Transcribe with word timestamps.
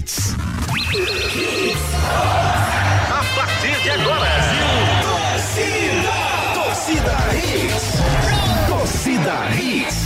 Hits. 0.00 0.39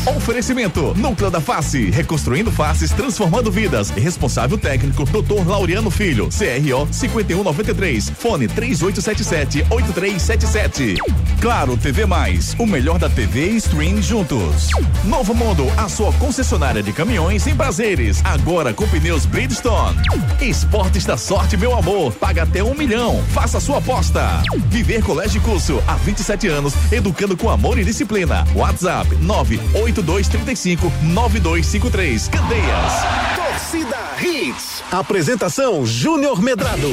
Oferecimento: 0.06 0.94
Núcleo 0.96 1.30
da 1.30 1.40
Face, 1.40 1.90
reconstruindo 1.90 2.52
faces, 2.52 2.90
transformando 2.90 3.50
vidas. 3.50 3.88
Responsável 3.90 4.56
técnico: 4.58 5.04
Dr. 5.04 5.46
Laureano 5.46 5.90
Filho, 5.90 6.28
CRO 6.28 6.86
5193, 6.90 8.10
fone 8.10 8.46
3877-8377. 8.48 10.98
Claro 11.40 11.76
TV 11.76 12.06
Mais, 12.06 12.56
o 12.58 12.66
melhor 12.66 12.98
da 12.98 13.08
TV 13.08 13.52
e 13.52 13.56
stream 13.56 14.02
juntos. 14.02 14.68
Novo 15.04 15.32
Mundo, 15.34 15.64
a 15.76 15.88
sua 15.88 16.12
concessionária 16.14 16.82
de 16.82 16.92
caminhões 16.92 17.46
em 17.46 17.54
prazeres, 17.56 18.20
agora 18.24 18.74
com 18.74 18.86
pneus 18.88 19.24
Bridgestone. 19.24 19.96
Esportes 20.40 21.06
da 21.06 21.16
sorte, 21.16 21.56
meu 21.56 21.76
amor, 21.76 22.12
paga 22.14 22.42
até 22.42 22.62
um 22.62 22.74
milhão. 22.74 23.22
Faça 23.30 23.58
sua 23.58 23.78
aposta. 23.78 24.42
Viver 24.68 25.02
Colégio 25.02 25.40
Curso, 25.40 25.82
há 25.86 25.94
27 25.94 26.48
anos, 26.48 26.74
educando 26.92 27.34
com 27.36 27.48
amor 27.48 27.78
e 27.78 27.84
disciplina. 27.84 28.44
WhatsApp 28.54 29.08
98235 30.02 30.92
9253. 31.02 32.28
Candeias. 32.28 32.92
Torcida 33.36 33.96
Hits. 34.20 34.82
Apresentação 34.90 35.86
Júnior 35.86 36.42
Medrado. 36.42 36.88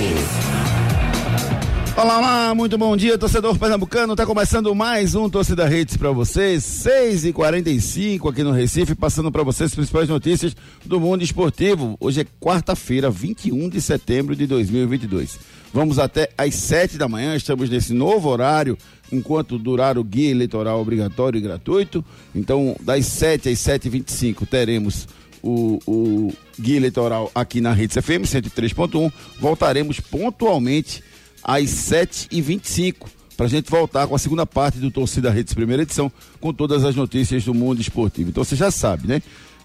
Olá, 1.95 2.17
olá, 2.17 2.55
muito 2.55 2.77
bom 2.77 2.95
dia, 2.95 3.17
torcedor 3.17 3.57
pernambucano. 3.59 4.15
Tá 4.15 4.25
começando 4.25 4.73
mais 4.73 5.13
um 5.13 5.29
Torcida 5.29 5.67
Redes 5.67 5.97
para 5.97 6.09
vocês, 6.11 6.63
6 6.63 7.25
e 7.25 7.33
45 7.33 8.29
aqui 8.29 8.43
no 8.43 8.51
Recife, 8.51 8.95
passando 8.95 9.31
para 9.31 9.43
vocês 9.43 9.69
as 9.69 9.75
principais 9.75 10.07
notícias 10.07 10.55
do 10.85 10.99
mundo 10.99 11.21
esportivo. 11.21 11.97
Hoje 11.99 12.21
é 12.21 12.25
quarta-feira, 12.39 13.11
21 13.11 13.69
de 13.69 13.81
setembro 13.81 14.35
de 14.35 14.47
2022. 14.47 15.37
Vamos 15.73 15.99
até 15.99 16.29
às 16.37 16.55
7 16.55 16.97
da 16.97 17.07
manhã, 17.07 17.35
estamos 17.35 17.69
nesse 17.69 17.93
novo 17.93 18.29
horário, 18.29 18.77
enquanto 19.11 19.57
durar 19.57 19.97
o 19.97 20.03
guia 20.03 20.31
eleitoral 20.31 20.79
obrigatório 20.81 21.37
e 21.37 21.41
gratuito. 21.41 22.03
Então, 22.33 22.75
das 22.81 23.05
7 23.05 23.49
às 23.49 23.59
7h25 23.59 24.47
teremos 24.47 25.07
o, 25.43 25.79
o 25.85 26.33
guia 26.59 26.77
eleitoral 26.77 27.31
aqui 27.33 27.61
na 27.61 27.73
Rede 27.73 27.99
FM 28.01 28.23
103.1. 28.25 29.11
Voltaremos 29.39 29.99
pontualmente 29.99 31.03
às 31.43 31.63
7h25 31.63 33.07
para 33.35 33.47
a 33.47 33.49
gente 33.49 33.71
voltar 33.71 34.07
com 34.07 34.15
a 34.15 34.19
segunda 34.19 34.45
parte 34.45 34.77
do 34.77 34.91
Torcida 34.91 35.31
Redes 35.31 35.53
primeira 35.53 35.81
edição, 35.81 36.11
com 36.39 36.53
todas 36.53 36.85
as 36.85 36.95
notícias 36.95 37.43
do 37.43 37.55
mundo 37.55 37.81
esportivo. 37.81 38.29
Então 38.29 38.43
você 38.43 38.55
já 38.55 38.69
sabe, 38.69 39.07
né? 39.07 39.21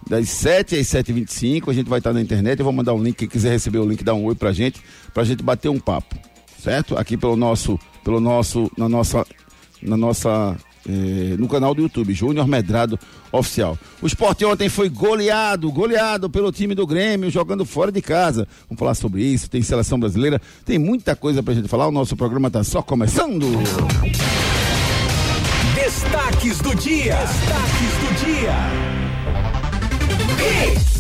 Das 0.08 0.28
7 0.28 0.76
às 0.76 0.86
7h25, 0.86 1.68
a 1.68 1.72
gente 1.74 1.88
vai 1.88 1.98
estar 1.98 2.12
na 2.12 2.20
internet. 2.20 2.58
Eu 2.58 2.64
vou 2.64 2.72
mandar 2.72 2.94
um 2.94 3.02
link. 3.02 3.16
Quem 3.16 3.28
quiser 3.28 3.50
receber 3.50 3.78
o 3.78 3.86
link, 3.86 4.02
dá 4.04 4.14
um 4.14 4.24
oi 4.24 4.34
pra 4.34 4.52
gente, 4.52 4.80
pra 5.12 5.24
gente 5.24 5.42
bater 5.42 5.68
um 5.68 5.80
papo. 5.80 6.16
Certo? 6.62 6.96
Aqui 6.96 7.16
pelo 7.16 7.36
nosso, 7.36 7.78
pelo 8.06 8.20
nosso, 8.20 8.70
na 8.78 8.88
nossa, 8.88 9.26
na 9.82 9.96
nossa 9.96 10.56
eh, 10.88 11.34
no 11.36 11.48
canal 11.48 11.74
do 11.74 11.82
YouTube, 11.82 12.14
Júnior 12.14 12.46
Medrado 12.46 12.96
Oficial. 13.32 13.76
O 14.00 14.06
esporte 14.06 14.44
ontem 14.44 14.68
foi 14.68 14.88
goleado, 14.88 15.72
goleado 15.72 16.30
pelo 16.30 16.52
time 16.52 16.72
do 16.72 16.86
Grêmio, 16.86 17.28
jogando 17.32 17.66
fora 17.66 17.90
de 17.90 18.00
casa. 18.00 18.46
Vamos 18.68 18.78
falar 18.78 18.94
sobre 18.94 19.24
isso, 19.24 19.50
tem 19.50 19.60
seleção 19.60 19.98
brasileira, 19.98 20.40
tem 20.64 20.78
muita 20.78 21.16
coisa 21.16 21.42
pra 21.42 21.52
gente 21.52 21.66
falar. 21.66 21.88
O 21.88 21.90
nosso 21.90 22.16
programa 22.16 22.48
tá 22.48 22.62
só 22.62 22.80
começando. 22.80 23.44
Destaques 25.74 26.58
do 26.58 26.76
dia. 26.76 27.16
Destaques 27.16 27.90
do 27.98 28.24
dia. 28.24 28.96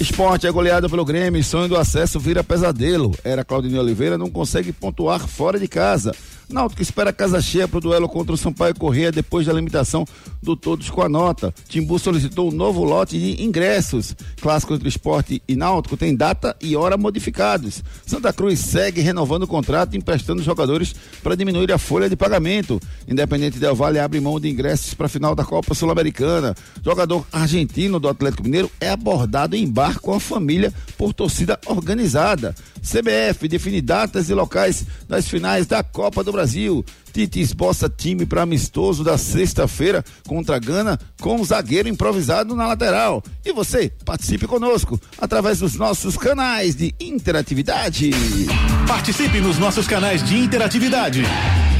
Esporte 0.00 0.46
é 0.48 0.50
goleado 0.50 0.90
pelo 0.90 1.04
Grêmio, 1.04 1.42
sonho 1.44 1.68
do 1.68 1.76
acesso 1.76 2.18
vira 2.18 2.42
pesadelo. 2.42 3.14
Era 3.22 3.44
Claudinei 3.44 3.78
Oliveira, 3.78 4.18
não 4.18 4.28
consegue 4.28 4.72
pontuar 4.72 5.20
fora 5.20 5.60
de 5.60 5.68
casa. 5.68 6.12
Náutico 6.48 6.80
espera 6.80 7.12
casa 7.12 7.40
cheia 7.40 7.66
para 7.66 7.78
o 7.78 7.80
duelo 7.80 8.08
contra 8.08 8.32
o 8.32 8.36
Sampaio 8.36 8.74
Correia 8.74 9.10
depois 9.10 9.46
da 9.46 9.52
limitação 9.52 10.06
do 10.40 10.54
Todos 10.54 10.88
com 10.88 11.02
a 11.02 11.08
Nota. 11.08 11.52
Timbu 11.68 11.98
solicitou 11.98 12.48
um 12.48 12.54
novo 12.54 12.84
lote 12.84 13.18
de 13.18 13.42
ingressos. 13.42 14.14
Clássico 14.40 14.74
entre 14.74 14.88
esporte 14.88 15.42
e 15.48 15.56
Náutico 15.56 15.96
tem 15.96 16.14
data 16.14 16.56
e 16.62 16.76
hora 16.76 16.96
modificados. 16.96 17.82
Santa 18.06 18.32
Cruz 18.32 18.60
segue 18.60 19.00
renovando 19.00 19.42
o 19.42 19.48
contrato 19.48 19.94
e 19.94 19.98
emprestando 19.98 20.42
jogadores 20.42 20.94
para 21.20 21.34
diminuir 21.34 21.72
a 21.72 21.78
folha 21.78 22.08
de 22.08 22.14
pagamento. 22.14 22.80
Independente 23.08 23.58
Del 23.58 23.74
Vale 23.74 23.98
abre 23.98 24.20
mão 24.20 24.38
de 24.38 24.48
ingressos 24.48 24.94
para 24.94 25.06
a 25.06 25.10
final 25.10 25.34
da 25.34 25.44
Copa 25.44 25.74
Sul-Americana. 25.74 26.54
Jogador 26.84 27.26
argentino 27.32 27.98
do 27.98 28.08
Atlético 28.08 28.44
Mineiro 28.44 28.70
é 28.80 28.90
abordado 28.90 29.56
em 29.56 29.68
bar 29.68 29.98
com 30.00 30.14
a 30.14 30.20
família 30.20 30.72
por 30.96 31.12
torcida 31.12 31.58
organizada. 31.66 32.54
CBF 32.86 33.48
define 33.48 33.80
datas 33.80 34.30
e 34.30 34.34
locais 34.34 34.86
das 35.08 35.26
finais 35.26 35.66
da 35.66 35.82
Copa 35.82 36.22
do 36.22 36.30
Brasil. 36.30 36.84
Tite 37.12 37.40
esboça 37.40 37.88
time 37.88 38.24
para 38.24 38.42
amistoso 38.42 39.02
da 39.02 39.18
sexta-feira 39.18 40.04
contra 40.26 40.54
a 40.56 40.58
Gana 40.58 40.98
com 41.20 41.36
um 41.36 41.44
zagueiro 41.44 41.88
improvisado 41.88 42.54
na 42.54 42.68
lateral. 42.68 43.24
E 43.44 43.52
você, 43.52 43.90
participe 44.04 44.46
conosco 44.46 45.00
através 45.18 45.58
dos 45.58 45.74
nossos 45.74 46.16
canais 46.16 46.76
de 46.76 46.94
interatividade. 47.00 48.10
Participe 48.86 49.40
nos 49.40 49.58
nossos 49.58 49.88
canais 49.88 50.22
de 50.22 50.36
interatividade. 50.36 51.24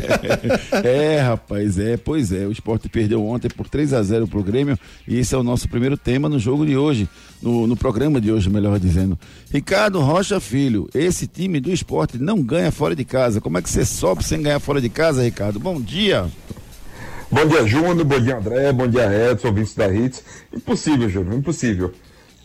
é, 0.83 1.19
rapaz, 1.19 1.77
é, 1.77 1.97
pois 1.97 2.31
é. 2.31 2.47
O 2.47 2.51
esporte 2.51 2.89
perdeu 2.89 3.23
ontem 3.23 3.47
por 3.47 3.69
3 3.69 3.93
a 3.93 4.01
0 4.01 4.27
pro 4.27 4.41
Grêmio 4.41 4.77
e 5.07 5.19
esse 5.19 5.35
é 5.35 5.37
o 5.37 5.43
nosso 5.43 5.69
primeiro 5.69 5.95
tema 5.95 6.27
no 6.27 6.39
jogo 6.39 6.65
de 6.65 6.75
hoje, 6.75 7.07
no, 7.41 7.67
no 7.67 7.77
programa 7.77 8.19
de 8.19 8.31
hoje, 8.31 8.49
melhor 8.49 8.79
dizendo. 8.79 9.17
Ricardo 9.51 9.99
Rocha 9.99 10.39
Filho, 10.39 10.89
esse 10.95 11.27
time 11.27 11.59
do 11.59 11.71
esporte 11.71 12.17
não 12.17 12.41
ganha 12.41 12.71
fora 12.71 12.95
de 12.95 13.05
casa. 13.05 13.39
Como 13.39 13.59
é 13.59 13.61
que 13.61 13.69
você 13.69 13.85
sobe 13.85 14.23
sem 14.23 14.41
ganhar 14.41 14.59
fora 14.59 14.81
de 14.81 14.89
casa, 14.89 15.21
Ricardo? 15.21 15.59
Bom 15.59 15.79
dia. 15.79 16.25
Bom 17.29 17.45
dia, 17.47 17.67
Júnior. 17.67 18.03
Bom 18.03 18.19
dia, 18.19 18.37
André. 18.37 18.71
Bom 18.73 18.87
dia, 18.87 19.31
Edson, 19.31 19.49
ouvintes 19.49 19.75
da 19.75 19.93
Hits. 19.93 20.23
Impossível, 20.51 21.07
Júnior, 21.07 21.35
impossível. 21.35 21.93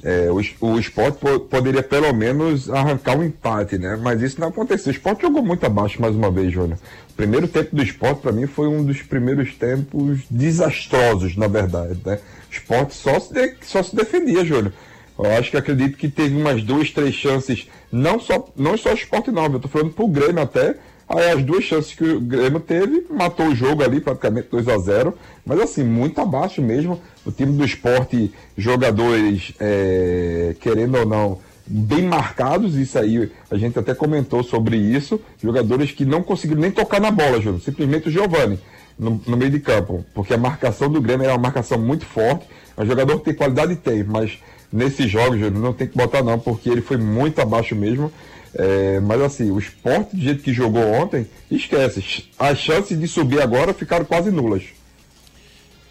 É, 0.03 0.29
o, 0.31 0.37
o 0.67 0.79
esporte 0.79 1.19
po- 1.19 1.41
poderia 1.41 1.83
pelo 1.83 2.13
menos 2.13 2.71
arrancar 2.71 3.19
um 3.19 3.25
empate, 3.25 3.79
né? 3.79 3.99
Mas 4.01 4.23
isso 4.23 4.41
não 4.41 4.49
aconteceu. 4.49 4.93
O 4.93 4.95
esporte 4.95 5.23
jogou 5.23 5.43
muito 5.43 5.67
abaixo 5.67 6.01
mais 6.01 6.15
uma 6.15 6.31
vez, 6.31 6.53
Júnior. 6.53 6.79
O 7.11 7.15
primeiro 7.15 7.49
tempo 7.49 7.75
do 7.75 7.83
esporte, 7.83 8.21
para 8.23 8.31
mim, 8.31 8.47
foi 8.47 8.69
um 8.69 8.85
dos 8.85 9.03
primeiros 9.03 9.55
tempos 9.57 10.21
desastrosos, 10.31 11.37
na 11.37 11.49
verdade, 11.49 11.99
né? 12.07 12.21
O 12.49 12.53
esporte 12.53 12.95
só 12.95 13.19
se, 13.19 13.57
só 13.63 13.83
se 13.83 13.97
defendia, 13.97 14.45
Júnior. 14.45 14.73
Eu 15.19 15.33
acho 15.37 15.51
que 15.51 15.57
acredito 15.57 15.97
que 15.99 16.09
teve 16.09 16.37
umas 16.37 16.63
duas, 16.63 16.93
três 16.93 17.13
chances, 17.13 17.69
não 17.91 18.21
só, 18.21 18.49
não 18.57 18.77
só 18.77 18.91
o 18.91 18.95
esporte 18.95 19.33
não, 19.33 19.47
eu 19.47 19.59
tô 19.59 19.67
falando 19.67 19.91
pro 19.91 20.07
Grêmio 20.07 20.41
até, 20.41 20.77
Aí 21.09 21.31
as 21.31 21.43
duas 21.43 21.65
chances 21.65 21.95
que 21.95 22.05
o 22.05 22.21
Grêmio 22.21 22.61
teve, 22.61 23.07
matou 23.11 23.47
o 23.47 23.55
jogo 23.55 23.83
ali, 23.83 23.99
praticamente 23.99 24.49
2 24.51 24.69
a 24.69 24.77
0 24.77 25.15
Mas 25.45 25.59
assim, 25.61 25.83
muito 25.83 26.21
abaixo 26.21 26.61
mesmo. 26.61 27.01
O 27.25 27.33
time 27.33 27.57
do 27.57 27.65
esporte, 27.65 28.31
jogadores, 28.57 29.55
é, 29.59 30.55
querendo 30.61 30.99
ou 30.99 31.07
não, 31.07 31.39
bem 31.67 32.03
marcados, 32.03 32.77
isso 32.77 32.99
aí, 32.99 33.31
a 33.51 33.57
gente 33.57 33.79
até 33.79 33.95
comentou 33.95 34.43
sobre 34.43 34.77
isso. 34.77 35.19
Jogadores 35.43 35.93
que 35.93 36.05
não 36.05 36.23
conseguiram 36.23 36.61
nem 36.61 36.71
tocar 36.71 37.01
na 37.01 37.11
bola, 37.11 37.41
Júnior. 37.41 37.63
Simplesmente 37.63 38.09
o 38.09 38.11
Giovani. 38.11 38.59
No, 38.99 39.21
no 39.29 39.37
meio 39.37 39.53
de 39.53 39.61
campo, 39.61 40.05
porque 40.13 40.35
a 40.35 40.37
marcação 40.37 40.91
do 40.91 41.01
Grêmio 41.01 41.25
é 41.25 41.31
uma 41.31 41.39
marcação 41.39 41.79
muito 41.79 42.05
forte. 42.05 42.45
É 42.77 42.83
um 42.83 42.87
jogador 42.87 43.17
que 43.19 43.27
tem 43.27 43.35
qualidade, 43.35 43.77
tem, 43.77 44.03
mas 44.03 44.41
nesses 44.73 45.09
jogos, 45.09 45.39
Júnior, 45.39 45.63
não 45.63 45.73
tem 45.73 45.87
que 45.87 45.97
botar 45.97 46.21
não, 46.21 46.37
porque 46.37 46.69
ele 46.69 46.81
foi 46.81 46.97
muito 46.97 47.41
abaixo 47.41 47.77
mesmo. 47.77 48.13
É, 48.59 48.99
mas 48.99 49.21
assim, 49.23 49.53
o 49.53 49.59
esporte 49.61 50.17
do 50.17 50.21
jeito 50.21 50.43
que 50.43 50.53
jogou 50.53 50.83
ontem, 50.83 51.29
esquece. 51.49 52.25
As 52.37 52.59
chances 52.59 52.99
de 52.99 53.07
subir 53.07 53.41
agora 53.41 53.73
ficaram 53.73 54.05
quase 54.05 54.33
nulas. 54.33 54.65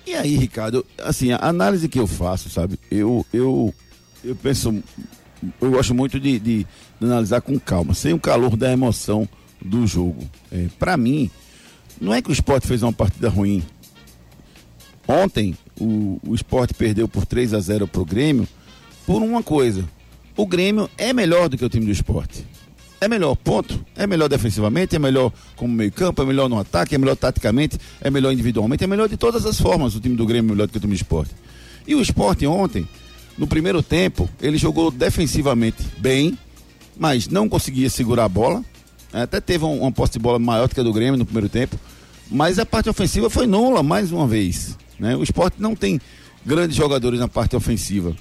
E 0.06 0.14
aí, 0.14 0.36
Ricardo, 0.36 0.86
assim, 1.02 1.31
a 1.31 1.40
análise 1.42 1.88
que 1.88 1.98
eu 1.98 2.06
faço, 2.06 2.50
sabe? 2.50 2.78
Eu, 2.92 3.25
eu, 3.34 3.74
eu 4.22 4.36
penso, 4.36 4.84
eu 5.62 5.72
gosto 5.72 5.96
muito 5.96 6.19
de, 6.19 6.38
de, 6.40 6.64
de 6.64 6.68
analisar 7.06 7.40
com 7.40 7.58
calma, 7.58 7.94
sem 7.94 8.12
o 8.12 8.19
calor 8.19 8.58
da 8.58 8.69
emoção 8.69 9.28
do 9.62 9.88
jogo. 9.88 10.30
É, 10.52 10.68
para 10.78 10.98
mim, 10.98 11.31
não 12.02 12.14
é 12.14 12.22
que 12.22 12.30
o 12.30 12.34
esporte 12.34 12.68
fez 12.68 12.84
uma 12.84 12.94
partida 12.94 13.30
ruim. 13.30 13.64
Ontem, 15.08 15.58
o, 15.80 16.19
o 16.25 16.36
esporte 16.36 16.74
perdeu 16.74 17.08
por 17.08 17.25
3 17.25 17.54
a 17.54 17.62
0 17.62 17.88
pro 17.88 18.04
Grêmio 18.04 18.46
por 19.06 19.22
uma 19.22 19.42
coisa. 19.42 19.88
O 20.36 20.46
Grêmio 20.46 20.90
é 20.98 21.14
melhor 21.14 21.48
do 21.48 21.58
que 21.58 21.64
o 21.64 21.69
time 21.69 21.86
do 21.86 21.92
esporte. 21.92 22.46
É 23.00 23.08
melhor, 23.08 23.36
ponto. 23.36 23.80
É 23.96 24.08
melhor 24.08 24.28
defensivamente, 24.28 24.96
é 24.96 25.00
melhor 25.00 25.32
como 25.56 25.74
meio 25.74 25.92
campo, 25.92 26.22
é 26.22 26.26
melhor 26.26 26.50
no 26.50 26.60
ataque, 26.60 26.96
é 26.96 26.98
melhor 26.98 27.16
taticamente, 27.16 27.78
é 28.02 28.10
melhor 28.10 28.32
individualmente, 28.32 28.84
é 28.84 28.88
melhor 28.88 29.08
de 29.08 29.18
todas 29.18 29.46
as 29.46 29.60
formas 29.60 29.96
o 29.96 30.00
time 30.00 30.16
do 30.16 30.26
Grêmio 30.26 30.50
é 30.50 30.54
melhor 30.54 30.68
do 30.68 30.72
que 30.72 30.78
o 30.78 30.82
time 30.82 30.94
do 30.94 30.98
esporte. 30.98 31.32
E 31.86 31.94
o 31.94 32.02
esporte 32.02 32.46
ontem, 32.48 32.88
no 33.38 33.48
primeiro 33.48 33.84
tempo, 33.84 34.28
ele 34.42 34.58
jogou 34.58 34.90
defensivamente 34.90 35.84
bem, 35.98 36.38
mas 36.98 37.28
não 37.28 37.48
conseguia 37.48 37.90
segurar 37.90 38.26
a 38.26 38.30
bola. 38.30 38.64
Até 39.14 39.40
teve 39.40 39.64
uma, 39.64 39.74
uma 39.74 39.92
posse 39.92 40.14
de 40.14 40.20
bola 40.20 40.40
maior 40.40 40.68
do 40.68 40.74
que 40.74 40.80
a 40.80 40.84
do 40.84 40.92
Grêmio 40.92 41.18
no 41.18 41.26
primeiro 41.26 41.50
tempo. 41.50 41.80
Mas 42.30 42.60
a 42.60 42.66
parte 42.66 42.90
ofensiva 42.90 43.30
foi 43.30 43.46
nula 43.46 43.84
mais 43.84 44.12
uma 44.12 44.28
vez. 44.28 44.78
Né? 45.00 45.16
O 45.16 45.24
esporte 45.24 45.62
não 45.62 45.76
tem 45.76 46.02
grandes 46.46 46.76
jogadores 46.76 47.20
na 47.20 47.28
parte 47.28 47.56
ofensiva. 47.56 48.16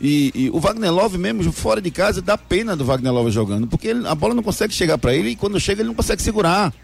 E, 0.00 0.32
e, 0.34 0.50
o 0.50 0.58
Wagner 0.58 0.92
Love 0.92 1.16
mesmo, 1.18 1.52
fora 1.52 1.80
de 1.80 1.90
casa, 1.90 2.20
dá 2.20 2.36
pena 2.36 2.76
do 2.76 2.84
Wagner 2.84 3.12
Love 3.12 3.30
jogando, 3.30 3.66
porque 3.66 3.88
ele, 3.88 4.06
a 4.06 4.14
bola 4.14 4.34
não 4.34 4.42
consegue 4.42 4.74
chegar 4.74 4.98
para 4.98 5.14
ele 5.14 5.30
e 5.30 5.36
quando 5.36 5.58
chega 5.60 5.82
ele 5.82 5.88
não 5.88 5.94
consegue 5.94 6.22
segurar. 6.22 6.74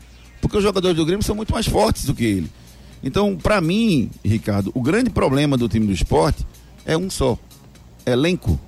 Porque 0.40 0.56
os 0.56 0.62
jogadores 0.62 0.96
do 0.96 1.04
Grêmio 1.04 1.24
são 1.24 1.34
muito 1.34 1.52
mais 1.52 1.66
fortes 1.66 2.04
do 2.04 2.14
que 2.14 2.24
ele. 2.24 2.50
Então, 3.02 3.36
para 3.36 3.60
mim, 3.60 4.10
Ricardo, 4.24 4.70
o 4.74 4.80
grande 4.80 5.10
problema 5.10 5.56
do 5.56 5.68
time 5.68 5.86
do 5.86 5.92
esporte 5.92 6.46
é 6.86 6.96
um 6.96 7.10
só: 7.10 7.38
elenco. 8.06 8.58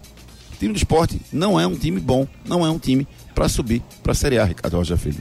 O 0.52 0.56
time 0.58 0.72
do 0.72 0.76
esporte 0.76 1.20
não 1.32 1.58
é 1.58 1.66
um 1.66 1.74
time 1.74 2.00
bom, 2.00 2.26
não 2.44 2.64
é 2.64 2.70
um 2.70 2.78
time 2.78 3.06
para 3.34 3.48
subir 3.48 3.82
para 4.02 4.12
a 4.12 4.14
Série 4.14 4.38
A, 4.38 4.44
Ricardo 4.44 4.76
Rocha 4.76 4.96
Filho. 4.96 5.20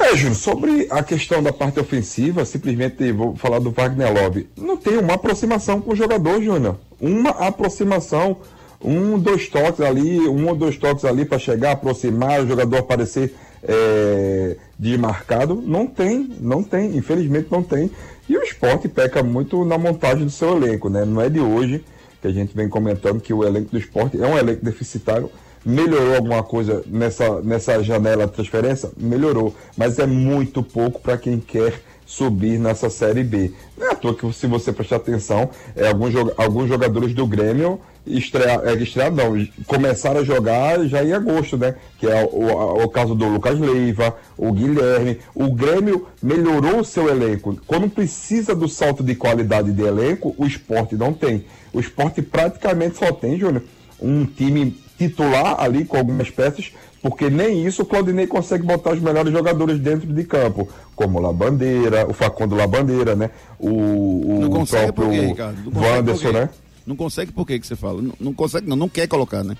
É, 0.00 0.16
Júnior, 0.16 0.36
sobre 0.36 0.86
a 0.90 1.02
questão 1.02 1.42
da 1.42 1.52
parte 1.52 1.80
ofensiva, 1.80 2.44
simplesmente 2.44 3.10
vou 3.10 3.34
falar 3.34 3.58
do 3.58 3.72
Wagner 3.72 4.12
Love. 4.12 4.48
Não 4.56 4.76
tem 4.76 4.96
uma 4.96 5.14
aproximação 5.14 5.80
com 5.80 5.92
o 5.92 5.96
jogador, 5.96 6.40
Júnior. 6.40 6.76
Uma 7.00 7.30
aproximação, 7.30 8.36
um, 8.82 9.18
dois 9.18 9.48
toques 9.48 9.80
ali, 9.80 10.20
um 10.20 10.46
ou 10.46 10.54
dois 10.54 10.76
toques 10.76 11.04
ali 11.04 11.24
para 11.24 11.38
chegar, 11.38 11.72
aproximar, 11.72 12.40
o 12.40 12.46
jogador 12.46 12.78
aparecer 12.78 13.34
é, 13.62 14.56
desmarcado. 14.78 15.60
Não 15.60 15.86
tem, 15.86 16.30
não 16.40 16.62
tem, 16.62 16.96
infelizmente 16.96 17.48
não 17.50 17.62
tem. 17.62 17.90
E 18.28 18.36
o 18.36 18.42
esporte 18.42 18.88
peca 18.88 19.22
muito 19.22 19.64
na 19.64 19.76
montagem 19.76 20.24
do 20.24 20.30
seu 20.30 20.56
elenco, 20.56 20.88
né? 20.88 21.04
Não 21.04 21.20
é 21.20 21.28
de 21.28 21.40
hoje 21.40 21.84
que 22.22 22.28
a 22.28 22.32
gente 22.32 22.54
vem 22.54 22.68
comentando 22.68 23.20
que 23.20 23.32
o 23.32 23.44
elenco 23.44 23.72
do 23.72 23.78
esporte 23.78 24.20
é 24.20 24.26
um 24.26 24.38
elenco 24.38 24.64
deficitário 24.64 25.30
Melhorou 25.64 26.16
alguma 26.16 26.42
coisa 26.42 26.82
nessa, 26.86 27.40
nessa 27.42 27.82
janela 27.82 28.26
de 28.26 28.32
transferência? 28.32 28.90
Melhorou, 28.96 29.54
mas 29.76 29.98
é 29.98 30.06
muito 30.06 30.62
pouco 30.62 31.00
para 31.00 31.18
quem 31.18 31.38
quer 31.38 31.80
subir 32.08 32.58
nessa 32.58 32.88
Série 32.88 33.22
B. 33.22 33.52
Não 33.76 33.86
é 33.86 33.92
à 33.92 33.94
toa 33.94 34.14
que, 34.14 34.32
se 34.32 34.46
você 34.46 34.72
prestar 34.72 34.96
atenção, 34.96 35.50
é, 35.76 35.88
alguns, 35.88 36.14
alguns 36.38 36.66
jogadores 36.66 37.12
do 37.12 37.26
Grêmio 37.26 37.78
estrear, 38.06 38.66
é, 38.66 38.72
estrear 38.74 39.12
não, 39.12 39.34
começaram 39.66 40.20
a 40.20 40.24
jogar 40.24 40.82
já 40.86 41.04
em 41.04 41.12
agosto, 41.12 41.58
né? 41.58 41.74
Que 41.98 42.06
é 42.06 42.24
o, 42.24 42.82
o, 42.82 42.88
caso 42.88 43.14
do 43.14 43.26
Lucas 43.26 43.60
Leiva, 43.60 44.16
o 44.38 44.52
Guilherme. 44.52 45.18
O 45.34 45.52
Grêmio 45.52 46.06
melhorou 46.22 46.80
o 46.80 46.84
seu 46.84 47.08
elenco. 47.08 47.58
Quando 47.66 47.90
precisa 47.90 48.54
do 48.54 48.68
salto 48.68 49.02
de 49.02 49.14
qualidade 49.14 49.70
de 49.70 49.82
elenco, 49.82 50.34
o 50.38 50.46
esporte 50.46 50.96
não 50.96 51.12
tem. 51.12 51.44
O 51.74 51.80
esporte 51.80 52.22
praticamente 52.22 52.96
só 52.96 53.12
tem, 53.12 53.38
Júnior, 53.38 53.64
um 54.00 54.24
time 54.24 54.74
titular 54.98 55.60
ali 55.60 55.84
com 55.84 55.96
algumas 55.96 56.28
peças, 56.28 56.72
porque 57.00 57.30
nem 57.30 57.64
isso 57.64 57.82
o 57.82 57.86
Claudinei 57.86 58.26
consegue 58.26 58.64
botar 58.64 58.90
os 58.92 59.00
melhores 59.00 59.32
jogadores 59.32 59.78
dentro 59.78 60.12
de 60.12 60.24
campo, 60.24 60.68
como 60.96 61.18
o 61.18 61.22
Labandeira, 61.22 62.06
o 62.08 62.12
Facundo 62.12 62.56
Labandeira, 62.56 63.14
né? 63.14 63.30
O, 63.58 63.68
o 63.68 64.40
não 64.40 64.50
consegue 64.50 64.92
próprio 64.92 65.06
por 65.06 65.12
quê, 65.12 65.26
Ricardo? 65.26 65.70
Não 65.70 65.82
Wanderson, 65.82 66.32
né? 66.32 66.50
Não 66.84 66.96
consegue 66.96 67.32
por 67.32 67.46
quê 67.46 67.58
que 67.58 67.66
você 67.66 67.76
fala? 67.76 68.02
Não, 68.02 68.14
não 68.18 68.34
consegue, 68.34 68.68
não, 68.68 68.76
não 68.76 68.88
quer 68.88 69.06
colocar, 69.06 69.44
né? 69.44 69.56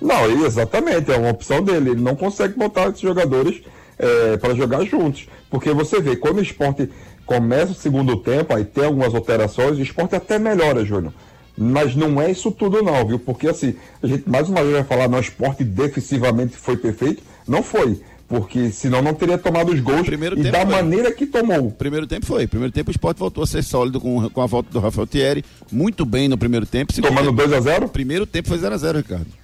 Não, 0.00 0.44
exatamente, 0.44 1.10
é 1.10 1.16
uma 1.16 1.30
opção 1.30 1.62
dele. 1.62 1.90
Ele 1.90 2.02
não 2.02 2.14
consegue 2.14 2.58
botar 2.58 2.88
esses 2.88 3.00
jogadores 3.00 3.62
é, 3.98 4.36
para 4.36 4.54
jogar 4.54 4.84
juntos. 4.84 5.26
Porque 5.50 5.72
você 5.72 6.00
vê, 6.00 6.14
quando 6.14 6.38
o 6.38 6.42
esporte 6.42 6.90
começa 7.24 7.72
o 7.72 7.74
segundo 7.74 8.16
tempo, 8.18 8.54
aí 8.54 8.64
tem 8.64 8.84
algumas 8.84 9.14
alterações, 9.14 9.78
o 9.78 9.82
esporte 9.82 10.14
até 10.14 10.38
melhora, 10.38 10.84
Júnior. 10.84 11.12
Mas 11.56 11.94
não 11.94 12.20
é 12.20 12.30
isso 12.30 12.50
tudo 12.50 12.82
não, 12.82 13.06
viu? 13.06 13.18
Porque 13.18 13.48
assim, 13.48 13.74
a 14.02 14.06
gente 14.06 14.28
mais 14.28 14.48
uma 14.48 14.62
vez 14.62 14.74
vai 14.74 14.84
falar, 14.84 15.08
no 15.08 15.18
esporte 15.18 15.62
defensivamente 15.62 16.56
foi 16.56 16.76
perfeito. 16.76 17.22
Não 17.46 17.62
foi 17.62 18.00
porque 18.26 18.70
senão 18.70 19.02
não 19.02 19.14
teria 19.14 19.36
tomado 19.36 19.70
os 19.70 19.80
gols 19.80 20.06
primeiro 20.06 20.38
e 20.38 20.50
da 20.50 20.62
foi. 20.62 20.74
maneira 20.74 21.12
que 21.12 21.26
tomou. 21.26 21.70
Primeiro 21.70 22.06
tempo 22.06 22.26
foi. 22.26 22.46
Primeiro 22.46 22.72
tempo 22.72 22.90
o 22.90 22.90
esporte 22.90 23.18
voltou 23.18 23.44
a 23.44 23.46
ser 23.46 23.62
sólido 23.62 24.00
com, 24.00 24.28
com 24.30 24.40
a 24.40 24.46
volta 24.46 24.70
do 24.70 24.80
Rafael 24.80 25.06
Thierry, 25.06 25.44
muito 25.70 26.04
bem 26.04 26.28
no 26.28 26.38
primeiro 26.38 26.66
tempo. 26.66 26.92
Segundo 26.92 27.10
Tomando 27.10 27.32
2 27.32 27.52
a 27.52 27.60
0 27.60 27.88
Primeiro 27.88 28.26
tempo 28.26 28.48
foi 28.48 28.58
0 28.58 28.74
a 28.74 28.78
0 28.78 28.98
Ricardo. 28.98 29.43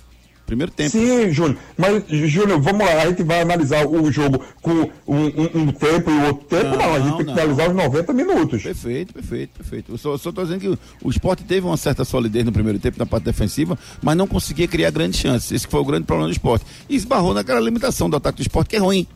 Primeiro 0.51 0.73
tempo. 0.73 0.91
Sim, 0.91 1.33
Júnior. 1.33 1.57
Mas, 1.79 2.03
Júnior, 2.09 2.61
vamos 2.61 2.85
lá. 2.85 3.03
A 3.03 3.07
gente 3.07 3.23
vai 3.23 3.41
analisar 3.41 3.87
o 3.87 4.11
jogo 4.11 4.45
com 4.61 4.73
um, 5.07 5.27
um, 5.27 5.61
um 5.63 5.67
tempo 5.71 6.11
e 6.11 6.13
o 6.13 6.25
outro 6.25 6.45
tempo. 6.49 6.71
Não, 6.71 6.77
não 6.77 6.95
a 6.95 6.99
gente 6.99 7.17
tem 7.19 7.27
que 7.27 7.31
analisar 7.31 7.71
os 7.71 7.77
90 7.77 8.13
minutos. 8.13 8.61
Perfeito, 8.61 9.15
perfeito, 9.15 9.51
perfeito. 9.57 9.93
Eu 9.93 9.97
só 9.97 10.17
estou 10.17 10.33
dizendo 10.33 10.59
que 10.59 10.69
o, 10.69 10.79
o 11.05 11.09
esporte 11.09 11.45
teve 11.45 11.65
uma 11.65 11.77
certa 11.77 12.05
solidez 12.05 12.45
no 12.45 12.51
primeiro 12.51 12.81
tempo 12.81 12.99
na 12.99 13.07
parte 13.07 13.23
defensiva, 13.23 13.79
mas 14.03 14.17
não 14.17 14.27
conseguia 14.27 14.67
criar 14.67 14.91
grandes 14.91 15.21
chances. 15.21 15.53
Esse 15.53 15.69
foi 15.69 15.79
o 15.79 15.85
grande 15.85 16.05
problema 16.05 16.29
do 16.29 16.33
esporte. 16.33 16.67
E 16.89 16.97
esbarrou 16.97 17.33
naquela 17.33 17.61
limitação 17.61 18.11
do 18.11 18.17
ataque 18.17 18.39
do 18.39 18.43
esporte, 18.43 18.71
que 18.71 18.77
é 18.77 18.81
ruim. 18.81 19.07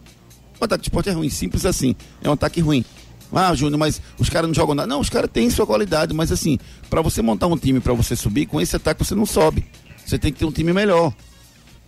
O 0.60 0.64
ataque 0.64 0.82
do 0.82 0.84
esporte 0.84 1.08
é 1.08 1.12
ruim, 1.12 1.30
simples 1.30 1.66
assim. 1.66 1.96
É 2.22 2.28
um 2.28 2.34
ataque 2.34 2.60
ruim. 2.60 2.84
Ah, 3.32 3.52
Júnior, 3.56 3.80
mas 3.80 4.00
os 4.20 4.28
caras 4.28 4.46
não 4.46 4.54
jogam 4.54 4.76
nada. 4.76 4.86
Não, 4.86 5.00
os 5.00 5.10
caras 5.10 5.28
têm 5.32 5.50
sua 5.50 5.66
qualidade, 5.66 6.14
mas 6.14 6.30
assim, 6.30 6.60
para 6.88 7.02
você 7.02 7.20
montar 7.20 7.48
um 7.48 7.56
time 7.56 7.80
para 7.80 7.92
você 7.92 8.14
subir, 8.14 8.46
com 8.46 8.60
esse 8.60 8.76
ataque 8.76 9.04
você 9.04 9.16
não 9.16 9.26
sobe. 9.26 9.66
Você 10.04 10.18
tem 10.18 10.32
que 10.32 10.38
ter 10.38 10.44
um 10.44 10.52
time 10.52 10.72
melhor. 10.72 11.12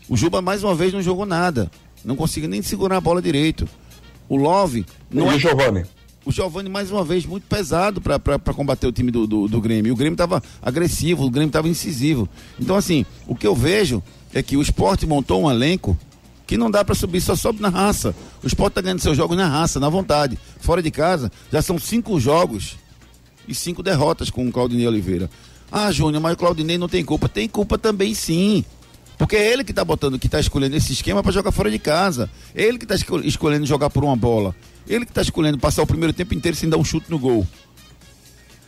O 0.09 0.17
Juba 0.17 0.41
mais 0.41 0.63
uma 0.63 0.75
vez 0.75 0.93
não 0.93 1.03
jogou 1.03 1.27
nada. 1.27 1.71
Não 2.05 2.17
conseguiu 2.17 2.49
nem 2.49 2.63
segurar 2.63 2.99
a 2.99 3.01
bola 3.01 3.21
direito. 3.21 3.69
O 4.29 4.37
Love. 4.37 4.87
Não 5.11 5.27
e 5.27 5.31
é... 5.31 5.35
o 5.35 5.39
Giovanni? 5.39 5.85
O 6.25 6.33
Giovanni, 6.33 6.69
mais 6.69 6.91
uma 6.91 7.05
vez, 7.05 7.25
muito 7.25 7.45
pesado 7.47 8.01
para 8.01 8.53
combater 8.53 8.87
o 8.87 8.93
time 8.93 9.13
do, 9.13 9.29
do, 9.29 9.47
do 9.47 9.61
Grêmio. 9.61 9.93
O 9.93 9.97
Grêmio 9.97 10.15
estava 10.15 10.43
agressivo, 10.61 11.25
o 11.25 11.31
Grêmio 11.31 11.49
estava 11.49 11.69
incisivo. 11.69 12.29
Então, 12.59 12.75
assim, 12.75 13.07
o 13.29 13.35
que 13.37 13.47
eu 13.47 13.55
vejo 13.55 14.03
é 14.35 14.43
que 14.43 14.57
o 14.57 14.63
esporte 14.63 15.07
montou 15.07 15.45
um 15.45 15.51
elenco 15.51 15.97
que 16.45 16.57
não 16.57 16.71
dá 16.71 16.85
para 16.85 16.95
subir, 16.95 17.21
só 17.21 17.37
sobe 17.37 17.61
na 17.61 17.69
raça. 17.69 18.15
O 18.43 18.47
esporte 18.47 18.73
está 18.73 18.81
ganhando 18.81 19.01
seus 19.01 19.17
jogos 19.17 19.37
na 19.37 19.49
raça, 19.49 19.79
na 19.79 19.89
vontade. 19.89 20.39
Fora 20.61 20.83
de 20.83 20.91
casa, 20.91 21.31
já 21.53 21.63
são 21.63 21.79
cinco 21.79 22.19
jogos 22.19 22.77
e 23.47 23.55
cinco 23.55 23.83
derrotas 23.83 24.29
com 24.29 24.47
o 24.47 24.53
Claudinei 24.53 24.87
Oliveira. 24.87 25.31
Ah, 25.71 25.91
Júnior, 25.91 26.23
mas 26.23 26.35
o 26.35 26.37
Claudinei 26.37 26.79
não 26.79 26.89
tem 26.89 27.05
culpa. 27.05 27.29
Tem 27.29 27.49
culpa 27.49 27.77
também, 27.77 28.15
sim. 28.15 28.65
Porque 29.19 29.37
é 29.37 29.53
ele 29.53 29.65
que 29.65 29.73
está 29.73 29.85
botando, 29.85 30.19
que 30.19 30.27
está 30.27 30.39
escolhendo 30.39 30.77
esse 30.77 30.93
esquema 30.93 31.23
para 31.23 31.33
jogar 31.33 31.51
fora 31.51 31.71
de 31.71 31.79
casa. 31.79 32.31
Ele 32.55 32.79
que 32.79 32.85
está 32.85 32.95
escolhendo 33.25 33.67
jogar 33.67 33.91
por 33.91 34.05
uma 34.05 34.17
bola. 34.17 34.55
Ele 34.87 35.05
que 35.05 35.11
está 35.11 35.23
escolhendo 35.23 35.59
passar 35.59 35.83
o 35.83 35.87
primeiro 35.87 36.13
tempo 36.13 36.35
inteiro 36.35 36.57
sem 36.57 36.69
dar 36.69 36.77
um 36.77 36.85
chute 36.85 37.11
no 37.11 37.19
gol. 37.19 37.47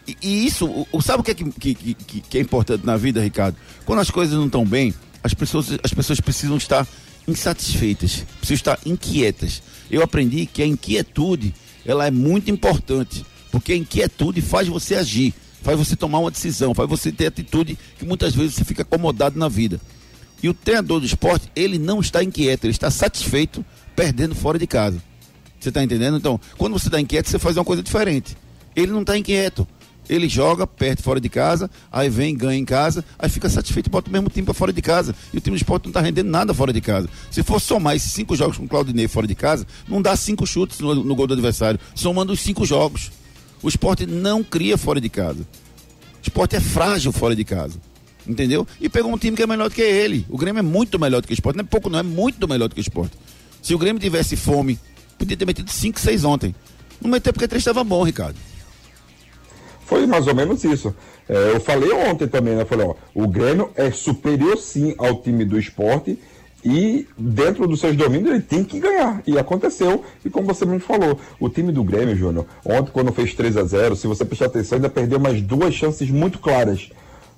E, 0.07 0.17
e 0.23 0.47
isso, 0.47 0.87
o, 0.91 1.03
sabe 1.03 1.21
o 1.21 1.23
que 1.23 1.33
é, 1.33 1.35
que, 1.35 1.51
que, 1.51 1.75
que, 1.75 2.21
que 2.23 2.39
é 2.39 2.41
importante 2.41 2.85
na 2.85 2.97
vida, 2.97 3.21
Ricardo? 3.21 3.57
Quando 3.85 4.01
as 4.01 4.11
coisas 4.11 4.35
não 4.37 4.47
estão 4.47 4.65
bem, 4.65 4.95
as 5.23 5.35
pessoas, 5.35 5.79
as 5.83 5.93
pessoas 5.93 6.19
precisam 6.19 6.57
estar 6.57 6.87
insatisfeitas, 7.27 8.25
precisam 8.39 8.55
estar 8.55 8.79
inquietas. 8.87 9.63
Eu 9.91 10.03
aprendi 10.03 10.47
que 10.47 10.63
a 10.63 10.67
inquietude, 10.67 11.55
ela 11.85 12.07
é 12.07 12.11
muito 12.11 12.51
importante, 12.51 13.25
porque 13.53 13.73
a 13.75 13.77
inquietude 13.77 14.41
faz 14.41 14.67
você 14.67 14.95
agir, 14.95 15.35
faz 15.63 15.79
você 15.79 15.97
tomar 15.97 16.19
uma 16.19 16.31
decisão, 16.31 16.75
faz 16.75 16.89
você 16.89 17.13
ter 17.13 17.27
atitude 17.27 17.79
que 17.99 18.05
muitas 18.05 18.35
vezes 18.35 18.55
você 18.55 18.65
fica 18.65 18.83
acomodado 18.83 19.39
na 19.39 19.49
vida. 19.49 19.81
E 20.43 20.49
o 20.49 20.55
treinador 20.55 21.01
do 21.01 21.07
esporte, 21.07 21.51
ele 21.55 21.79
não 21.79 22.01
está 22.01 22.23
inquieto, 22.23 22.65
ele 22.65 22.73
está 22.73 22.91
satisfeito 22.91 23.65
perdendo 23.97 24.35
fora 24.35 24.59
de 24.59 24.67
casa. 24.67 25.03
Você 25.59 25.71
está 25.71 25.83
entendendo? 25.83 26.17
Então, 26.17 26.41
quando 26.57 26.79
você 26.79 26.87
está 26.87 27.01
inquieto, 27.01 27.29
você 27.29 27.39
faz 27.39 27.57
uma 27.57 27.65
coisa 27.65 27.83
diferente. 27.83 28.37
Ele 28.77 28.93
não 28.93 29.01
está 29.01 29.19
inquieto. 29.19 29.67
Ele 30.09 30.29
joga, 30.29 30.67
perde 30.67 31.03
fora 31.03 31.21
de 31.21 31.29
casa, 31.29 31.71
aí 31.93 32.09
vem, 32.09 32.35
ganha 32.35 32.59
em 32.59 32.65
casa, 32.65 33.05
aí 33.19 33.29
fica 33.29 33.49
satisfeito 33.49 33.89
e 33.89 33.91
bota 33.91 34.09
o 34.09 34.13
mesmo 34.13 34.31
time 34.31 34.45
para 34.45 34.55
fora 34.55 34.73
de 34.73 34.81
casa. 34.81 35.15
E 35.35 35.37
o 35.37 35.41
time 35.41 35.55
do 35.55 35.61
esporte 35.61 35.85
não 35.85 35.91
está 35.91 36.01
rendendo 36.01 36.31
nada 36.31 36.55
fora 36.55 36.73
de 36.73 36.81
casa. 36.81 37.09
Se 37.31 37.43
for 37.43 37.61
somar 37.61 37.95
esses 37.95 38.13
cinco 38.13 38.35
jogos 38.35 38.57
com 38.57 38.65
o 38.65 38.69
Claudinei 38.69 39.07
fora 39.07 39.27
de 39.27 39.35
casa, 39.35 39.67
não 39.87 40.01
dá 40.01 40.17
cinco 40.17 40.47
chutes 40.47 40.81
no, 40.81 40.95
no 40.95 41.15
gol 41.15 41.27
do 41.27 41.35
adversário, 41.35 41.79
somando 41.95 42.33
os 42.33 42.41
cinco 42.41 42.65
jogos. 42.65 43.11
O 43.63 43.69
esporte 43.69 44.07
não 44.07 44.43
cria 44.43 44.79
fora 44.79 45.01
de 45.01 45.09
casa. 45.09 45.41
O 45.41 46.23
esporte 46.23 46.57
é 46.57 46.61
frágil 46.61 47.13
fora 47.13 47.35
de 47.35 47.45
casa 47.45 47.79
entendeu? 48.29 48.67
E 48.81 48.89
pegou 48.89 49.13
um 49.13 49.19
time 49.19 49.37
que 49.37 49.43
é 49.43 49.47
melhor 49.47 49.69
do 49.69 49.75
que 49.75 49.83
ele. 49.83 50.27
O 50.29 50.37
Grêmio 50.37 50.61
é 50.61 50.63
muito 50.63 50.99
melhor 50.99 51.21
do 51.21 51.27
que 51.27 51.33
o 51.33 51.35
esporte. 51.35 51.57
Não 51.57 51.65
é 51.65 51.67
pouco, 51.67 51.89
não, 51.89 51.99
é 51.99 52.03
muito 52.03 52.47
melhor 52.47 52.69
do 52.69 52.75
que 52.75 52.81
o 52.81 52.83
esporte. 52.83 53.17
Se 53.63 53.75
o 53.75 53.79
Grêmio 53.79 54.01
tivesse 54.01 54.37
fome, 54.37 54.79
podia 55.19 55.37
ter 55.37 55.47
metido 55.47 55.71
5, 55.71 55.99
6 55.99 56.25
ontem. 56.25 56.55
Não 57.01 57.11
meteu 57.11 57.33
porque 57.33 57.49
3 57.49 57.61
estava 57.61 57.83
bom, 57.83 58.03
Ricardo. 58.03 58.37
Foi 59.87 60.07
mais 60.07 60.27
ou 60.27 60.35
menos 60.35 60.63
isso. 60.65 60.95
É, 61.29 61.53
eu 61.55 61.61
falei 61.61 61.91
ontem 61.93 62.29
também, 62.29 62.55
né? 62.55 62.65
Falei, 62.65 62.87
ó, 62.87 62.95
o 63.15 63.27
Grêmio 63.27 63.71
é 63.75 63.91
superior 63.91 64.59
sim 64.59 64.95
ao 64.99 65.23
time 65.23 65.45
do 65.45 65.59
esporte 65.59 66.19
e 66.65 67.07
dentro 67.17 67.67
dos 67.67 67.81
seus 67.81 67.97
domínios 67.97 68.31
ele 68.31 68.43
tem 68.43 68.65
que 68.65 68.81
ganhar. 68.81 69.23
E 69.27 69.39
aconteceu. 69.39 70.03
E 70.25 70.31
como 70.31 70.47
você 70.47 70.67
me 70.67 70.79
falou, 70.79 71.19
o 71.39 71.49
time 71.49 71.73
do 71.73 71.85
Grêmio, 71.85 72.17
Júnior, 72.17 72.47
ontem 72.65 72.91
quando 72.93 73.13
fez 73.13 73.35
3 73.35 73.57
a 73.57 73.65
0 73.65 73.97
se 73.97 74.07
você 74.07 74.25
prestar 74.25 74.47
atenção, 74.47 74.77
ainda 74.77 74.91
perdeu 74.91 75.21
mais 75.21 75.41
duas 75.41 75.75
chances 75.75 76.11
muito 76.11 76.39
claras. 76.39 76.91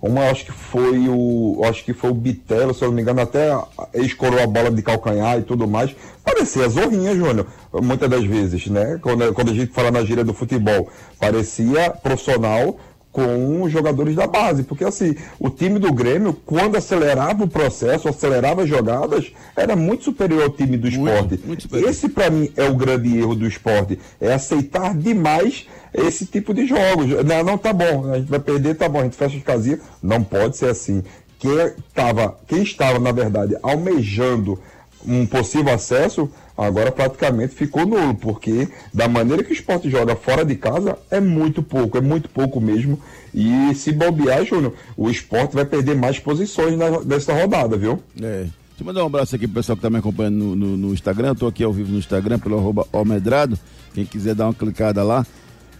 Uma 0.03 0.31
acho 0.31 0.47
que 0.47 0.53
foi 0.53 1.09
o. 1.09 1.61
Acho 1.65 1.85
que 1.85 1.93
foi 1.93 2.11
o 2.11 2.15
Bitelo, 2.15 2.73
se 2.73 2.83
eu 2.83 2.89
não 2.89 2.95
me 2.95 3.03
engano, 3.03 3.21
até 3.21 3.55
escorou 3.93 4.41
a 4.41 4.47
bola 4.47 4.71
de 4.71 4.81
calcanhar 4.81 5.39
e 5.39 5.43
tudo 5.43 5.69
mais. 5.69 5.95
Parecia 6.25 6.67
zorrinha, 6.71 7.15
Júnior, 7.15 7.47
muitas 7.83 8.09
das 8.09 8.25
vezes, 8.25 8.67
né? 8.69 8.99
Quando, 9.03 9.31
quando 9.35 9.51
a 9.51 9.55
gente 9.55 9.73
fala 9.73 9.91
na 9.91 10.03
gíria 10.03 10.25
do 10.25 10.33
futebol, 10.33 10.89
parecia 11.19 11.91
profissional, 11.91 12.79
com 13.13 13.63
os 13.63 13.73
jogadores 13.73 14.15
da 14.15 14.27
base, 14.27 14.63
porque 14.63 14.85
assim, 14.85 15.17
o 15.39 15.51
time 15.51 15.79
do 15.79 15.93
Grêmio, 15.93 16.33
quando 16.33 16.77
acelerava 16.77 17.43
o 17.43 17.49
processo, 17.49 18.09
acelerava 18.09 18.63
as 18.63 18.69
jogadas, 18.69 19.33
era 19.57 19.75
muito 19.75 20.05
superior 20.05 20.45
ao 20.45 20.51
time 20.51 20.77
do 20.77 20.87
esporte. 20.87 21.41
Muito, 21.45 21.69
muito 21.69 21.89
Esse, 21.89 22.09
para 22.09 22.31
mim, 22.31 22.53
é 22.57 22.69
o 22.69 22.75
grande 22.75 23.19
erro 23.19 23.35
do 23.35 23.47
esporte, 23.47 23.99
é 24.21 24.33
aceitar 24.33 24.95
demais 24.97 25.67
esse 25.93 26.25
tipo 26.25 26.55
de 26.55 26.67
jogos. 26.67 27.09
Não, 27.25 27.43
não, 27.43 27.59
tá 27.59 27.73
bom, 27.73 28.13
a 28.13 28.19
gente 28.19 28.31
vai 28.31 28.39
perder, 28.39 28.77
tá 28.77 28.89
bom, 28.89 29.01
a 29.01 29.05
gente 29.05 29.17
fecha 29.17 29.37
as 29.37 29.43
casinhas. 29.43 29.81
Não 30.01 30.23
pode 30.23 30.57
ser 30.57 30.69
assim. 30.69 31.03
Quem, 31.39 31.73
tava, 31.93 32.39
quem 32.47 32.63
estava, 32.63 32.99
na 32.99 33.11
verdade, 33.11 33.57
almejando 33.63 34.59
um 35.07 35.27
possível 35.27 35.73
acesso, 35.73 36.31
agora 36.65 36.93
praticamente 36.93 37.55
ficou 37.55 37.87
nulo, 37.87 38.15
porque 38.15 38.69
da 38.93 39.09
maneira 39.09 39.43
que 39.43 39.51
o 39.51 39.55
esporte 39.55 39.89
joga 39.89 40.15
fora 40.15 40.45
de 40.45 40.55
casa 40.57 40.99
é 41.11 41.21
muito 41.21 41.63
pouco, 41.63 41.97
é 41.97 42.01
muito 42.01 42.29
pouco 42.29 42.61
mesmo. 42.61 43.01
E 43.35 43.75
se 43.75 43.93
bobear, 43.93 44.45
Júnior, 44.45 44.75
o 44.97 45.09
esporte 45.09 45.55
vai 45.55 45.65
perder 45.65 45.97
mais 45.97 46.19
posições 46.19 46.77
nessa 47.07 47.33
rodada, 47.33 47.77
viu? 47.77 48.03
É. 48.21 48.41
Deixa 48.43 48.53
eu 48.81 48.87
mandar 48.87 49.03
um 49.03 49.07
abraço 49.07 49.37
aqui 49.37 49.47
pro 49.47 49.57
pessoal 49.57 49.77
que 49.77 49.83
tá 49.83 49.91
me 49.91 49.99
acompanhando 49.99 50.37
no, 50.37 50.57
no, 50.57 50.77
no 50.77 50.95
Instagram. 50.95 51.35
Tô 51.35 51.47
aqui 51.47 51.63
ao 51.63 51.73
vivo 51.73 51.93
no 51.93 51.99
Instagram 51.99 52.39
pelo 52.39 52.59
arroba 52.59 52.87
Almedrado. 52.93 53.59
Quem 53.95 54.05
quiser 54.05 54.35
dar 54.35 54.47
uma 54.47 54.55
clicada 54.55 55.03
lá, 55.03 55.27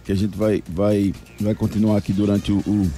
que 0.03 0.11
a 0.11 0.15
gente 0.15 0.37
vai, 0.37 0.63
vai, 0.67 1.13
vai 1.39 1.55
continuar 1.55 1.97
aqui 1.97 2.13
durante 2.13 2.51
o, 2.51 2.57
o, 2.57 2.91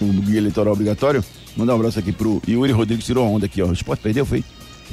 o 0.00 0.06
guia 0.22 0.38
eleitoral 0.38 0.72
obrigatório. 0.72 1.24
Mandar 1.56 1.74
um 1.74 1.76
abraço 1.76 1.98
aqui 1.98 2.12
pro 2.12 2.42
Yuri 2.46 2.72
Rodrigues, 2.72 3.04
tirou 3.04 3.26
onda 3.26 3.46
aqui, 3.46 3.62
ó. 3.62 3.66
O 3.66 3.72
esporte 3.72 4.00
perdeu, 4.00 4.24
foi? 4.24 4.44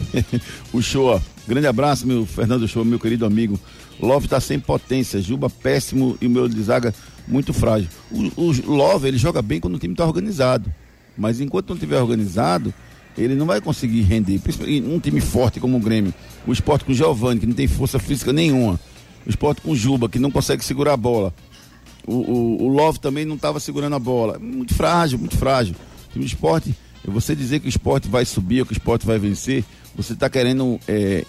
o 0.74 0.82
show, 0.82 1.22
grande 1.48 1.68
abraço, 1.68 2.08
meu 2.08 2.26
Fernando 2.26 2.68
Show, 2.68 2.84
meu 2.86 3.00
querido 3.00 3.26
amigo. 3.26 3.60
Love 4.00 4.28
tá 4.28 4.40
sem 4.40 4.60
potência, 4.60 5.22
Juba 5.22 5.50
péssimo 5.50 6.18
e 6.22 6.28
o 6.28 6.30
meu 6.30 6.48
de 6.48 6.62
zaga 6.62 6.94
muito 7.28 7.54
frágil. 7.54 7.90
O, 8.12 8.42
o 8.42 8.74
Love, 8.74 9.08
ele 9.08 9.18
joga 9.18 9.42
bem 9.42 9.60
quando 9.60 9.76
o 9.76 9.80
time 9.80 9.96
tá 9.96 10.06
organizado. 10.06 10.72
Mas 11.18 11.40
enquanto 11.40 11.70
não 11.70 11.78
tiver 11.78 12.00
organizado, 12.00 12.74
ele 13.18 13.36
não 13.36 13.46
vai 13.46 13.62
conseguir 13.62 14.02
render. 14.02 14.40
Principalmente 14.40 14.88
um 14.88 15.00
time 15.00 15.22
forte 15.22 15.60
como 15.60 15.78
o 15.78 15.80
Grêmio. 15.80 16.14
O 16.46 16.52
esporte 16.52 16.86
com 16.86 16.92
o 16.92 16.96
Giovanni, 16.96 17.40
que 17.40 17.46
não 17.46 17.54
tem 17.54 17.68
força 17.68 17.98
física 17.98 18.34
nenhuma. 18.34 18.80
O 19.26 19.30
esporte 19.30 19.62
com 19.62 19.72
o 19.72 19.76
Juba, 19.76 20.10
que 20.10 20.20
não 20.20 20.30
consegue 20.30 20.64
segurar 20.64 20.94
a 20.94 20.98
bola. 20.98 21.34
O, 22.06 22.14
o, 22.14 22.64
o 22.64 22.68
Love 22.68 23.00
também 23.00 23.26
não 23.26 23.36
estava 23.36 23.60
segurando 23.60 23.96
a 23.96 24.00
bola. 24.00 24.38
Muito 24.38 24.74
frágil, 24.76 25.18
muito 25.18 25.38
frágil. 25.38 25.74
O 26.10 26.12
time 26.12 26.26
do 26.26 26.28
esporte, 26.28 26.76
você 27.12 27.36
dizer 27.36 27.60
que 27.60 27.68
o 27.68 27.70
esporte 27.70 28.08
vai 28.08 28.26
subir 28.26 28.62
ou 28.62 28.66
que 28.66 28.74
o 28.74 28.78
esporte 28.78 29.06
vai 29.06 29.20
vencer, 29.20 29.64
você 29.96 30.14
está 30.14 30.30
querendo 30.30 30.80
é, 30.88 31.26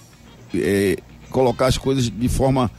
é, 0.55 0.97
colocar 1.31 1.67
as 1.67 1.79
coisas 1.79 2.11
de 2.11 2.29
forma 2.29 2.71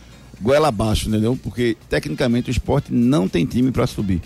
goela 0.42 0.68
abaixo, 0.68 1.10
entendeu? 1.10 1.38
Porque 1.42 1.77
tecnicamente 1.89 2.50
o 2.50 2.51
esporte 2.51 2.94
não 2.94 3.27
tem 3.27 3.46
time 3.46 3.72
para 3.72 3.88
subir. 3.88 4.22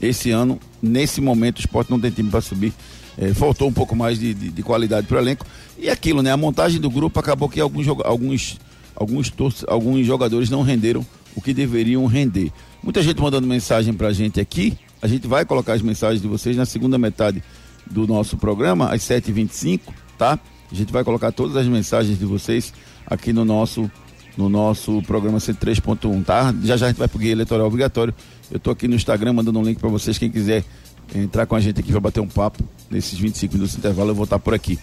Esse 0.00 0.30
ano, 0.30 0.58
nesse 0.82 1.20
momento, 1.20 1.58
o 1.58 1.60
esporte 1.60 1.90
não 1.90 2.00
tem 2.00 2.10
time 2.10 2.30
para 2.30 2.40
subir. 2.40 2.72
É, 3.18 3.34
faltou 3.34 3.68
um 3.68 3.72
pouco 3.72 3.94
mais 3.94 4.18
de, 4.18 4.32
de, 4.32 4.50
de 4.50 4.62
qualidade 4.62 5.06
para 5.06 5.18
o 5.18 5.20
elenco. 5.20 5.44
E 5.78 5.90
aquilo, 5.90 6.22
né? 6.22 6.32
A 6.32 6.36
montagem 6.36 6.80
do 6.80 6.88
grupo 6.88 7.20
acabou 7.20 7.48
que 7.48 7.60
alguns, 7.60 7.86
alguns, 7.86 8.58
alguns, 8.94 9.32
alguns 9.68 10.06
jogadores 10.06 10.48
não 10.48 10.62
renderam 10.62 11.04
o 11.34 11.40
que 11.40 11.52
deveriam 11.52 12.06
render. 12.06 12.50
Muita 12.82 13.02
gente 13.02 13.20
mandando 13.20 13.46
mensagem 13.46 13.92
para 13.92 14.08
a 14.08 14.12
gente 14.12 14.40
aqui. 14.40 14.76
A 15.02 15.06
gente 15.06 15.26
vai 15.26 15.44
colocar 15.44 15.74
as 15.74 15.82
mensagens 15.82 16.22
de 16.22 16.28
vocês 16.28 16.56
na 16.56 16.64
segunda 16.64 16.98
metade 16.98 17.42
do 17.88 18.06
nosso 18.06 18.36
programa, 18.36 18.92
às 18.92 19.02
7h25, 19.02 19.80
tá? 20.18 20.38
A 20.70 20.74
gente 20.74 20.92
vai 20.92 21.04
colocar 21.04 21.32
todas 21.32 21.56
as 21.56 21.66
mensagens 21.66 22.18
de 22.18 22.24
vocês 22.24 22.72
aqui 23.06 23.32
no 23.32 23.44
nosso 23.44 23.90
no 24.36 24.48
nosso 24.48 25.02
programa 25.02 25.38
103.1, 25.38 26.24
tá? 26.24 26.54
Já 26.62 26.76
já 26.76 26.86
a 26.86 26.88
gente 26.90 26.98
vai 26.98 27.08
pro 27.08 27.18
guia 27.18 27.32
eleitoral 27.32 27.66
obrigatório. 27.66 28.14
Eu 28.50 28.58
tô 28.58 28.70
aqui 28.70 28.86
no 28.86 28.94
Instagram 28.94 29.32
mandando 29.32 29.58
um 29.58 29.62
link 29.62 29.78
para 29.78 29.88
vocês, 29.88 30.16
quem 30.18 30.30
quiser 30.30 30.64
entrar 31.14 31.46
com 31.46 31.56
a 31.56 31.60
gente 31.60 31.80
aqui 31.80 31.90
para 31.90 32.00
bater 32.00 32.20
um 32.20 32.28
papo 32.28 32.62
nesses 32.90 33.18
25 33.18 33.54
minutos 33.54 33.72
de 33.72 33.78
intervalo, 33.78 34.10
eu 34.10 34.14
vou 34.14 34.24
estar 34.24 34.38
por 34.38 34.54
aqui. 34.54 34.78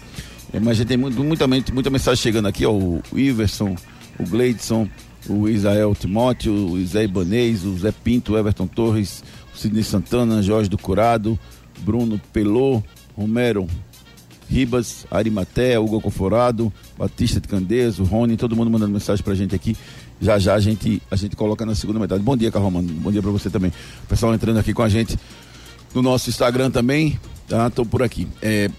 É, 0.52 0.60
mas 0.60 0.72
a 0.72 0.74
gente 0.74 0.88
tem 0.88 0.96
muito, 0.96 1.22
muita, 1.22 1.46
muita 1.46 1.90
mensagem 1.90 2.22
chegando 2.22 2.48
aqui, 2.48 2.64
ó, 2.64 2.72
o 2.72 3.02
Iverson, 3.14 3.74
o 4.18 4.24
Gleidson, 4.24 4.88
o 5.28 5.48
Israel 5.48 5.94
Timóteo, 5.94 6.52
o 6.52 6.86
Zé 6.86 7.04
Ibanês, 7.04 7.64
o 7.64 7.76
Zé 7.76 7.92
Pinto, 7.92 8.32
o 8.32 8.38
Everton 8.38 8.66
Torres, 8.66 9.22
o 9.54 9.58
Sidney 9.58 9.82
Santana, 9.82 10.42
Jorge 10.42 10.68
do 10.68 10.78
Curado, 10.78 11.38
Bruno 11.80 12.20
Pelô, 12.32 12.82
Romero 13.16 13.66
Ribas, 14.48 15.06
Arimaté, 15.10 15.78
Hugo 15.78 16.00
Conforado, 16.00 16.72
Batista 16.96 17.40
de 17.40 17.46
Candeias, 17.46 17.98
o 17.98 18.04
Rony, 18.04 18.36
todo 18.36 18.56
mundo 18.56 18.70
mandando 18.70 18.92
mensagem 18.92 19.22
pra 19.22 19.34
gente 19.34 19.54
aqui. 19.54 19.76
Já 20.20 20.38
já 20.38 20.54
a 20.54 20.60
gente, 20.60 21.02
a 21.10 21.16
gente 21.16 21.36
coloca 21.36 21.64
na 21.66 21.74
segunda 21.74 22.00
metade. 22.00 22.22
Bom 22.22 22.36
dia, 22.36 22.50
Carlos 22.50 22.72
Romano. 22.72 22.92
Bom 23.00 23.12
dia 23.12 23.22
pra 23.22 23.30
você 23.30 23.50
também. 23.50 23.70
O 24.04 24.06
pessoal 24.06 24.34
entrando 24.34 24.58
aqui 24.58 24.72
com 24.72 24.82
a 24.82 24.88
gente 24.88 25.18
no 25.94 26.02
nosso 26.02 26.30
Instagram 26.30 26.70
também. 26.70 27.20
Tá, 27.46 27.70
tô 27.70 27.84
por 27.84 28.02
aqui. 28.02 28.26
É, 28.42 28.70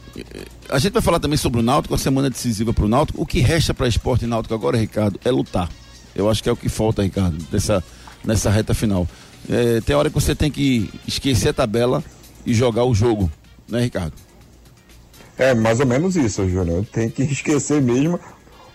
a 0.69 0.77
gente 0.79 0.93
vai 0.93 1.01
falar 1.01 1.19
também 1.19 1.37
sobre 1.37 1.59
o 1.59 1.63
Náutico, 1.63 1.93
a 1.95 1.97
semana 1.97 2.29
decisiva 2.29 2.73
para 2.73 2.85
o 2.85 2.89
Náutico. 2.89 3.21
O 3.21 3.25
que 3.25 3.39
resta 3.39 3.73
para 3.73 3.87
esporte 3.87 4.25
Náutico 4.25 4.53
agora, 4.53 4.77
Ricardo, 4.77 5.19
é 5.23 5.31
lutar. 5.31 5.69
Eu 6.15 6.29
acho 6.29 6.43
que 6.43 6.49
é 6.49 6.51
o 6.51 6.57
que 6.57 6.67
falta, 6.67 7.03
Ricardo, 7.03 7.37
nessa, 7.51 7.83
nessa 8.23 8.49
reta 8.49 8.73
final. 8.73 9.07
É, 9.49 9.81
tem 9.81 9.95
hora 9.95 10.09
que 10.09 10.15
você 10.15 10.35
tem 10.35 10.51
que 10.51 10.89
esquecer 11.07 11.49
a 11.49 11.53
tabela 11.53 12.03
e 12.45 12.53
jogar 12.53 12.85
o 12.85 12.93
jogo, 12.93 13.29
né, 13.67 13.81
Ricardo? 13.81 14.13
É 15.37 15.53
mais 15.53 15.79
ou 15.79 15.85
menos 15.85 16.15
isso, 16.15 16.47
Júnior. 16.49 16.85
Tem 16.91 17.09
que 17.09 17.23
esquecer 17.31 17.81
mesmo. 17.81 18.19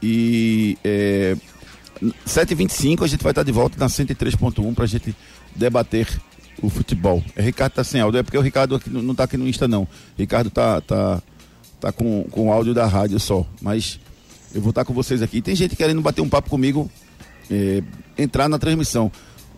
e 0.03 0.77
é, 0.83 1.35
7h25 2.27 3.03
a 3.03 3.07
gente 3.07 3.23
vai 3.23 3.31
estar 3.31 3.41
tá 3.41 3.43
de 3.43 3.51
volta 3.51 3.79
na 3.79 3.87
103.1 3.87 4.75
para 4.75 4.83
a 4.83 4.87
gente 4.87 5.15
debater 5.55 6.07
o 6.61 6.69
futebol. 6.69 7.23
É, 7.35 7.41
Ricardo 7.41 7.73
tá 7.73 7.83
sem 7.83 8.01
áudio, 8.01 8.19
é 8.19 8.23
porque 8.23 8.37
o 8.37 8.41
Ricardo 8.41 8.75
aqui, 8.75 8.89
não 8.89 9.11
está 9.11 9.25
aqui 9.25 9.37
no 9.37 9.47
Insta 9.47 9.67
não. 9.67 9.83
O 9.83 9.87
Ricardo 10.17 10.49
tá, 10.49 10.81
tá, 10.81 11.21
tá 11.79 11.91
com, 11.91 12.23
com 12.31 12.51
áudio 12.51 12.73
da 12.73 12.85
rádio 12.85 13.19
só, 13.19 13.45
mas 13.61 13.99
eu 14.53 14.61
vou 14.61 14.69
estar 14.69 14.83
tá 14.83 14.85
com 14.85 14.93
vocês 14.93 15.21
aqui. 15.21 15.41
Tem 15.41 15.55
gente 15.55 15.75
querendo 15.75 16.01
bater 16.01 16.21
um 16.21 16.29
papo 16.29 16.49
comigo 16.49 16.89
é, 17.49 17.83
entrar 18.17 18.47
na 18.47 18.57
transmissão. 18.57 19.11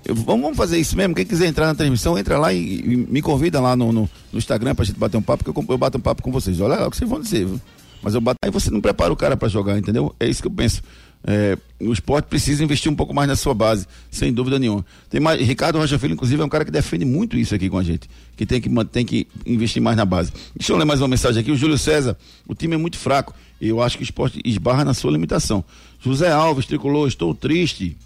Eu, 0.06 0.16
vamos, 0.16 0.56
fazer 0.56 0.80
isso 0.80 0.96
mesmo? 0.96 1.14
Quem 1.14 1.26
quiser 1.26 1.48
entrar 1.48 1.68
na 1.68 1.76
transmissão, 1.76 2.18
entra 2.18 2.38
lá 2.38 2.54
e, 2.54 2.80
e 2.80 2.96
me 2.96 3.22
convida 3.22 3.60
lá 3.60 3.76
no, 3.76 3.92
no, 3.92 4.10
no 4.32 4.40
Instagram 4.40 4.74
pra 4.74 4.86
gente 4.86 4.98
bater 4.98 5.18
um 5.18 5.22
papo, 5.22 5.44
que 5.44 5.50
eu, 5.50 5.66
eu 5.68 5.78
bato 5.78 5.98
um 5.98 6.02
papo 6.02 6.24
com 6.24 6.32
vocês. 6.32 6.60
Olha 6.62 6.76
lá 6.76 6.88
o 6.88 6.92
que 6.92 6.98
vocês 6.98 7.10
vão 7.10 7.20
dizer, 7.20 7.46
viu? 7.46 7.60
Mas 8.02 8.14
eu 8.14 8.22
bato. 8.22 8.38
Aí 8.44 8.52
você 8.52 8.70
não 8.70 8.80
prepara 8.80 9.12
o 9.12 9.16
cara 9.16 9.36
para 9.36 9.48
jogar, 9.48 9.78
entendeu? 9.78 10.16
É 10.20 10.28
isso 10.28 10.42
que 10.42 10.48
eu 10.48 10.52
penso. 10.52 10.82
É, 11.24 11.58
o 11.80 11.92
esporte 11.92 12.26
precisa 12.26 12.64
investir 12.64 12.92
um 12.92 12.96
pouco 12.96 13.14
mais 13.14 13.28
na 13.28 13.36
sua 13.36 13.54
base, 13.54 13.86
sem 14.10 14.32
dúvida 14.32 14.58
nenhuma. 14.58 14.86
Tem 15.10 15.20
mais, 15.20 15.42
Ricardo 15.46 15.78
Rocha 15.78 16.00
Filho, 16.00 16.14
inclusive, 16.14 16.42
é 16.42 16.46
um 16.46 16.50
cara 16.50 16.64
que 16.64 16.72
defende 16.72 17.06
muito 17.06 17.38
isso 17.38 17.54
aqui 17.54 17.70
com 17.70 17.78
a 17.78 17.84
gente, 17.84 18.10
que 18.36 18.46
tem 18.46 18.62
que, 18.62 18.70
tem 18.86 19.06
que 19.06 19.28
investir 19.46 19.82
mais 19.82 19.98
na 19.98 20.06
base. 20.06 20.32
Deixa 20.56 20.72
eu 20.72 20.78
ler 20.78 20.86
mais 20.86 21.02
uma 21.02 21.08
mensagem 21.08 21.42
aqui. 21.42 21.52
O 21.52 21.58
Júlio 21.58 21.78
César, 21.78 22.18
o 22.48 22.56
time 22.56 22.76
é 22.76 22.78
muito 22.78 22.98
fraco. 22.98 23.34
Eu 23.60 23.82
acho 23.82 23.98
que 23.98 24.04
o 24.04 24.06
esporte 24.06 24.40
esbarra 24.46 24.86
na 24.86 24.94
sua 24.94 25.12
limitação. 25.12 25.64
José 26.00 26.32
Alves, 26.32 26.66
tricolor, 26.66 27.08
estou 27.08 27.34
triste. 27.34 27.98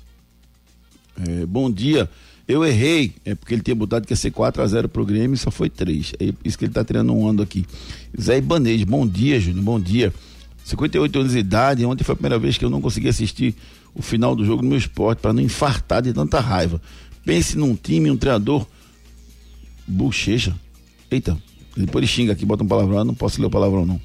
É, 1.28 1.46
bom 1.46 1.70
dia. 1.70 2.10
Eu 2.48 2.66
errei, 2.66 3.14
é 3.24 3.36
porque 3.36 3.54
ele 3.54 3.62
tinha 3.62 3.76
botado 3.76 4.06
que 4.06 4.14
ia 4.14 4.18
ser 4.18 4.32
4 4.32 4.62
a 4.62 4.68
0 4.68 4.90
pro 4.90 5.06
Grêmio 5.06 5.36
e 5.36 5.38
só 5.38 5.52
foi 5.52 5.70
3. 5.70 6.14
É 6.20 6.34
isso 6.44 6.58
que 6.58 6.66
ele 6.66 6.74
tá 6.74 6.84
tirando 6.84 7.14
um 7.14 7.28
ano 7.28 7.42
aqui. 7.44 7.66
Zé 8.20 8.40
Ibanez, 8.40 8.84
bom 8.84 9.08
dia, 9.08 9.40
Júnior, 9.40 9.64
bom 9.64 9.80
dia. 9.80 10.14
58 10.64 11.20
anos 11.20 11.32
de 11.34 11.40
idade, 11.40 11.86
ontem 11.86 12.04
foi 12.04 12.14
a 12.14 12.16
primeira 12.16 12.40
vez 12.40 12.58
que 12.58 12.64
eu 12.64 12.70
não 12.70 12.82
consegui 12.82 13.10
assistir 13.10 13.56
o 13.94 14.02
final 14.02 14.36
do 14.36 14.46
jogo 14.46 14.62
no 14.62 14.70
meu 14.70 14.78
esporte 14.78 15.20
para 15.20 15.34
não 15.34 15.42
infartar 15.42 16.02
de 16.02 16.14
tanta 16.14 16.40
raiva. 16.40 16.82
Pense 17.26 17.58
num 17.58 17.76
time, 17.76 18.10
um 18.10 18.18
treinador 18.18 18.66
bochecha. 19.88 20.56
Eita, 21.10 21.38
depois 21.76 22.04
ele 22.04 22.08
xinga 22.08 22.34
aqui, 22.34 22.46
bota 22.46 22.64
um 22.64 22.68
palavrão, 22.68 23.04
não 23.04 23.14
posso 23.14 23.40
ler 23.40 23.48
o 23.48 23.50
palavrão 23.50 23.86
não. 23.86 24.00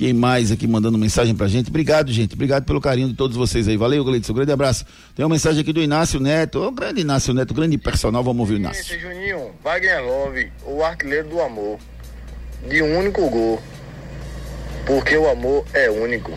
Quem 0.00 0.14
mais 0.14 0.50
aqui 0.50 0.66
mandando 0.66 0.96
mensagem 0.96 1.34
pra 1.34 1.46
gente? 1.46 1.68
Obrigado, 1.68 2.10
gente. 2.10 2.32
Obrigado 2.32 2.64
pelo 2.64 2.80
carinho 2.80 3.08
de 3.08 3.14
todos 3.14 3.36
vocês 3.36 3.68
aí. 3.68 3.76
Valeu, 3.76 4.02
Gleidson. 4.02 4.32
Um 4.32 4.36
grande 4.36 4.50
abraço. 4.50 4.86
Tem 5.14 5.22
uma 5.22 5.34
mensagem 5.34 5.60
aqui 5.60 5.74
do 5.74 5.82
Inácio 5.82 6.18
Neto. 6.18 6.58
O 6.62 6.70
grande 6.70 7.02
Inácio 7.02 7.34
Neto, 7.34 7.52
grande 7.52 7.76
personal. 7.76 8.24
Vamos 8.24 8.40
ouvir 8.40 8.54
o 8.54 8.56
Inácio. 8.56 8.80
Esse 8.80 8.98
Juninho, 8.98 9.50
Wagner 9.62 10.02
Love, 10.02 10.50
o 10.64 10.82
artilheiro 10.82 11.28
do 11.28 11.38
amor. 11.38 11.78
De 12.66 12.82
um 12.82 12.98
único 12.98 13.28
gol. 13.28 13.60
Porque 14.86 15.16
o 15.16 15.28
amor 15.28 15.64
é 15.72 15.90
único. 15.90 16.36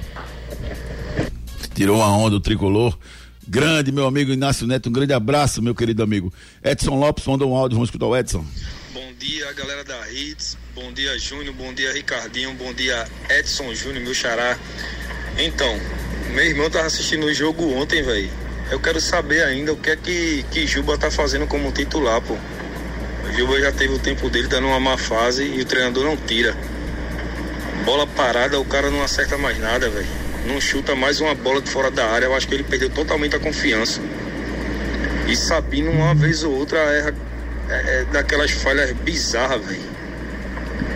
Tirou 1.74 1.98
uma 1.98 2.16
onda 2.16 2.32
do 2.32 2.40
tricolor. 2.40 2.98
Grande, 3.48 3.92
meu 3.92 4.06
amigo 4.06 4.32
Inácio 4.32 4.66
Neto. 4.68 4.90
Um 4.90 4.94
grande 4.94 5.14
abraço, 5.14 5.62
meu 5.62 5.76
querido 5.76 6.04
amigo. 6.04 6.32
Edson 6.64 6.96
Lopes 6.96 7.26
mandou 7.26 7.52
um 7.52 7.56
áudio. 7.56 7.76
Vamos 7.76 7.90
escutar 7.90 8.06
o 8.06 8.16
Edson. 8.16 8.46
Bom 8.94 9.14
dia, 9.20 9.52
galera 9.54 9.84
da 9.84 10.12
Hits. 10.12 10.58
Bom 10.76 10.94
dia, 10.94 11.18
Júnior. 11.18 11.54
Bom 11.56 11.74
dia, 11.74 11.92
Ricardinho. 11.92 12.54
Bom 12.54 12.74
dia, 12.74 13.06
Edson 13.30 13.74
Júnior, 13.74 14.04
meu 14.04 14.14
xará. 14.14 14.58
Então, 15.38 15.80
meu 16.34 16.46
irmão 16.46 16.70
tava 16.70 16.88
assistindo 16.88 17.26
o 17.26 17.34
jogo 17.34 17.74
ontem, 17.74 18.02
velho. 18.02 18.30
Eu 18.72 18.80
quero 18.80 19.02
saber 19.02 19.44
ainda 19.44 19.74
o 19.74 19.78
que 19.78 19.90
é 19.90 19.96
que, 19.96 20.44
que 20.52 20.66
Juba 20.66 20.98
tá 20.98 21.12
fazendo 21.12 21.46
como 21.46 21.72
titular, 21.72 22.22
pô. 22.22 22.36
O 23.28 23.32
Juba 23.34 23.60
já 23.60 23.72
teve 23.72 23.94
o 23.94 24.00
tempo 24.00 24.30
dele, 24.30 24.48
tá 24.48 24.62
numa 24.62 24.80
má 24.80 24.98
fase 24.98 25.44
e 25.44 25.62
o 25.62 25.66
treinador 25.66 26.06
não 26.06 26.18
tira. 26.18 26.56
Bola 27.86 28.08
parada, 28.08 28.60
o 28.60 28.66
cara 28.66 28.90
não 28.90 29.04
acerta 29.04 29.38
mais 29.38 29.60
nada, 29.60 29.90
velho. 29.90 30.08
Não 30.48 30.60
chuta 30.60 30.96
mais 30.96 31.20
uma 31.20 31.36
bola 31.36 31.62
de 31.62 31.70
fora 31.70 31.92
da 31.92 32.06
área. 32.06 32.26
Eu 32.26 32.36
acho 32.36 32.48
que 32.48 32.54
ele 32.54 32.64
perdeu 32.64 32.90
totalmente 32.90 33.36
a 33.36 33.40
confiança. 33.40 34.02
E 35.28 35.36
Sabino, 35.36 35.92
uma 35.92 36.16
vez 36.16 36.44
ou 36.44 36.54
outra, 36.54 36.78
erra 36.80 37.14
é, 37.70 38.02
é 38.02 38.06
daquelas 38.06 38.52
falhas 38.52 38.92
bizarras, 38.92 39.66
velho. 39.66 39.82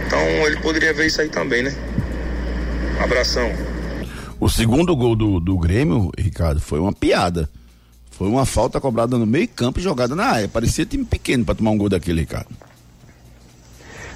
Então 0.05 0.19
ele 0.45 0.57
poderia 0.57 0.93
ver 0.93 1.07
isso 1.07 1.19
aí 1.19 1.29
também, 1.29 1.63
né? 1.63 1.75
Abração. 3.01 3.51
O 4.39 4.47
segundo 4.49 4.95
gol 4.95 5.15
do, 5.15 5.39
do 5.39 5.57
Grêmio, 5.57 6.11
Ricardo, 6.17 6.61
foi 6.61 6.79
uma 6.79 6.93
piada. 6.93 7.49
Foi 8.11 8.27
uma 8.27 8.45
falta 8.45 8.79
cobrada 8.79 9.17
no 9.17 9.25
meio 9.25 9.47
campo 9.47 9.79
e 9.79 9.83
jogada 9.83 10.15
na 10.15 10.25
área. 10.25 10.47
Parecia 10.47 10.85
time 10.85 11.03
pequeno 11.05 11.43
para 11.43 11.55
tomar 11.55 11.71
um 11.71 11.77
gol 11.77 11.89
daquele, 11.89 12.21
Ricardo. 12.21 12.49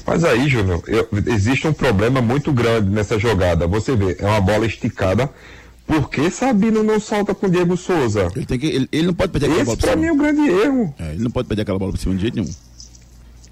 Mas 0.06 0.24
aí, 0.24 0.48
Júnior, 0.50 0.82
eu- 0.88 1.08
existe 1.28 1.68
um 1.68 1.74
problema 1.74 2.22
muito 2.22 2.52
grande 2.52 2.90
nessa 2.90 3.18
jogada. 3.20 3.68
Você 3.68 3.96
vê, 3.96 4.18
é 4.20 4.26
uma 4.26 4.42
bola 4.42 4.66
esticada. 4.66 5.30
Por 5.86 6.10
que 6.10 6.30
Sabino 6.32 6.84
não 6.84 7.00
salta 7.00 7.36
com 7.36 7.48
o 7.48 7.50
Diego 7.50 7.76
Souza? 7.76 8.32
Ele, 8.36 8.46
tem 8.46 8.58
que, 8.60 8.66
ele, 8.68 8.88
ele 8.92 9.08
não 9.08 9.14
pode 9.14 9.32
perder 9.32 9.48
aquela 9.48 9.62
Esse 9.62 9.66
bola 9.66 9.78
por 9.78 9.88
pra 9.88 9.96
mim 9.96 10.08
é 10.08 10.12
o 10.12 10.16
grande 10.16 10.42
erro. 10.50 10.96
É, 11.00 11.12
ele 11.14 11.24
não 11.24 11.32
pode 11.32 11.48
perder 11.48 11.64
aquela 11.64 11.80
bola 11.80 11.92
por 11.92 11.98
cima 12.00 12.16
de 12.16 12.22
jeito 12.22 12.36
nenhum. 12.36 12.50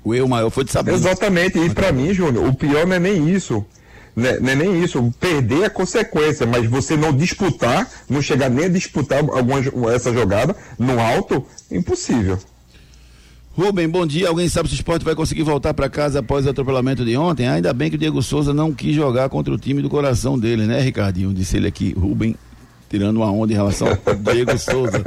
O 0.04 0.16
erro 0.16 0.30
maior 0.30 0.50
foi 0.50 0.64
de 0.64 0.72
Sabino. 0.72 0.96
Exatamente, 0.96 1.60
e 1.60 1.70
pra 1.70 1.92
mim, 1.92 2.14
Júnior, 2.14 2.48
o 2.48 2.54
pior 2.54 2.88
não 2.88 2.96
é 2.96 3.00
nem 3.00 3.30
isso. 3.30 3.66
Né, 4.16 4.38
Não 4.40 4.50
é 4.50 4.56
nem 4.56 4.84
isso, 4.84 5.14
perder 5.20 5.64
é 5.64 5.70
consequência, 5.70 6.46
mas 6.46 6.66
você 6.70 6.98
não 6.98 7.16
disputar, 7.16 7.88
não 8.10 8.22
chegar 8.22 8.50
nem 8.50 8.66
a 8.66 8.70
disputar 8.70 9.20
alguma, 9.20 9.60
essa 9.94 10.12
jogada 10.12 10.56
no 10.78 11.00
alto, 11.00 11.46
impossível. 11.72 12.38
Rubem, 13.60 13.90
bom 13.90 14.08
dia. 14.08 14.30
Alguém 14.30 14.48
sabe 14.48 14.70
se 14.70 14.76
o 14.76 14.78
esporte 14.78 15.04
vai 15.04 15.14
conseguir 15.14 15.44
voltar 15.44 15.74
para 15.74 15.90
casa 15.90 16.20
após 16.20 16.46
o 16.46 16.50
atropelamento 16.50 17.04
de 17.04 17.18
ontem? 17.18 17.46
Ainda 17.46 17.74
bem 17.74 17.90
que 17.90 17.98
o 17.98 18.00
Diego 18.00 18.24
Souza 18.24 18.54
não 18.54 18.74
quis 18.74 18.96
jogar 18.96 19.28
contra 19.28 19.54
o 19.54 19.58
time 19.58 19.82
do 19.82 19.90
coração 19.90 20.40
dele, 20.40 20.66
né, 20.66 20.80
Ricardinho? 20.80 21.34
Disse 21.34 21.58
ele 21.58 21.68
aqui, 21.68 21.92
Rubem, 21.92 22.38
tirando 22.90 23.18
uma 23.18 23.30
onda 23.30 23.52
em 23.52 23.58
relação 23.58 23.90
ao 23.90 24.16
Diego 24.16 24.58
Souza. 24.58 25.04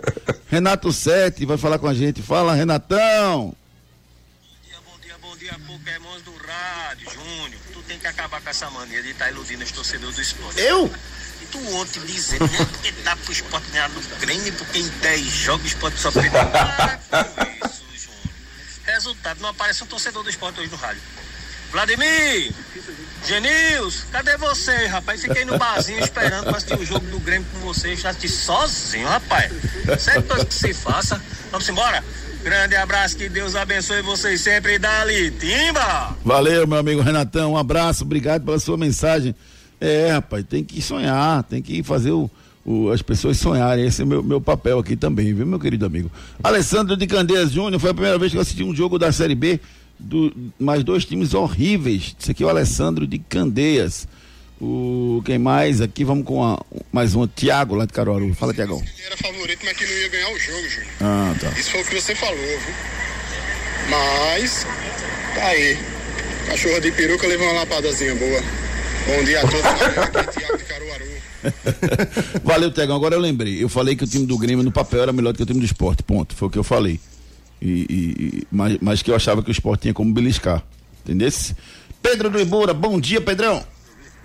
Renato 0.48 0.92
Sete 0.92 1.46
vai 1.46 1.56
falar 1.56 1.78
com 1.78 1.86
a 1.86 1.94
gente. 1.94 2.20
Fala, 2.20 2.52
Renatão! 2.52 3.56
Bom 4.84 4.98
dia, 5.02 5.16
bom 5.22 5.36
dia, 5.38 5.52
Pokémons 5.66 6.20
do 6.20 6.32
rádio, 6.46 7.08
Júnior. 7.10 7.60
Tu 7.72 7.82
tem 7.88 7.98
que 7.98 8.06
acabar 8.06 8.38
com 8.42 8.50
essa 8.50 8.68
mania 8.68 9.02
de 9.02 9.12
estar 9.12 9.30
iludindo 9.30 9.64
os 9.64 9.72
torcedores 9.72 10.16
do 10.16 10.20
esporte. 10.20 10.60
Eu? 10.60 10.90
E 11.40 11.46
tu 11.46 11.58
ontem 11.74 12.00
dizendo, 12.04 12.44
né, 12.44 12.66
porque 12.70 12.92
dá 13.02 13.16
pro 13.16 13.32
esporte 13.32 13.70
ganhar 13.70 13.88
do 13.88 14.18
Grêmio, 14.20 14.52
porque 14.52 14.78
em 14.78 14.88
10 15.00 15.24
jogos 15.24 15.64
o 15.64 15.68
esporte 15.68 15.98
só 15.98 16.12
perdeu. 16.12 16.32
Para 16.32 17.24
com 17.24 17.66
isso. 17.66 17.81
Resultado, 18.92 19.40
não 19.40 19.48
aparece 19.48 19.82
um 19.82 19.86
torcedor 19.86 20.22
do 20.22 20.28
esporte 20.28 20.60
hoje 20.60 20.70
no 20.70 20.76
rádio. 20.76 21.00
Vladimir, 21.70 22.52
Genils, 23.26 24.04
cadê 24.12 24.36
você, 24.36 24.86
rapaz? 24.86 25.22
Fiquei 25.22 25.46
no 25.46 25.56
barzinho 25.56 25.98
esperando 26.00 26.44
pra 26.44 26.58
assistir 26.58 26.78
o 26.78 26.84
jogo 26.84 27.06
do 27.06 27.18
Grêmio 27.18 27.48
com 27.54 27.60
vocês. 27.60 28.00
Já 28.00 28.10
assisti 28.10 28.28
sozinho, 28.28 29.08
rapaz. 29.08 29.50
Sempre 29.98 30.24
coisa 30.24 30.44
que 30.44 30.54
se 30.54 30.74
faça. 30.74 31.20
Vamos 31.50 31.66
embora? 31.66 32.04
Grande 32.42 32.76
abraço, 32.76 33.16
que 33.16 33.30
Deus 33.30 33.54
abençoe 33.54 34.02
vocês 34.02 34.42
sempre. 34.42 34.78
Dali, 34.78 35.30
Timba! 35.30 36.14
Valeu, 36.22 36.66
meu 36.66 36.78
amigo 36.78 37.00
Renatão. 37.00 37.52
Um 37.52 37.56
abraço, 37.56 38.04
obrigado 38.04 38.44
pela 38.44 38.58
sua 38.58 38.76
mensagem. 38.76 39.34
É, 39.80 40.12
rapaz, 40.12 40.44
tem 40.44 40.62
que 40.62 40.82
sonhar, 40.82 41.42
tem 41.44 41.62
que 41.62 41.82
fazer 41.82 42.10
o, 42.10 42.30
o- 42.64 42.90
as 42.90 43.02
pessoas 43.02 43.36
sonharem. 43.38 43.86
Esse 43.86 44.02
é 44.02 44.04
o 44.04 44.08
meu, 44.08 44.22
meu 44.22 44.40
papel 44.40 44.78
aqui 44.78 44.96
também, 44.96 45.32
viu, 45.34 45.46
meu 45.46 45.58
querido 45.60 45.84
amigo? 45.86 46.10
Alessandro 46.42 46.96
de 46.96 47.06
Candeias 47.06 47.52
Júnior, 47.52 47.80
foi 47.80 47.90
a 47.90 47.94
primeira 47.94 48.18
vez 48.18 48.32
que 48.32 48.38
eu 48.38 48.42
assisti 48.42 48.62
um 48.64 48.74
jogo 48.74 48.98
da 48.98 49.10
Série 49.12 49.34
B, 49.34 49.60
do, 49.98 50.32
mais 50.58 50.82
dois 50.82 51.04
times 51.04 51.32
horríveis. 51.34 52.14
Esse 52.20 52.30
aqui 52.32 52.42
é 52.42 52.46
o 52.46 52.48
Alessandro 52.48 53.06
de 53.06 53.18
Candeias. 53.18 54.06
O, 54.60 55.20
quem 55.24 55.38
mais? 55.38 55.80
Aqui 55.80 56.04
vamos 56.04 56.24
com 56.24 56.44
a- 56.44 56.60
mais 56.92 57.14
um, 57.16 57.26
Tiago 57.26 57.74
lá 57.74 57.84
de 57.84 57.92
Caruaru. 57.92 58.32
Fala, 58.34 58.54
Tiagão. 58.54 58.80
Era 59.06 59.16
favorito, 59.16 59.58
mas 59.64 59.76
que 59.76 59.84
não 59.84 59.92
ia 59.92 60.08
ganhar 60.08 60.28
o 60.30 60.38
jogo, 60.38 60.68
Júnior. 60.68 60.90
Ah, 61.00 61.34
tá. 61.40 61.48
Isso 61.58 61.70
foi 61.70 61.80
o 61.82 61.84
que 61.84 62.00
você 62.00 62.14
falou, 62.14 62.36
viu? 62.38 62.74
Mas, 63.90 64.64
tá 65.34 65.46
aí. 65.46 65.76
Cachorro 66.46 66.80
de 66.80 66.92
peruca 66.92 67.26
levou 67.26 67.46
uma 67.48 67.60
lapadazinha 67.60 68.14
boa. 68.14 68.40
Bom 69.06 69.24
dia 69.24 69.38
a 69.40 69.42
todos. 69.42 69.64
Aqui 69.98 70.18
é 70.18 70.22
Thiago 70.24 70.58
de 70.58 70.64
Caruaru. 70.64 71.11
Valeu, 72.44 72.70
Tegão. 72.70 72.96
Agora 72.96 73.14
eu 73.14 73.20
lembrei. 73.20 73.62
Eu 73.62 73.68
falei 73.68 73.96
que 73.96 74.04
o 74.04 74.06
time 74.06 74.26
do 74.26 74.38
Grêmio 74.38 74.64
no 74.64 74.72
papel 74.72 75.02
era 75.02 75.12
melhor 75.12 75.32
do 75.32 75.36
que 75.36 75.42
o 75.42 75.46
time 75.46 75.60
do 75.60 75.66
esporte. 75.66 76.02
Ponto. 76.02 76.34
Foi 76.34 76.48
o 76.48 76.50
que 76.50 76.58
eu 76.58 76.64
falei. 76.64 77.00
E, 77.60 77.86
e- 77.88 78.46
mas, 78.50 78.78
mas 78.80 79.02
que 79.02 79.10
eu 79.10 79.14
achava 79.14 79.42
que 79.42 79.50
o 79.50 79.52
esporte 79.52 79.82
tinha 79.82 79.94
como 79.94 80.12
beliscar. 80.12 80.62
Entendeu? 81.04 81.30
Pedro 82.02 82.30
do 82.30 82.40
Ibura, 82.40 82.74
bom 82.74 82.98
dia, 83.00 83.20
Pedrão. 83.20 83.64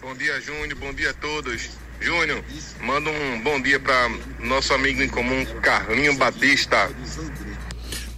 Bom 0.01 0.15
dia, 0.15 0.39
Júnior. 0.41 0.77
Bom 0.80 0.93
dia 0.93 1.12
a 1.12 1.13
todos. 1.13 1.69
Júnior, 1.99 2.43
manda 2.82 3.10
um 3.10 3.41
bom 3.41 3.60
dia 3.62 3.80
para 3.80 4.10
nosso 4.43 4.73
amigo 4.73 5.01
em 5.01 5.10
comum, 5.10 5.43
Carlinho 5.62 6.15
Batista. 6.15 6.89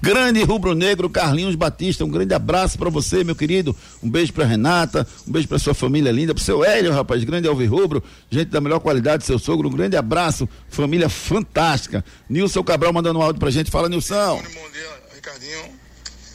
Grande 0.01 0.41
rubro-negro 0.43 1.09
Carlinhos 1.09 1.55
Batista, 1.55 2.05
um 2.05 2.09
grande 2.09 2.33
abraço 2.33 2.77
pra 2.77 2.89
você, 2.89 3.21
meu 3.23 3.35
querido. 3.35 3.75
Um 4.01 4.09
beijo 4.09 4.31
pra 4.31 4.45
Renata, 4.45 5.05
um 5.27 5.31
beijo 5.31 5.47
pra 5.47 5.59
sua 5.59 5.73
família 5.73 6.09
linda, 6.11 6.33
pro 6.33 6.41
seu 6.43 6.63
Hélio, 6.63 6.93
rapaz, 6.93 7.21
grande 7.25 7.47
alvirrubro, 7.49 8.01
gente 8.31 8.47
da 8.49 8.61
melhor 8.61 8.79
qualidade, 8.79 9.25
seu 9.25 9.37
sogro, 9.37 9.67
um 9.67 9.71
grande 9.71 9.97
abraço, 9.97 10.47
família 10.69 11.09
fantástica. 11.09 12.03
Nilson 12.29 12.63
Cabral 12.63 12.93
mandando 12.93 13.19
um 13.19 13.21
áudio 13.21 13.39
pra 13.41 13.49
gente, 13.51 13.69
fala 13.69 13.89
Nilson. 13.89 14.37
Bom 14.37 14.69
dia, 14.71 14.89
Ricardinho. 15.15 15.65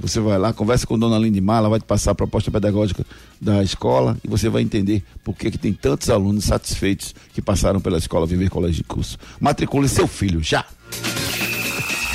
você 0.00 0.18
vai 0.18 0.38
lá, 0.38 0.52
conversa 0.52 0.86
com 0.86 0.98
dona 0.98 1.18
Lindimar, 1.18 1.58
ela 1.58 1.68
vai 1.68 1.78
te 1.78 1.84
passar 1.84 2.12
a 2.12 2.14
proposta 2.14 2.50
pedagógica 2.50 3.04
da 3.38 3.62
escola 3.62 4.16
e 4.24 4.28
você 4.28 4.48
vai 4.48 4.62
entender 4.62 5.02
por 5.22 5.34
que, 5.34 5.50
que 5.50 5.58
tem 5.58 5.74
tantos 5.74 6.08
alunos 6.08 6.44
satisfeitos 6.44 7.14
que 7.34 7.42
passaram 7.42 7.80
pela 7.80 7.98
escola 7.98 8.26
Viver 8.26 8.48
Colégio 8.48 8.76
de 8.76 8.84
Curso. 8.84 9.18
Matricule 9.38 9.88
seu 9.88 10.08
filho, 10.08 10.42
já! 10.42 10.64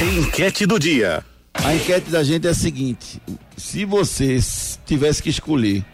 Enquete 0.01 0.65
do 0.65 0.79
dia. 0.79 1.23
A 1.65 1.75
enquete 1.75 2.09
da 2.09 2.23
gente 2.23 2.47
é 2.47 2.51
a 2.51 2.53
seguinte: 2.53 3.21
se 3.57 3.85
você 3.85 4.39
tivesse 4.85 5.21
que 5.21 5.29
escolher 5.29 5.85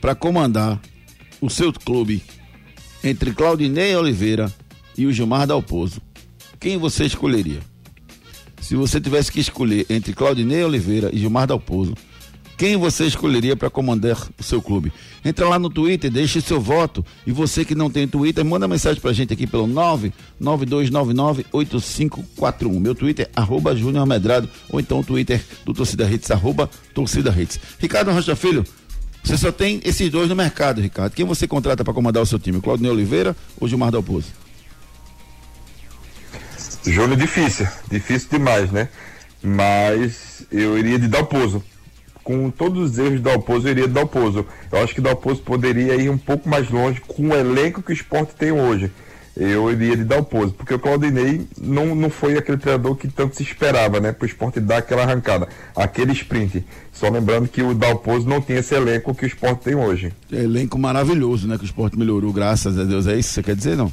para 0.00 0.14
comandar 0.14 0.80
o 1.40 1.50
seu 1.50 1.72
clube 1.72 2.22
entre 3.02 3.32
Claudinei 3.32 3.94
Oliveira 3.94 4.52
e 4.96 5.06
o 5.06 5.12
Gilmar 5.12 5.46
Dalpozo, 5.46 6.00
quem 6.58 6.78
você 6.78 7.04
escolheria? 7.04 7.60
Se 8.60 8.74
você 8.74 8.98
tivesse 9.00 9.30
que 9.30 9.40
escolher 9.40 9.84
entre 9.90 10.14
Claudinei 10.14 10.64
Oliveira 10.64 11.10
e 11.12 11.18
Gilmar 11.18 11.46
Dalpozo, 11.46 11.94
quem 12.56 12.76
você 12.76 13.04
escolheria 13.04 13.56
para 13.56 13.68
comandar 13.68 14.16
o 14.38 14.42
seu 14.42 14.62
clube? 14.62 14.92
Entra 15.24 15.48
lá 15.48 15.58
no 15.58 15.68
Twitter, 15.68 16.08
deixe 16.10 16.40
seu 16.40 16.60
voto. 16.60 17.04
E 17.26 17.32
você 17.32 17.64
que 17.64 17.74
não 17.74 17.90
tem 17.90 18.06
Twitter, 18.06 18.44
manda 18.44 18.68
mensagem 18.68 19.00
pra 19.00 19.12
gente 19.12 19.32
aqui 19.32 19.46
pelo 19.46 19.66
992998541. 20.40 22.80
Meu 22.80 22.94
Twitter, 22.94 23.28
arroba 23.34 23.74
Júnior 23.74 24.06
Medrado, 24.06 24.48
ou 24.70 24.78
então 24.78 25.00
o 25.00 25.04
Twitter 25.04 25.44
do 25.64 25.74
Torcida 25.74 26.08
Hits, 26.10 26.30
arroba 26.30 26.70
Torcida 26.94 27.34
Hits. 27.36 27.58
Ricardo 27.78 28.12
Rocha 28.12 28.36
Filho, 28.36 28.64
você 29.24 29.38
só 29.38 29.50
tem 29.50 29.80
esses 29.84 30.10
dois 30.10 30.28
no 30.28 30.36
mercado, 30.36 30.80
Ricardo. 30.80 31.14
Quem 31.14 31.24
você 31.24 31.48
contrata 31.48 31.82
para 31.82 31.94
comandar 31.94 32.22
o 32.22 32.26
seu 32.26 32.38
time? 32.38 32.60
Claudinei 32.60 32.92
Oliveira 32.92 33.34
ou 33.58 33.66
Gilmar 33.66 33.90
Dalpozo? 33.90 34.28
Júnior 36.84 37.16
difícil, 37.16 37.66
difícil 37.90 38.28
demais, 38.30 38.70
né? 38.70 38.90
Mas 39.42 40.46
eu 40.52 40.78
iria 40.78 40.98
de 40.98 41.08
Dalpozo. 41.08 41.64
Com 42.24 42.50
todos 42.50 42.90
os 42.92 42.98
erros 42.98 43.12
de 43.12 43.18
Dalpozo, 43.18 43.68
eu 43.68 43.72
iria 43.72 43.86
de 43.86 43.92
Dalpozo. 43.92 44.46
Eu 44.72 44.82
acho 44.82 44.94
que 44.94 45.00
Dalpozo 45.00 45.42
poderia 45.42 45.94
ir 45.94 46.08
um 46.08 46.18
pouco 46.18 46.48
mais 46.48 46.70
longe 46.70 47.00
com 47.06 47.28
o 47.28 47.34
elenco 47.34 47.82
que 47.82 47.92
o 47.92 47.92
esporte 47.92 48.34
tem 48.34 48.50
hoje. 48.50 48.90
Eu 49.36 49.70
iria 49.70 49.96
de 49.96 50.04
Dalpozo, 50.04 50.54
porque 50.54 50.72
o 50.72 50.78
Claudinei 50.78 51.46
não, 51.60 51.94
não 51.94 52.08
foi 52.08 52.38
aquele 52.38 52.56
treinador 52.56 52.94
que 52.94 53.08
tanto 53.08 53.36
se 53.36 53.42
esperava, 53.42 53.98
né? 53.98 54.12
Para 54.12 54.24
o 54.24 54.28
esporte 54.28 54.60
dar 54.60 54.78
aquela 54.78 55.02
arrancada, 55.02 55.48
aquele 55.74 56.12
sprint. 56.12 56.64
Só 56.92 57.08
lembrando 57.08 57.48
que 57.48 57.60
o 57.60 57.74
Dalpozo 57.74 58.28
não 58.28 58.40
tinha 58.40 58.60
esse 58.60 58.74
elenco 58.74 59.14
que 59.14 59.24
o 59.24 59.26
esporte 59.26 59.64
tem 59.64 59.74
hoje. 59.74 60.12
É 60.32 60.36
elenco 60.36 60.78
maravilhoso, 60.78 61.48
né? 61.48 61.58
Que 61.58 61.64
o 61.64 61.66
esporte 61.66 61.98
melhorou, 61.98 62.32
graças 62.32 62.78
a 62.78 62.84
Deus. 62.84 63.08
É 63.08 63.16
isso 63.16 63.30
que 63.30 63.34
você 63.34 63.42
quer 63.42 63.56
dizer, 63.56 63.76
não? 63.76 63.92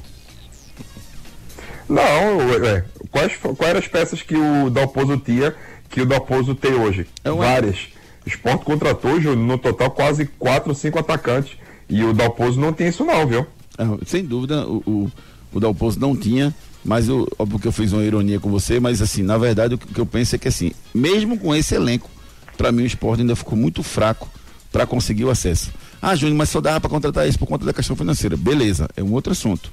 Não, 1.89 2.54
é, 2.65 2.86
quais, 3.10 3.36
quais 3.36 3.70
eram 3.70 3.80
as 3.80 3.88
peças 3.88 4.22
que 4.22 4.36
o 4.36 4.70
Dalpozo 4.70 5.17
tinha 5.17 5.54
que 5.89 6.02
o 6.02 6.06
Dalpozo 6.06 6.56
tem 6.56 6.74
hoje? 6.74 7.06
É. 7.24 7.32
Várias. 7.32 7.89
O 8.32 8.36
Sport 8.36 8.63
contratou, 8.63 9.20
no 9.36 9.58
total, 9.58 9.91
quase 9.91 10.26
quatro, 10.26 10.74
cinco 10.74 11.00
atacantes. 11.00 11.58
E 11.89 12.04
o 12.04 12.13
Dalpozo 12.13 12.60
não 12.60 12.72
tem 12.72 12.88
isso 12.88 13.04
não, 13.04 13.28
viu? 13.28 13.46
É, 13.78 13.84
sem 14.06 14.24
dúvida, 14.24 14.65
o, 14.65 14.78
o, 14.86 15.12
o 15.54 15.60
Dalpozo 15.60 16.00
não 16.00 16.15
tinha, 16.15 16.56
mas 16.84 17.10
eu, 17.10 17.28
óbvio 17.38 17.60
que 17.60 17.67
eu 17.67 17.72
fiz 17.72 17.91
uma 17.91 18.04
ironia 18.04 18.39
com 18.39 18.50
você, 18.50 18.80
mas 18.80 19.02
assim, 19.02 19.22
na 19.24 19.38
verdade 19.38 19.76
o 19.76 19.78
que 19.78 20.00
eu 20.00 20.06
penso 20.06 20.36
é 20.36 20.38
que 20.38 20.48
assim, 20.48 20.72
mesmo 20.94 21.38
com 21.38 21.54
esse 21.54 21.76
elenco, 21.76 22.10
para 22.58 22.72
mim 22.72 22.84
o 22.84 22.86
esporte 22.86 23.22
ainda 23.22 23.36
ficou 23.36 23.58
muito 23.58 23.84
fraco 23.84 24.30
para 24.72 24.86
conseguir 24.88 25.26
o 25.26 25.30
acesso. 25.30 25.72
Ah, 26.02 26.15
Júnior, 26.15 26.38
mas 26.38 26.50
só 26.50 26.62
dava 26.62 26.80
para 26.80 26.89
contratar 26.89 27.28
isso 27.28 27.38
por 27.38 27.48
conta 27.48 27.65
da 27.65 27.74
questão 27.74 27.96
financeira. 27.96 28.38
Beleza, 28.38 28.89
é 28.96 29.04
um 29.04 29.12
outro 29.12 29.34
assunto. 29.34 29.72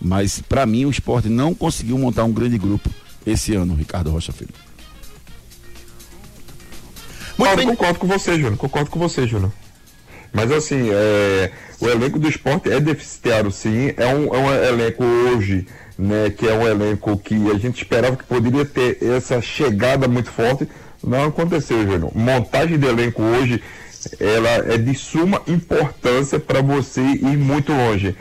Mas 0.00 0.40
para 0.40 0.64
mim 0.64 0.84
o 0.84 0.90
esporte 0.90 1.28
não 1.28 1.52
conseguiu 1.52 1.98
montar 1.98 2.22
um 2.22 2.32
grande 2.32 2.56
grupo 2.56 2.88
esse 3.26 3.54
ano, 3.54 3.74
Ricardo 3.74 4.10
Rocha 4.10 4.32
Filho. 4.32 4.54
Muito 7.38 7.56
bem. 7.56 7.66
concordo 7.68 7.98
com 8.00 8.06
você, 8.06 8.32
Júnior. 8.32 8.56
Concordo 8.56 8.90
com 8.90 8.98
você, 8.98 9.26
Júnior. 9.26 9.52
Mas 10.32 10.50
assim, 10.52 10.90
é, 10.90 11.50
o 11.80 11.88
elenco 11.88 12.18
do 12.18 12.28
esporte 12.28 12.70
é 12.70 12.80
deficitário, 12.80 13.50
sim. 13.50 13.92
É 13.96 14.06
um, 14.06 14.34
é 14.34 14.38
um 14.38 14.52
elenco 14.52 15.04
hoje, 15.04 15.66
né, 15.96 16.30
que 16.30 16.46
é 16.46 16.52
um 16.52 16.66
elenco 16.66 17.16
que 17.16 17.34
a 17.50 17.58
gente 17.58 17.82
esperava 17.82 18.16
que 18.16 18.24
poderia 18.24 18.64
ter 18.64 18.98
essa 19.02 19.40
chegada 19.40 20.06
muito 20.06 20.30
forte. 20.30 20.68
Não 21.02 21.24
aconteceu, 21.26 21.82
Júnior. 21.86 22.10
Montagem 22.14 22.78
de 22.78 22.86
elenco 22.86 23.22
hoje, 23.22 23.62
ela 24.20 24.72
é 24.72 24.76
de 24.76 24.94
suma 24.94 25.40
importância 25.46 26.38
para 26.38 26.60
você 26.60 27.00
ir 27.00 27.38
muito 27.38 27.72
longe. 27.72 28.16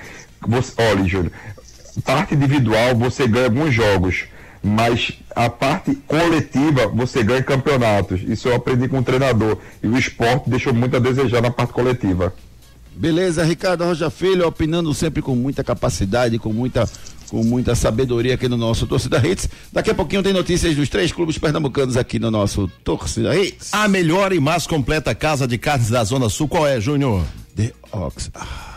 Você, 0.48 0.74
olha, 0.78 1.04
Júnior, 1.06 1.32
parte 2.06 2.36
individual 2.36 2.96
você 2.96 3.28
ganha 3.28 3.46
alguns 3.46 3.74
jogos, 3.74 4.26
mas 4.68 5.14
a 5.36 5.50
parte 5.50 5.96
coletiva 6.08 6.88
você 6.88 7.24
ganha 7.24 7.42
campeonatos. 7.42 8.22
Isso 8.22 8.50
eu 8.50 8.56
aprendi 8.56 8.88
com 8.88 9.00
o 9.00 9.04
treinador. 9.04 9.58
E 9.82 9.88
o 9.88 9.98
esporte 9.98 10.50
deixou 10.50 10.74
muito 10.74 10.96
a 10.98 11.00
desejar 11.00 11.42
na 11.42 11.50
parte 11.50 11.74
coletiva. 11.74 12.34
Beleza, 12.96 13.44
Ricardo 13.44 13.86
Roja 13.86 14.10
Filho, 14.10 14.48
opinando 14.48 14.94
sempre 14.94 15.22
com 15.22 15.36
muita 15.36 15.64
capacidade, 15.64 16.40
com 16.40 16.52
muita 16.52 16.90
com 17.30 17.44
muita 17.44 17.76
sabedoria 17.76 18.36
aqui 18.36 18.48
no 18.48 18.56
nosso 18.56 18.88
Torcida 18.88 19.22
Hits. 19.26 19.50
Daqui 19.72 19.92
a 19.92 19.94
pouquinho 19.94 20.24
tem 20.24 20.32
notícias 20.32 20.76
dos 20.76 20.88
três 20.88 21.12
clubes 21.12 21.38
pernambucanos 21.38 21.98
aqui 21.98 22.20
no 22.20 22.32
nosso 22.32 22.72
Torcida 22.86 23.38
Hits. 23.38 23.74
A 23.74 23.88
melhor 23.88 24.32
e 24.32 24.40
mais 24.40 24.66
completa 24.66 25.14
casa 25.14 25.46
de 25.46 25.58
carnes 25.58 25.90
da 25.90 26.04
Zona 26.06 26.30
Sul, 26.30 26.48
qual 26.48 26.66
é, 26.66 26.80
Júnior? 26.80 27.26
The 27.56 27.74
Ox. 27.92 28.32
Ah. 28.34 28.77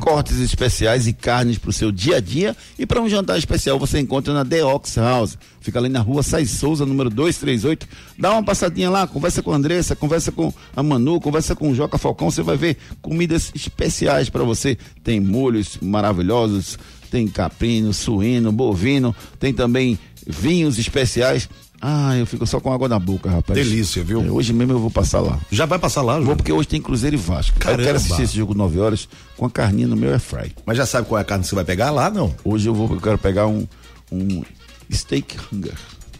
Cortes 0.00 0.38
especiais 0.38 1.06
e 1.06 1.12
carnes 1.12 1.58
para 1.58 1.70
o 1.70 1.72
seu 1.72 1.92
dia 1.92 2.16
a 2.16 2.20
dia 2.20 2.56
e 2.78 2.84
para 2.84 3.00
um 3.00 3.08
jantar 3.08 3.38
especial 3.38 3.78
você 3.78 4.00
encontra 4.00 4.34
na 4.34 4.44
The 4.44 4.64
Ox 4.64 4.96
House. 4.96 5.38
Fica 5.60 5.78
ali 5.78 5.88
na 5.88 6.00
rua 6.00 6.22
Sai 6.22 6.44
Souza, 6.44 6.84
número 6.84 7.08
238. 7.08 7.86
Dá 8.18 8.32
uma 8.32 8.42
passadinha 8.42 8.90
lá, 8.90 9.06
conversa 9.06 9.42
com 9.42 9.52
a 9.52 9.56
Andressa, 9.56 9.94
conversa 9.94 10.32
com 10.32 10.52
a 10.74 10.82
Manu, 10.82 11.20
conversa 11.20 11.54
com 11.54 11.70
o 11.70 11.74
Joca 11.74 11.98
Falcão. 11.98 12.30
Você 12.30 12.42
vai 12.42 12.56
ver 12.56 12.76
comidas 13.00 13.52
especiais 13.54 14.28
para 14.28 14.42
você. 14.42 14.76
Tem 15.04 15.20
molhos 15.20 15.78
maravilhosos, 15.80 16.78
tem 17.10 17.28
caprino, 17.28 17.92
suíno, 17.92 18.50
bovino, 18.50 19.14
tem 19.38 19.52
também 19.54 19.98
vinhos 20.26 20.78
especiais 20.78 21.48
Ah, 21.84 22.16
eu 22.16 22.24
fico 22.26 22.46
só 22.46 22.60
com 22.60 22.72
água 22.72 22.88
na 22.88 22.96
boca, 22.98 23.28
rapaz. 23.28 23.58
Delícia, 23.58 24.04
viu? 24.04 24.22
É, 24.24 24.30
hoje 24.30 24.52
mesmo 24.52 24.72
eu 24.74 24.78
vou 24.78 24.90
passar 24.90 25.18
lá. 25.20 25.40
Já 25.50 25.66
vai 25.66 25.80
passar 25.80 26.00
lá, 26.02 26.12
Vou 26.12 26.20
Júnior? 26.20 26.36
porque 26.36 26.52
hoje 26.52 26.68
tem 26.68 26.80
Cruzeiro 26.80 27.16
e 27.16 27.18
Vasco. 27.18 27.58
Caramba. 27.58 27.82
Eu 27.82 27.86
quero 27.86 27.96
assistir 27.98 28.22
esse 28.22 28.36
jogo 28.36 28.54
9 28.54 28.78
horas 28.78 29.08
com 29.36 29.46
a 29.46 29.50
carninha 29.50 29.88
no 29.88 29.96
meu 29.96 30.10
air 30.10 30.20
fry. 30.20 30.54
Mas 30.64 30.76
já 30.76 30.86
sabe 30.86 31.08
qual 31.08 31.18
é 31.18 31.22
a 31.22 31.24
carne 31.24 31.42
que 31.42 31.48
você 31.50 31.56
vai 31.56 31.64
pegar 31.64 31.90
lá, 31.90 32.08
não? 32.08 32.32
Hoje 32.44 32.68
eu 32.68 32.74
vou, 32.74 32.88
eu 32.94 33.00
quero 33.00 33.18
pegar 33.18 33.48
um, 33.48 33.66
um 34.12 34.44
steak 34.92 35.36
hunger. 35.52 35.74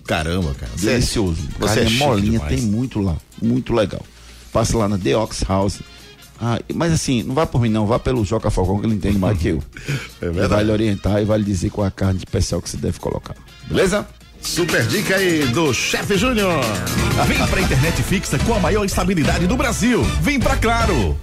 Caramba, 0.04 0.52
cara. 0.54 0.72
É- 0.76 0.80
Delicioso. 0.84 1.42
Você 1.60 1.72
é 1.72 1.76
Carne 1.84 1.90
chique 1.90 2.02
molinha, 2.04 2.30
demais. 2.40 2.56
tem 2.60 2.62
muito 2.68 3.00
lá. 3.00 3.16
Muito 3.40 3.72
legal. 3.72 4.02
Passa 4.52 4.76
lá 4.76 4.88
na 4.88 4.98
The 4.98 5.16
Ox 5.16 5.44
House. 5.48 5.78
Ah, 6.40 6.58
mas 6.74 6.92
assim, 6.92 7.22
não 7.22 7.36
vá 7.36 7.46
por 7.46 7.60
mim 7.60 7.68
não, 7.68 7.86
vá 7.86 8.00
pelo 8.00 8.24
Joca 8.24 8.50
Falcão 8.50 8.80
que 8.80 8.86
ele 8.86 8.94
entende 8.96 9.16
mais 9.16 9.38
que 9.38 9.46
eu. 9.48 9.62
É 10.20 10.24
Ele 10.26 10.32
verdade. 10.32 10.48
vai 10.48 10.64
lhe 10.64 10.72
orientar 10.72 11.22
e 11.22 11.24
vai 11.24 11.38
lhe 11.38 11.44
dizer 11.44 11.70
qual 11.70 11.84
é 11.84 11.88
a 11.88 11.92
carne 11.92 12.18
especial 12.18 12.60
que 12.60 12.68
você 12.68 12.76
deve 12.76 12.98
colocar. 12.98 13.36
Beleza? 13.68 14.04
Super 14.42 14.86
dica 14.86 15.16
aí 15.16 15.46
do 15.46 15.72
Chefe 15.72 16.16
Júnior. 16.18 16.60
Vem 17.26 17.46
pra 17.46 17.60
internet 17.60 18.02
fixa 18.02 18.38
com 18.40 18.54
a 18.54 18.58
maior 18.60 18.84
estabilidade 18.84 19.46
do 19.46 19.56
Brasil. 19.56 20.02
Vem 20.20 20.38
pra 20.38 20.56
Claro. 20.56 21.18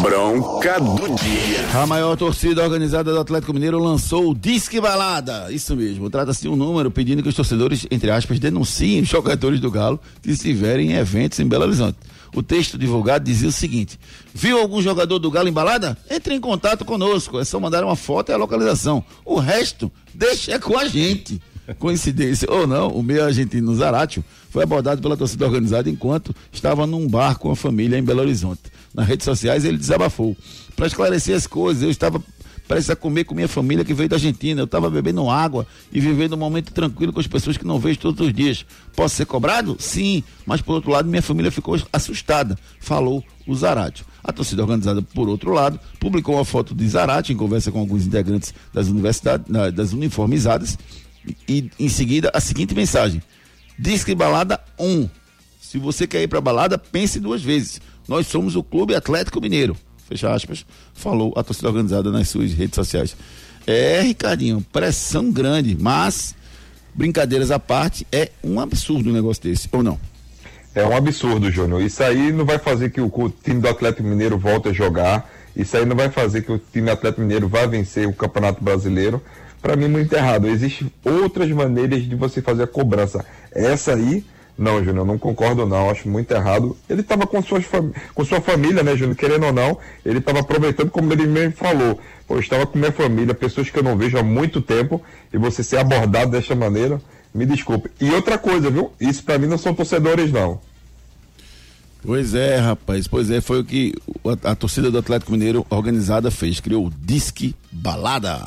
Bronca 0.00 0.80
do 0.80 1.14
dia. 1.16 1.66
A 1.74 1.86
maior 1.86 2.16
torcida 2.16 2.62
organizada 2.62 3.12
do 3.12 3.18
Atlético 3.20 3.52
Mineiro 3.52 3.78
lançou 3.78 4.30
o 4.30 4.34
Disque 4.34 4.80
Balada. 4.80 5.50
Isso 5.50 5.76
mesmo. 5.76 6.10
Trata-se 6.10 6.42
de 6.42 6.48
um 6.48 6.56
número 6.56 6.90
pedindo 6.90 7.22
que 7.22 7.28
os 7.28 7.34
torcedores, 7.34 7.86
entre 7.90 8.10
aspas, 8.10 8.38
denunciem 8.38 9.00
os 9.02 9.08
jogadores 9.08 9.60
do 9.60 9.70
Galo 9.70 10.00
que 10.22 10.30
estiverem 10.30 10.92
em 10.92 10.96
eventos 10.96 11.38
em 11.38 11.46
Belo 11.46 11.64
Horizonte. 11.64 11.98
O 12.34 12.42
texto 12.42 12.76
divulgado 12.76 13.24
dizia 13.24 13.48
o 13.48 13.52
seguinte: 13.52 13.98
Viu 14.34 14.58
algum 14.58 14.82
jogador 14.82 15.18
do 15.18 15.30
Galo 15.30 15.48
em 15.48 15.52
balada? 15.52 15.96
Entre 16.10 16.34
em 16.34 16.40
contato 16.40 16.84
conosco. 16.84 17.38
É 17.38 17.44
só 17.44 17.60
mandar 17.60 17.84
uma 17.84 17.96
foto 17.96 18.30
e 18.30 18.34
a 18.34 18.38
localização. 18.38 19.04
O 19.24 19.38
resto, 19.38 19.90
deixa 20.12 20.58
com 20.58 20.76
a 20.76 20.86
gente. 20.86 21.40
Coincidência 21.74 22.48
ou 22.50 22.66
não, 22.66 22.88
o 22.88 23.02
meio 23.02 23.24
argentino 23.24 23.74
Zaratio 23.74 24.24
foi 24.50 24.62
abordado 24.62 25.02
pela 25.02 25.16
torcida 25.16 25.44
organizada 25.44 25.90
enquanto 25.90 26.34
estava 26.52 26.86
num 26.86 27.08
bar 27.08 27.38
com 27.38 27.50
a 27.50 27.56
família 27.56 27.98
em 27.98 28.02
Belo 28.02 28.20
Horizonte. 28.20 28.62
Nas 28.94 29.06
redes 29.06 29.24
sociais 29.24 29.64
ele 29.64 29.76
desabafou. 29.76 30.36
Para 30.74 30.86
esclarecer 30.86 31.36
as 31.36 31.46
coisas, 31.46 31.82
eu 31.82 31.90
estava 31.90 32.22
prestes 32.66 32.90
a 32.90 32.96
comer 32.96 33.24
com 33.24 33.34
minha 33.34 33.48
família 33.48 33.84
que 33.84 33.94
veio 33.94 34.08
da 34.08 34.16
Argentina. 34.16 34.60
Eu 34.60 34.64
estava 34.64 34.90
bebendo 34.90 35.28
água 35.28 35.66
e 35.92 36.00
vivendo 36.00 36.34
um 36.34 36.38
momento 36.38 36.72
tranquilo 36.72 37.12
com 37.12 37.20
as 37.20 37.26
pessoas 37.26 37.56
que 37.56 37.66
não 37.66 37.78
vejo 37.78 37.98
todos 37.98 38.26
os 38.26 38.32
dias. 38.32 38.64
Posso 38.94 39.14
ser 39.16 39.26
cobrado? 39.26 39.76
Sim, 39.78 40.22
mas 40.44 40.60
por 40.60 40.74
outro 40.74 40.90
lado 40.90 41.08
minha 41.08 41.22
família 41.22 41.50
ficou 41.50 41.78
assustada, 41.92 42.58
falou 42.80 43.24
o 43.46 43.54
Zaratio. 43.54 44.04
A 44.22 44.32
torcida 44.32 44.62
organizada, 44.62 45.00
por 45.02 45.28
outro 45.28 45.52
lado, 45.52 45.78
publicou 46.00 46.34
uma 46.34 46.44
foto 46.44 46.74
de 46.74 46.88
Zarate 46.88 47.32
em 47.32 47.36
conversa 47.36 47.70
com 47.70 47.78
alguns 47.78 48.04
integrantes 48.04 48.52
das 48.72 48.88
universidades, 48.88 49.46
das 49.72 49.92
uniformizadas, 49.92 50.76
e 51.48 51.70
em 51.78 51.88
seguida 51.88 52.30
a 52.34 52.40
seguinte 52.40 52.74
mensagem: 52.74 53.22
Disque 53.78 54.14
Balada 54.14 54.60
1. 54.78 55.08
Se 55.60 55.78
você 55.78 56.06
quer 56.06 56.22
ir 56.22 56.28
pra 56.28 56.40
balada, 56.40 56.78
pense 56.78 57.18
duas 57.18 57.42
vezes. 57.42 57.80
Nós 58.06 58.26
somos 58.28 58.54
o 58.54 58.62
Clube 58.62 58.94
Atlético 58.94 59.40
Mineiro. 59.40 59.76
Fecha 60.08 60.32
aspas, 60.32 60.64
falou 60.94 61.32
a 61.36 61.42
torcida 61.42 61.68
organizada 61.68 62.12
nas 62.12 62.28
suas 62.28 62.52
redes 62.52 62.76
sociais. 62.76 63.16
É, 63.66 64.00
Ricardinho, 64.00 64.64
pressão 64.72 65.32
grande, 65.32 65.76
mas 65.78 66.36
brincadeiras 66.94 67.50
à 67.50 67.58
parte, 67.58 68.06
é 68.10 68.30
um 68.42 68.58
absurdo 68.58 69.10
um 69.10 69.12
negócio 69.12 69.42
desse, 69.42 69.68
ou 69.70 69.82
não? 69.82 70.00
É 70.74 70.84
um 70.86 70.96
absurdo, 70.96 71.50
Júnior. 71.50 71.82
Isso 71.82 72.02
aí 72.02 72.32
não 72.32 72.44
vai 72.44 72.58
fazer 72.58 72.90
que 72.90 73.00
o, 73.00 73.32
time 73.42 73.60
do 73.60 73.68
Atlético 73.68 74.02
Mineiro 74.02 74.38
volte 74.38 74.68
a 74.68 74.72
jogar. 74.72 75.30
Isso 75.54 75.76
aí 75.76 75.84
não 75.84 75.96
vai 75.96 76.10
fazer 76.10 76.42
que 76.42 76.52
o 76.52 76.58
time 76.58 76.90
Atlético 76.90 77.22
Mineiro 77.22 77.48
vá 77.48 77.66
vencer 77.66 78.06
o 78.06 78.12
Campeonato 78.12 78.62
Brasileiro. 78.62 79.22
Para 79.66 79.74
mim, 79.74 79.88
muito 79.88 80.12
errado. 80.12 80.46
Existem 80.46 80.88
outras 81.04 81.50
maneiras 81.50 82.04
de 82.04 82.14
você 82.14 82.40
fazer 82.40 82.62
a 82.62 82.66
cobrança. 82.68 83.24
Essa 83.52 83.94
aí, 83.94 84.24
não, 84.56 84.82
Júnior, 84.84 85.04
não 85.04 85.18
concordo 85.18 85.66
não. 85.66 85.90
Acho 85.90 86.08
muito 86.08 86.30
errado. 86.30 86.76
Ele 86.88 87.00
estava 87.00 87.26
com, 87.26 87.42
fam- 87.42 87.90
com 88.14 88.24
sua 88.24 88.40
família, 88.40 88.84
né, 88.84 88.96
Júnior? 88.96 89.16
Querendo 89.16 89.46
ou 89.46 89.52
não, 89.52 89.76
ele 90.04 90.20
estava 90.20 90.38
aproveitando, 90.38 90.88
como 90.88 91.12
ele 91.12 91.26
mesmo 91.26 91.52
falou. 91.56 91.98
Pô, 92.28 92.34
eu 92.34 92.40
estava 92.40 92.64
com 92.64 92.78
minha 92.78 92.92
família, 92.92 93.34
pessoas 93.34 93.68
que 93.68 93.76
eu 93.76 93.82
não 93.82 93.96
vejo 93.96 94.16
há 94.16 94.22
muito 94.22 94.60
tempo, 94.60 95.02
e 95.32 95.36
você 95.36 95.64
ser 95.64 95.78
abordado 95.78 96.30
desta 96.30 96.54
maneira, 96.54 97.00
me 97.34 97.44
desculpe. 97.44 97.90
E 98.00 98.08
outra 98.10 98.38
coisa, 98.38 98.70
viu? 98.70 98.92
Isso 99.00 99.24
para 99.24 99.36
mim 99.36 99.48
não 99.48 99.58
são 99.58 99.74
torcedores, 99.74 100.30
não. 100.30 100.60
Pois 102.04 102.36
é, 102.36 102.56
rapaz. 102.58 103.08
Pois 103.08 103.32
é, 103.32 103.40
foi 103.40 103.58
o 103.58 103.64
que 103.64 103.92
a, 104.44 104.52
a 104.52 104.54
torcida 104.54 104.92
do 104.92 104.98
Atlético 104.98 105.32
Mineiro 105.32 105.66
organizada 105.68 106.30
fez. 106.30 106.60
Criou 106.60 106.86
o 106.86 106.92
Disque 107.04 107.52
Balada. 107.72 108.46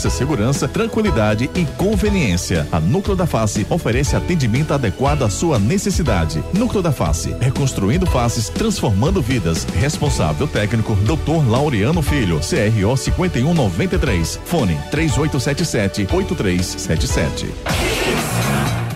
segurança, 0.09 0.67
tranquilidade 0.67 1.49
e 1.55 1.65
conveniência. 1.77 2.67
A 2.71 2.79
Núcleo 2.79 3.15
da 3.15 3.25
Face 3.25 3.65
oferece 3.69 4.15
atendimento 4.15 4.73
adequado 4.73 5.23
à 5.23 5.29
sua 5.29 5.59
necessidade. 5.59 6.43
Núcleo 6.53 6.81
da 6.81 6.91
Face, 6.91 7.35
reconstruindo 7.39 8.05
faces, 8.05 8.49
transformando 8.49 9.21
vidas. 9.21 9.65
Responsável 9.75 10.47
técnico, 10.47 10.95
Dr. 10.95 11.49
Laureano 11.49 12.01
Filho, 12.01 12.39
CRO 12.39 12.97
5193. 12.97 14.39
Fone 14.45 14.77
3877 14.89 16.07
8377. 16.11 18.11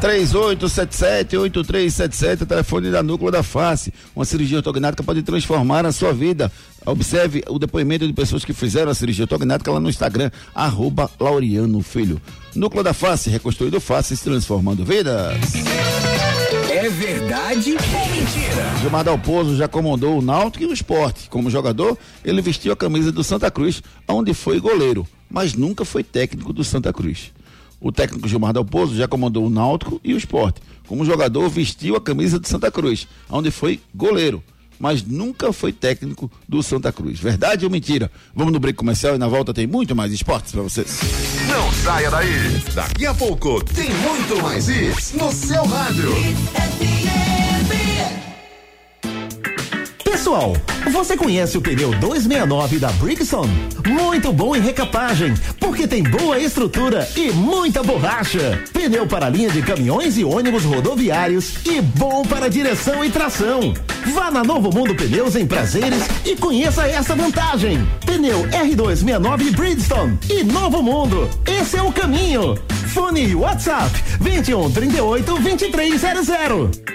3877-8377, 0.05 2.41
o 2.41 2.45
telefone 2.45 2.91
da 2.91 3.01
Núcleo 3.01 3.31
da 3.31 3.41
Face. 3.41 3.91
Uma 4.15 4.23
cirurgia 4.23 4.57
ortognática 4.57 5.01
pode 5.01 5.23
transformar 5.23 5.83
a 5.85 5.91
sua 5.91 6.13
vida. 6.13 6.51
Observe 6.85 7.43
o 7.47 7.57
depoimento 7.57 8.07
de 8.07 8.13
pessoas 8.13 8.45
que 8.45 8.53
fizeram 8.53 8.91
a 8.91 8.95
cirurgia 8.95 9.23
ortognática 9.23 9.71
lá 9.71 9.79
no 9.79 9.89
Instagram, 9.89 10.29
arroba 10.53 11.09
Laureano 11.19 11.81
Filho. 11.81 12.21
Núcleo 12.55 12.83
da 12.83 12.93
Face, 12.93 13.29
reconstruindo 13.29 13.79
faces, 13.79 14.21
transformando 14.21 14.85
vidas. 14.85 15.35
É 16.69 16.89
verdade 16.89 17.71
ou 17.71 18.09
mentira? 18.09 18.77
Gilmar 18.79 19.03
Dalpozo 19.03 19.55
já 19.55 19.67
comandou 19.67 20.19
o 20.19 20.21
Náutico 20.21 20.63
e 20.63 20.67
o 20.67 20.73
Esporte. 20.73 21.27
Como 21.29 21.49
jogador, 21.49 21.97
ele 22.23 22.41
vestiu 22.41 22.71
a 22.71 22.75
camisa 22.75 23.11
do 23.11 23.23
Santa 23.23 23.49
Cruz, 23.49 23.81
onde 24.07 24.33
foi 24.33 24.59
goleiro, 24.59 25.07
mas 25.29 25.55
nunca 25.55 25.83
foi 25.83 26.03
técnico 26.03 26.53
do 26.53 26.63
Santa 26.63 26.93
Cruz. 26.93 27.31
O 27.81 27.91
técnico 27.91 28.27
Gilmar 28.27 28.53
Dalpozo 28.53 28.95
já 28.95 29.07
comandou 29.07 29.47
o 29.47 29.49
Náutico 29.49 29.99
e 30.03 30.13
o 30.13 30.17
Esporte. 30.17 30.61
Como 30.87 31.03
jogador, 31.03 31.49
vestiu 31.49 31.95
a 31.95 32.01
camisa 32.01 32.39
do 32.39 32.47
Santa 32.47 32.69
Cruz, 32.69 33.07
onde 33.29 33.49
foi 33.49 33.79
goleiro, 33.93 34.43
mas 34.79 35.03
nunca 35.03 35.51
foi 35.51 35.71
técnico 35.71 36.31
do 36.47 36.61
Santa 36.61 36.91
Cruz. 36.91 37.19
Verdade 37.19 37.65
ou 37.65 37.71
mentira? 37.71 38.11
Vamos 38.33 38.53
no 38.53 38.59
break 38.59 38.77
comercial 38.77 39.15
e 39.15 39.17
na 39.17 39.27
volta 39.27 39.53
tem 39.53 39.67
muito 39.67 39.95
mais 39.95 40.11
esportes 40.11 40.51
para 40.51 40.61
vocês. 40.61 40.99
Não 41.47 41.71
saia 41.71 42.09
daí. 42.11 42.61
Daqui 42.73 43.05
a 43.05 43.13
pouco 43.13 43.63
tem 43.63 43.89
muito 43.93 44.41
mais 44.41 44.67
isso 44.67 45.17
no 45.17 45.31
seu 45.31 45.63
rádio. 45.65 46.11
Pessoal, 50.15 50.53
você 50.93 51.17
conhece 51.17 51.57
o 51.57 51.61
pneu 51.61 51.91
269 51.99 52.79
da 52.79 52.89
Brixton? 52.93 53.49
Muito 53.85 54.31
bom 54.31 54.55
em 54.55 54.61
recapagem, 54.61 55.33
porque 55.59 55.85
tem 55.85 56.03
boa 56.03 56.39
estrutura 56.39 57.05
e 57.17 57.33
muita 57.33 57.83
borracha. 57.83 58.63
Pneu 58.71 59.05
para 59.05 59.27
linha 59.27 59.49
de 59.49 59.61
caminhões 59.61 60.17
e 60.17 60.23
ônibus 60.23 60.63
rodoviários 60.63 61.55
e 61.65 61.81
bom 61.81 62.23
para 62.23 62.49
direção 62.49 63.03
e 63.03 63.09
tração. 63.11 63.73
Vá 64.13 64.31
na 64.31 64.41
Novo 64.41 64.73
Mundo 64.73 64.95
Pneus 64.95 65.35
em 65.35 65.45
Prazeres 65.45 66.05
e 66.23 66.33
conheça 66.37 66.87
essa 66.87 67.13
vantagem. 67.13 67.85
Pneu 68.05 68.47
R269 68.47 69.53
Bridgestone 69.53 70.17
e 70.29 70.45
Novo 70.45 70.81
Mundo. 70.81 71.29
Esse 71.45 71.75
é 71.75 71.83
o 71.83 71.91
caminho. 71.91 72.55
Fone 72.93 73.35
WhatsApp 73.35 73.91
21 74.21 74.71
38 74.71 75.39
2300. 75.39 76.94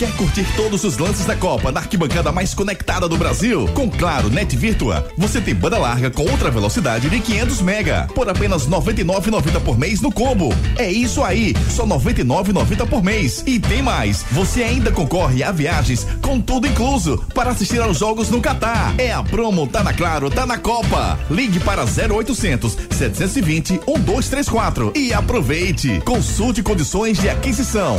Quer 0.00 0.16
curtir 0.16 0.46
todos 0.56 0.82
os 0.82 0.96
lances 0.96 1.26
da 1.26 1.36
Copa 1.36 1.70
na 1.70 1.80
arquibancada 1.80 2.32
mais 2.32 2.54
conectada 2.54 3.06
do 3.06 3.18
Brasil? 3.18 3.68
Com 3.74 3.90
Claro 3.90 4.30
Net 4.30 4.56
Virtua, 4.56 5.06
você 5.14 5.42
tem 5.42 5.54
banda 5.54 5.76
larga 5.76 6.10
com 6.10 6.22
ultra 6.22 6.50
velocidade 6.50 7.10
de 7.10 7.20
500 7.20 7.60
mega 7.60 8.08
por 8.14 8.26
apenas 8.26 8.66
99,90 8.66 9.60
por 9.60 9.76
mês 9.76 10.00
no 10.00 10.10
combo. 10.10 10.54
É 10.78 10.90
isso 10.90 11.22
aí, 11.22 11.54
só 11.68 11.86
99,90 11.86 12.88
por 12.88 13.04
mês. 13.04 13.44
E 13.46 13.60
tem 13.60 13.82
mais, 13.82 14.24
você 14.32 14.62
ainda 14.62 14.90
concorre 14.90 15.42
a 15.42 15.52
viagens 15.52 16.06
com 16.22 16.40
tudo 16.40 16.66
incluso 16.66 17.22
para 17.34 17.50
assistir 17.50 17.82
aos 17.82 17.98
jogos 17.98 18.30
no 18.30 18.40
Catar. 18.40 18.94
É 18.96 19.12
a 19.12 19.22
promo 19.22 19.66
tá 19.66 19.84
na 19.84 19.92
Claro, 19.92 20.30
tá 20.30 20.46
na 20.46 20.56
Copa. 20.56 21.20
Ligue 21.30 21.60
para 21.60 21.84
0800 21.84 22.74
720 22.90 23.72
1234 23.86 24.94
e 24.96 25.12
aproveite. 25.12 26.00
Consulte 26.06 26.62
condições 26.62 27.18
de 27.18 27.28
aquisição. 27.28 27.98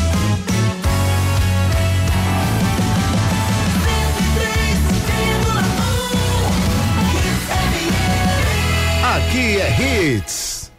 Aqui 9.15 9.61
é 9.61 9.69
Hits. 9.79 10.69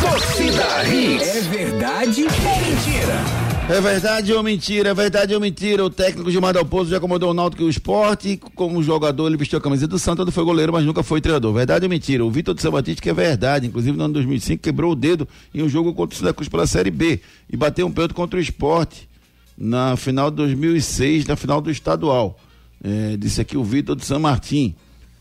Torcida 0.00 0.84
Hits. 0.88 1.36
É 1.36 1.40
verdade 1.42 2.24
ou 2.24 2.30
mentira? 2.62 3.33
É 3.66 3.80
verdade 3.80 4.30
ou 4.30 4.42
mentira? 4.42 4.90
É 4.90 4.94
verdade 4.94 5.34
ou 5.34 5.40
mentira? 5.40 5.82
O 5.82 5.88
técnico 5.88 6.30
Gilmar 6.30 6.52
Dalpozo 6.52 6.90
já 6.90 6.98
acomodou 6.98 7.30
o 7.30 7.34
Náutico 7.34 7.62
e 7.62 7.64
o 7.64 7.70
Esporte. 7.70 8.38
Como 8.54 8.82
jogador, 8.82 9.26
ele 9.26 9.38
vestiu 9.38 9.58
a 9.58 9.60
camisa 9.60 9.88
do 9.88 9.98
Santa, 9.98 10.30
foi 10.30 10.44
goleiro, 10.44 10.70
mas 10.70 10.84
nunca 10.84 11.02
foi 11.02 11.18
treinador. 11.18 11.50
Verdade 11.54 11.86
ou 11.86 11.88
mentira? 11.88 12.22
O 12.22 12.30
Vitor 12.30 12.54
de 12.54 12.60
São 12.60 12.70
Batista 12.70 13.00
que 13.00 13.08
é 13.08 13.14
verdade. 13.14 13.66
Inclusive, 13.66 13.96
no 13.96 14.04
ano 14.04 14.14
2005, 14.14 14.62
quebrou 14.62 14.92
o 14.92 14.94
dedo 14.94 15.26
em 15.54 15.62
um 15.62 15.68
jogo 15.68 15.94
contra 15.94 16.14
o 16.14 16.18
Santa 16.18 16.34
Cruz 16.34 16.46
pela 16.46 16.66
Série 16.66 16.90
B 16.90 17.20
e 17.50 17.56
bateu 17.56 17.86
um 17.86 17.90
pênalti 17.90 18.12
contra 18.12 18.38
o 18.38 18.42
Esporte 18.42 19.08
na 19.56 19.96
final 19.96 20.30
de 20.30 20.36
2006, 20.36 21.24
na 21.26 21.34
final 21.34 21.62
do 21.62 21.70
estadual. 21.70 22.38
É, 22.82 23.16
disse 23.16 23.40
aqui 23.40 23.56
o 23.56 23.64
Vitor 23.64 23.96
de 23.96 24.04
São 24.04 24.20
Martim. 24.20 24.74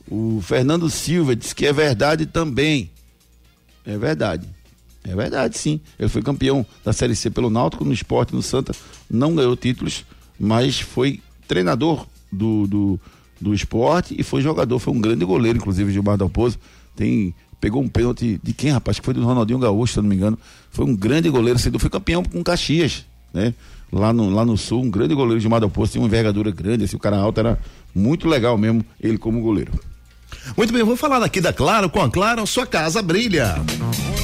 O 0.05 0.41
Fernando 0.41 0.89
Silva 0.89 1.33
disse 1.33 1.55
que 1.55 1.65
é 1.65 1.71
verdade 1.71 2.25
também. 2.25 2.91
É 3.85 3.97
verdade. 3.97 4.45
É 5.03 5.15
verdade, 5.15 5.57
sim. 5.57 5.79
Ele 5.99 6.09
foi 6.09 6.21
campeão 6.21 6.65
da 6.83 6.93
Série 6.93 7.15
C 7.15 7.29
pelo 7.29 7.49
Náutico, 7.49 7.83
no 7.83 7.93
esporte, 7.93 8.33
no 8.33 8.41
Santa. 8.41 8.73
Não 9.09 9.35
ganhou 9.35 9.55
títulos, 9.55 10.05
mas 10.39 10.79
foi 10.79 11.19
treinador 11.47 12.07
do, 12.31 12.65
do, 12.67 12.99
do 13.39 13.53
esporte 13.53 14.15
e 14.17 14.23
foi 14.23 14.41
jogador. 14.41 14.79
Foi 14.79 14.93
um 14.93 15.01
grande 15.01 15.25
goleiro, 15.25 15.57
inclusive, 15.57 15.91
Gilmar 15.91 16.17
Dalpozo. 16.17 16.57
Tem, 16.95 17.35
pegou 17.59 17.81
um 17.81 17.87
pênalti 17.87 18.39
de 18.41 18.53
quem, 18.53 18.71
rapaz? 18.71 18.99
Que 18.99 19.05
foi 19.05 19.13
do 19.13 19.23
Ronaldinho 19.23 19.59
Gaúcho, 19.59 19.93
se 19.93 20.01
não 20.01 20.07
me 20.07 20.15
engano. 20.15 20.39
Foi 20.71 20.85
um 20.85 20.95
grande 20.95 21.29
goleiro. 21.29 21.59
Foi 21.59 21.89
campeão 21.89 22.23
com 22.23 22.41
Caxias, 22.43 23.05
né? 23.33 23.53
Lá 23.91 24.11
no, 24.11 24.29
lá 24.29 24.43
no 24.43 24.57
Sul, 24.57 24.81
um 24.81 24.89
grande 24.89 25.13
goleiro, 25.13 25.39
Gilmar 25.39 25.59
Dalpozo. 25.59 25.91
Tinha 25.91 26.01
uma 26.01 26.07
envergadura 26.07 26.49
grande, 26.49 26.85
assim, 26.85 26.95
o 26.95 26.99
cara 26.99 27.17
alto 27.17 27.39
era 27.39 27.59
muito 27.93 28.27
legal 28.27 28.57
mesmo, 28.57 28.83
ele 28.99 29.17
como 29.17 29.39
goleiro. 29.41 29.71
Muito 30.55 30.73
bem, 30.73 30.83
vou 30.83 30.97
falar 30.97 31.23
aqui 31.23 31.39
da 31.41 31.53
Claro. 31.53 31.89
Com 31.89 32.01
a 32.01 32.09
Claro, 32.09 32.45
sua 32.45 32.65
casa 32.65 33.01
brilha. 33.01 33.55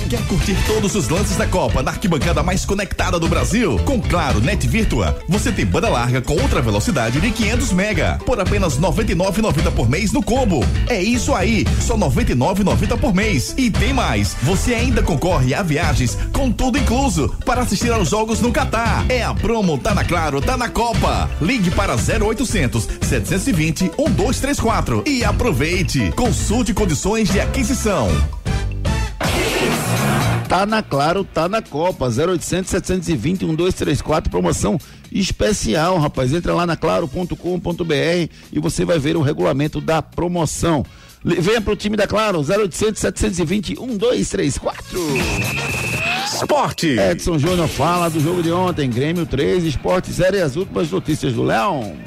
Quer 0.10 0.26
curtir 0.26 0.58
todos 0.66 0.96
os 0.96 1.08
lances 1.08 1.38
da 1.38 1.46
Copa 1.46 1.84
na 1.84 1.92
arquibancada 1.92 2.42
mais 2.42 2.66
conectada 2.66 3.20
do 3.20 3.28
Brasil? 3.28 3.78
Com 3.86 4.02
Claro 4.02 4.42
Net 4.42 4.68
Virtua, 4.68 5.16
você 5.28 5.52
tem 5.52 5.64
banda 5.64 5.88
larga 5.88 6.20
com 6.20 6.34
ultra 6.34 6.64
velocidade 6.64 7.22
de 7.22 7.30
500 7.30 7.72
mega 7.74 8.18
por 8.26 8.40
apenas 8.40 8.80
99,90 8.80 9.72
por 9.72 9.88
mês 9.88 10.12
no 10.12 10.24
combo. 10.24 10.66
É 10.88 11.00
isso 11.00 11.36
aí, 11.36 11.64
só 11.86 11.96
99,90 11.96 12.98
por 12.98 13.14
mês. 13.14 13.54
E 13.56 13.70
tem 13.70 13.94
mais, 13.94 14.36
você 14.42 14.74
ainda 14.74 15.04
concorre 15.04 15.54
a 15.54 15.62
viagens 15.62 16.18
com 16.34 16.52
tudo 16.52 16.80
incluso 16.80 17.30
para 17.46 17.62
assistir 17.62 17.92
aos 17.92 18.10
jogos 18.10 18.42
no 18.42 18.52
Catar. 18.52 19.06
É 19.10 19.24
a 19.24 19.36
promo 19.36 19.78
tá 19.78 19.94
na 19.94 20.04
Claro, 20.04 20.42
tá 20.42 20.58
na 20.58 20.70
Copa. 20.70 21.30
Ligue 21.40 21.70
para 21.70 21.94
0800 21.94 22.88
720 23.08 23.92
1234 23.96 25.04
e 25.06 25.24
aproveite. 25.24 26.09
Consulte 26.15 26.74
condições 26.74 27.30
de 27.30 27.39
aquisição. 27.39 28.08
Tá 30.48 30.65
na 30.65 30.82
Claro, 30.82 31.24
tá 31.24 31.48
na 31.48 31.62
Copa. 31.62 32.08
0800 32.08 32.69
720 32.69 33.45
1234, 33.45 34.32
promoção 34.32 34.80
especial, 35.12 35.98
rapaz. 36.00 36.34
Entra 36.34 36.54
lá 36.54 36.65
na 36.65 36.76
claro.com.br 36.76 38.34
e 38.52 38.60
você 38.60 38.84
vai 38.84 38.98
ver 38.98 39.15
o 39.15 39.22
regulamento 39.22 39.80
da 39.80 40.02
promoção. 40.02 40.84
Venha 41.24 41.62
pro 41.62 41.76
time 41.76 41.96
da 41.98 42.08
Claro, 42.08 42.40
0800 42.40 43.00
720 43.00 43.79
1234. 43.79 45.00
Esporte. 46.34 46.88
Edson 46.88 47.38
Júnior 47.38 47.67
fala 47.67 48.10
do 48.10 48.19
jogo 48.19 48.42
de 48.42 48.52
ontem, 48.52 48.90
Grêmio 48.90 49.25
3, 49.25 49.65
Esporte 49.65 50.12
0 50.12 50.38
e 50.38 50.42
as 50.42 50.56
últimas 50.56 50.90
notícias 50.90 51.34
do 51.34 51.44
Leão. 51.44 51.98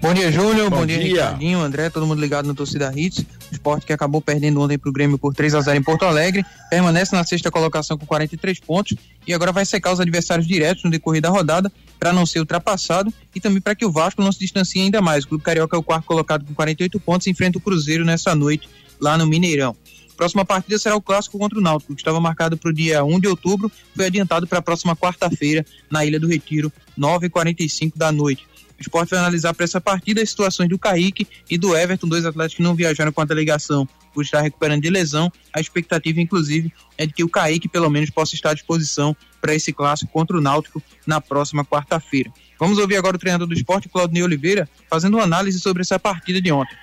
Bom 0.00 0.14
dia, 0.14 0.32
Júnior. 0.32 0.70
Bom, 0.70 0.78
Bom 0.78 0.86
dia, 0.86 0.98
dia. 0.98 1.24
Ricardinho, 1.24 1.60
André, 1.60 1.90
todo 1.90 2.06
mundo 2.06 2.20
ligado 2.20 2.46
no 2.46 2.54
Torcida 2.54 2.90
Hits. 2.94 3.18
O 3.18 3.52
esporte 3.52 3.84
que 3.84 3.92
acabou 3.92 4.22
perdendo 4.22 4.58
ontem 4.58 4.78
pro 4.78 4.90
Grêmio 4.90 5.18
por 5.18 5.34
3 5.34 5.54
a 5.54 5.60
0 5.60 5.78
em 5.78 5.82
Porto 5.82 6.06
Alegre, 6.06 6.42
permanece 6.70 7.14
na 7.14 7.22
sexta 7.22 7.50
colocação 7.50 7.98
com 7.98 8.06
43 8.06 8.60
pontos 8.60 8.96
e 9.26 9.34
agora 9.34 9.52
vai 9.52 9.66
secar 9.66 9.92
os 9.92 10.00
adversários 10.00 10.48
diretos 10.48 10.84
no 10.84 10.90
decorrer 10.90 11.20
da 11.20 11.28
rodada, 11.28 11.70
para 11.98 12.14
não 12.14 12.24
ser 12.24 12.38
ultrapassado 12.38 13.12
e 13.34 13.40
também 13.40 13.60
para 13.60 13.74
que 13.74 13.84
o 13.84 13.92
Vasco 13.92 14.22
não 14.22 14.32
se 14.32 14.38
distancie 14.38 14.80
ainda 14.80 15.02
mais. 15.02 15.24
O 15.24 15.28
Clube 15.28 15.44
Carioca 15.44 15.76
é 15.76 15.78
o 15.78 15.82
quarto 15.82 16.06
colocado 16.06 16.46
com 16.46 16.54
48 16.54 16.98
pontos 16.98 17.26
e 17.26 17.30
enfrenta 17.30 17.58
o 17.58 17.60
Cruzeiro 17.60 18.02
nessa 18.02 18.34
noite 18.34 18.70
lá 18.98 19.18
no 19.18 19.26
Mineirão. 19.26 19.76
Próxima 20.16 20.44
partida 20.44 20.78
será 20.78 20.96
o 20.96 21.00
clássico 21.00 21.38
contra 21.38 21.58
o 21.58 21.62
Náutico, 21.62 21.94
que 21.94 22.00
estava 22.00 22.20
marcado 22.20 22.56
para 22.56 22.70
o 22.70 22.74
dia 22.74 23.04
1 23.04 23.20
de 23.20 23.28
outubro, 23.28 23.70
foi 23.94 24.06
adiantado 24.06 24.46
para 24.46 24.58
a 24.58 24.62
próxima 24.62 24.96
quarta-feira 24.96 25.64
na 25.90 26.04
Ilha 26.04 26.20
do 26.20 26.26
Retiro, 26.26 26.72
9h45 26.98 27.92
da 27.96 28.10
noite. 28.12 28.46
O 28.80 28.82
esporte 28.82 29.10
vai 29.10 29.18
analisar 29.18 29.52
para 29.52 29.64
essa 29.64 29.78
partida 29.78 30.22
as 30.22 30.30
situações 30.30 30.66
do 30.70 30.78
Kaique 30.78 31.26
e 31.50 31.58
do 31.58 31.76
Everton, 31.76 32.08
dois 32.08 32.24
atletas 32.24 32.54
que 32.54 32.62
não 32.62 32.74
viajaram 32.74 33.12
com 33.12 33.20
a 33.20 33.26
delegação 33.26 33.86
por 34.14 34.24
estar 34.24 34.40
recuperando 34.40 34.80
de 34.80 34.88
lesão. 34.88 35.30
A 35.54 35.60
expectativa, 35.60 36.18
inclusive, 36.18 36.72
é 36.96 37.04
de 37.04 37.12
que 37.12 37.22
o 37.22 37.28
Kaique, 37.28 37.68
pelo 37.68 37.90
menos, 37.90 38.08
possa 38.08 38.34
estar 38.34 38.50
à 38.50 38.54
disposição 38.54 39.14
para 39.38 39.54
esse 39.54 39.70
clássico 39.70 40.10
contra 40.10 40.34
o 40.34 40.40
Náutico 40.40 40.82
na 41.06 41.20
próxima 41.20 41.62
quarta-feira. 41.62 42.32
Vamos 42.58 42.78
ouvir 42.78 42.96
agora 42.96 43.16
o 43.16 43.18
treinador 43.18 43.46
do 43.46 43.52
esporte, 43.52 43.86
Claudinei 43.86 44.22
Oliveira, 44.22 44.66
fazendo 44.88 45.18
uma 45.18 45.24
análise 45.24 45.60
sobre 45.60 45.82
essa 45.82 45.98
partida 45.98 46.40
de 46.40 46.50
ontem. 46.50 46.74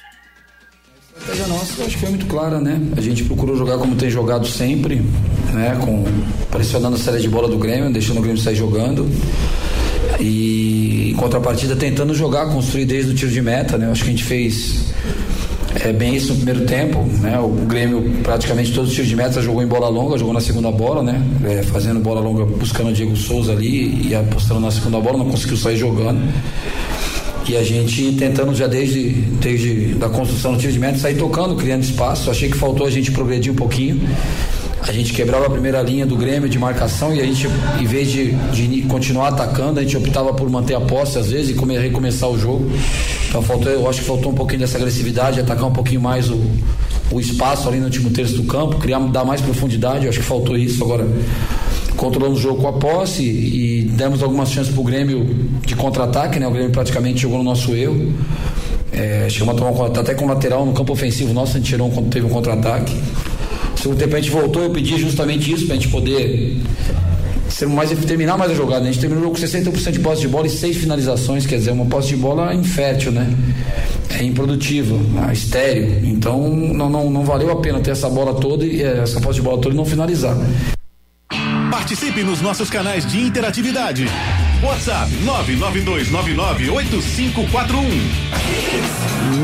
A 1.15 1.19
estratégia 1.19 1.47
nossa 1.47 1.83
acho 1.83 1.95
que 1.95 1.99
foi 1.99 2.09
muito 2.09 2.27
clara, 2.27 2.59
né? 2.59 2.79
A 2.95 3.01
gente 3.01 3.23
procurou 3.23 3.57
jogar 3.57 3.79
como 3.79 3.95
tem 3.95 4.07
jogado 4.07 4.47
sempre, 4.47 4.97
né? 5.51 5.75
Com 5.83 6.03
pressionando 6.51 6.95
a 6.95 6.99
série 6.99 7.19
de 7.19 7.27
bola 7.27 7.47
do 7.47 7.57
Grêmio, 7.57 7.91
deixando 7.91 8.19
o 8.19 8.21
Grêmio 8.21 8.39
sair 8.39 8.55
jogando. 8.55 9.09
E 10.19 11.11
em 11.11 11.15
contrapartida 11.15 11.75
tentando 11.75 12.13
jogar, 12.13 12.47
construir 12.47 12.85
desde 12.85 13.11
o 13.11 13.15
tiro 13.15 13.31
de 13.31 13.41
meta, 13.41 13.77
né? 13.77 13.89
Acho 13.91 14.03
que 14.03 14.09
a 14.09 14.11
gente 14.11 14.23
fez 14.23 14.93
é, 15.83 15.93
bem 15.93 16.15
isso 16.15 16.29
no 16.29 16.35
primeiro 16.37 16.65
tempo, 16.65 17.03
né? 17.21 17.39
O 17.39 17.49
Grêmio 17.49 18.01
praticamente 18.23 18.71
todos 18.73 18.89
os 18.89 18.95
tiros 18.95 19.09
de 19.09 19.15
meta 19.15 19.41
jogou 19.41 19.61
em 19.61 19.67
bola 19.67 19.89
longa, 19.89 20.17
jogou 20.17 20.33
na 20.33 20.41
segunda 20.41 20.71
bola, 20.71 21.03
né? 21.03 21.21
É, 21.45 21.63
fazendo 21.63 21.99
bola 21.99 22.19
longa, 22.19 22.45
buscando 22.45 22.89
o 22.89 22.93
Diego 22.93 23.15
Souza 23.15 23.51
ali 23.51 24.07
e 24.09 24.15
apostando 24.15 24.59
na 24.59 24.71
segunda 24.71 24.99
bola, 24.99 25.17
não 25.19 25.29
conseguiu 25.29 25.57
sair 25.57 25.77
jogando. 25.77 26.21
E 27.47 27.55
a 27.55 27.63
gente 27.63 28.13
tentando 28.13 28.53
já 28.53 28.67
desde, 28.67 29.09
desde 29.09 29.95
da 29.95 30.09
construção 30.09 30.53
do 30.53 30.59
tiro 30.59 30.73
de 30.73 30.79
meta 30.79 30.97
sair 30.97 31.15
tocando, 31.15 31.55
criando 31.55 31.83
espaço. 31.83 32.29
Achei 32.29 32.49
que 32.49 32.57
faltou 32.57 32.85
a 32.85 32.89
gente 32.89 33.11
progredir 33.11 33.53
um 33.53 33.55
pouquinho 33.55 34.01
a 34.81 34.91
gente 34.91 35.13
quebrava 35.13 35.47
a 35.47 35.49
primeira 35.49 35.81
linha 35.81 36.05
do 36.05 36.15
Grêmio 36.15 36.47
de 36.47 36.59
marcação 36.59 37.13
e 37.13 37.19
a 37.19 37.25
gente, 37.25 37.47
em 37.79 37.85
vez 37.85 38.09
de, 38.11 38.31
de 38.31 38.81
continuar 38.83 39.29
atacando, 39.29 39.79
a 39.79 39.83
gente 39.83 39.97
optava 39.97 40.33
por 40.33 40.49
manter 40.49 40.75
a 40.75 40.81
posse 40.81 41.17
às 41.17 41.29
vezes 41.29 41.51
e 41.51 41.53
come, 41.53 41.77
recomeçar 41.77 42.29
o 42.29 42.37
jogo. 42.37 42.69
Então 43.27 43.41
faltou, 43.41 43.71
eu 43.71 43.89
acho 43.89 44.01
que 44.01 44.05
faltou 44.05 44.31
um 44.31 44.35
pouquinho 44.35 44.59
dessa 44.59 44.77
agressividade, 44.77 45.39
atacar 45.39 45.65
um 45.65 45.73
pouquinho 45.73 46.01
mais 46.01 46.29
o, 46.29 46.39
o 47.11 47.19
espaço 47.19 47.67
ali 47.67 47.79
no 47.79 47.85
último 47.85 48.09
terço 48.11 48.35
do 48.35 48.43
campo, 48.43 48.77
criar, 48.77 48.99
dar 48.99 49.25
mais 49.25 49.41
profundidade, 49.41 50.05
eu 50.05 50.09
acho 50.09 50.19
que 50.19 50.25
faltou 50.25 50.57
isso. 50.57 50.83
Agora, 50.83 51.07
controlamos 51.95 52.39
o 52.39 52.41
jogo 52.41 52.61
com 52.61 52.67
a 52.67 52.73
posse 52.73 53.23
e 53.23 53.81
demos 53.81 54.21
algumas 54.21 54.51
chances 54.51 54.73
pro 54.73 54.83
Grêmio 54.83 55.49
de 55.65 55.75
contra-ataque, 55.75 56.39
né? 56.39 56.47
O 56.47 56.51
Grêmio 56.51 56.71
praticamente 56.71 57.21
jogou 57.21 57.39
no 57.39 57.43
nosso 57.43 57.73
erro. 57.73 58.13
É, 58.91 59.27
chegamos 59.29 59.55
a 59.55 59.57
tomar 59.57 59.71
um 59.71 59.83
até 59.83 60.13
com 60.13 60.25
lateral 60.25 60.65
no 60.65 60.73
campo 60.73 60.93
ofensivo 60.93 61.33
nosso, 61.33 61.57
a 61.57 61.59
gente 61.59 61.67
tirou 61.67 61.87
um, 61.87 62.09
teve 62.09 62.25
um 62.25 62.29
contra-ataque. 62.29 62.95
Segundo 63.81 63.97
tempo 63.97 64.15
a 64.15 64.19
gente 64.19 64.31
voltou, 64.31 64.63
eu 64.63 64.69
pedi 64.71 64.97
justamente 64.97 65.51
isso, 65.51 65.65
pra 65.65 65.75
gente 65.75 65.87
poder 65.89 66.57
ser 67.49 67.67
mais, 67.67 67.89
terminar 68.05 68.37
mais 68.37 68.51
a 68.51 68.55
jogada. 68.55 68.83
A 68.83 68.91
gente 68.91 68.99
terminou 68.99 69.29
com 69.29 69.37
60% 69.37 69.91
de 69.91 69.99
posse 69.99 70.21
de 70.21 70.27
bola 70.27 70.47
e 70.47 70.49
seis 70.49 70.77
finalizações, 70.77 71.45
quer 71.45 71.57
dizer, 71.57 71.71
uma 71.71 71.85
posse 71.85 72.09
de 72.09 72.17
bola 72.17 72.53
infértil, 72.53 73.11
né? 73.11 73.31
É 74.09 74.23
improdutiva, 74.23 74.95
é 75.29 75.33
estéreo. 75.33 75.99
Então 76.03 76.49
não, 76.49 76.89
não, 76.89 77.09
não 77.09 77.23
valeu 77.23 77.51
a 77.51 77.61
pena 77.61 77.79
ter 77.79 77.91
essa 77.91 78.09
bola 78.09 78.33
toda 78.39 78.65
e 78.65 78.81
eh, 78.81 79.01
essa 79.03 79.21
posse 79.21 79.35
de 79.35 79.41
bola 79.41 79.61
toda 79.61 79.75
e 79.75 79.77
não 79.77 79.85
finalizar. 79.85 80.35
Participe 81.69 82.23
nos 82.23 82.41
nossos 82.41 82.69
canais 82.69 83.05
de 83.05 83.19
interatividade. 83.19 84.07
WhatsApp 84.63 85.11
992998541. 85.23 88.17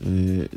É... 0.05 0.48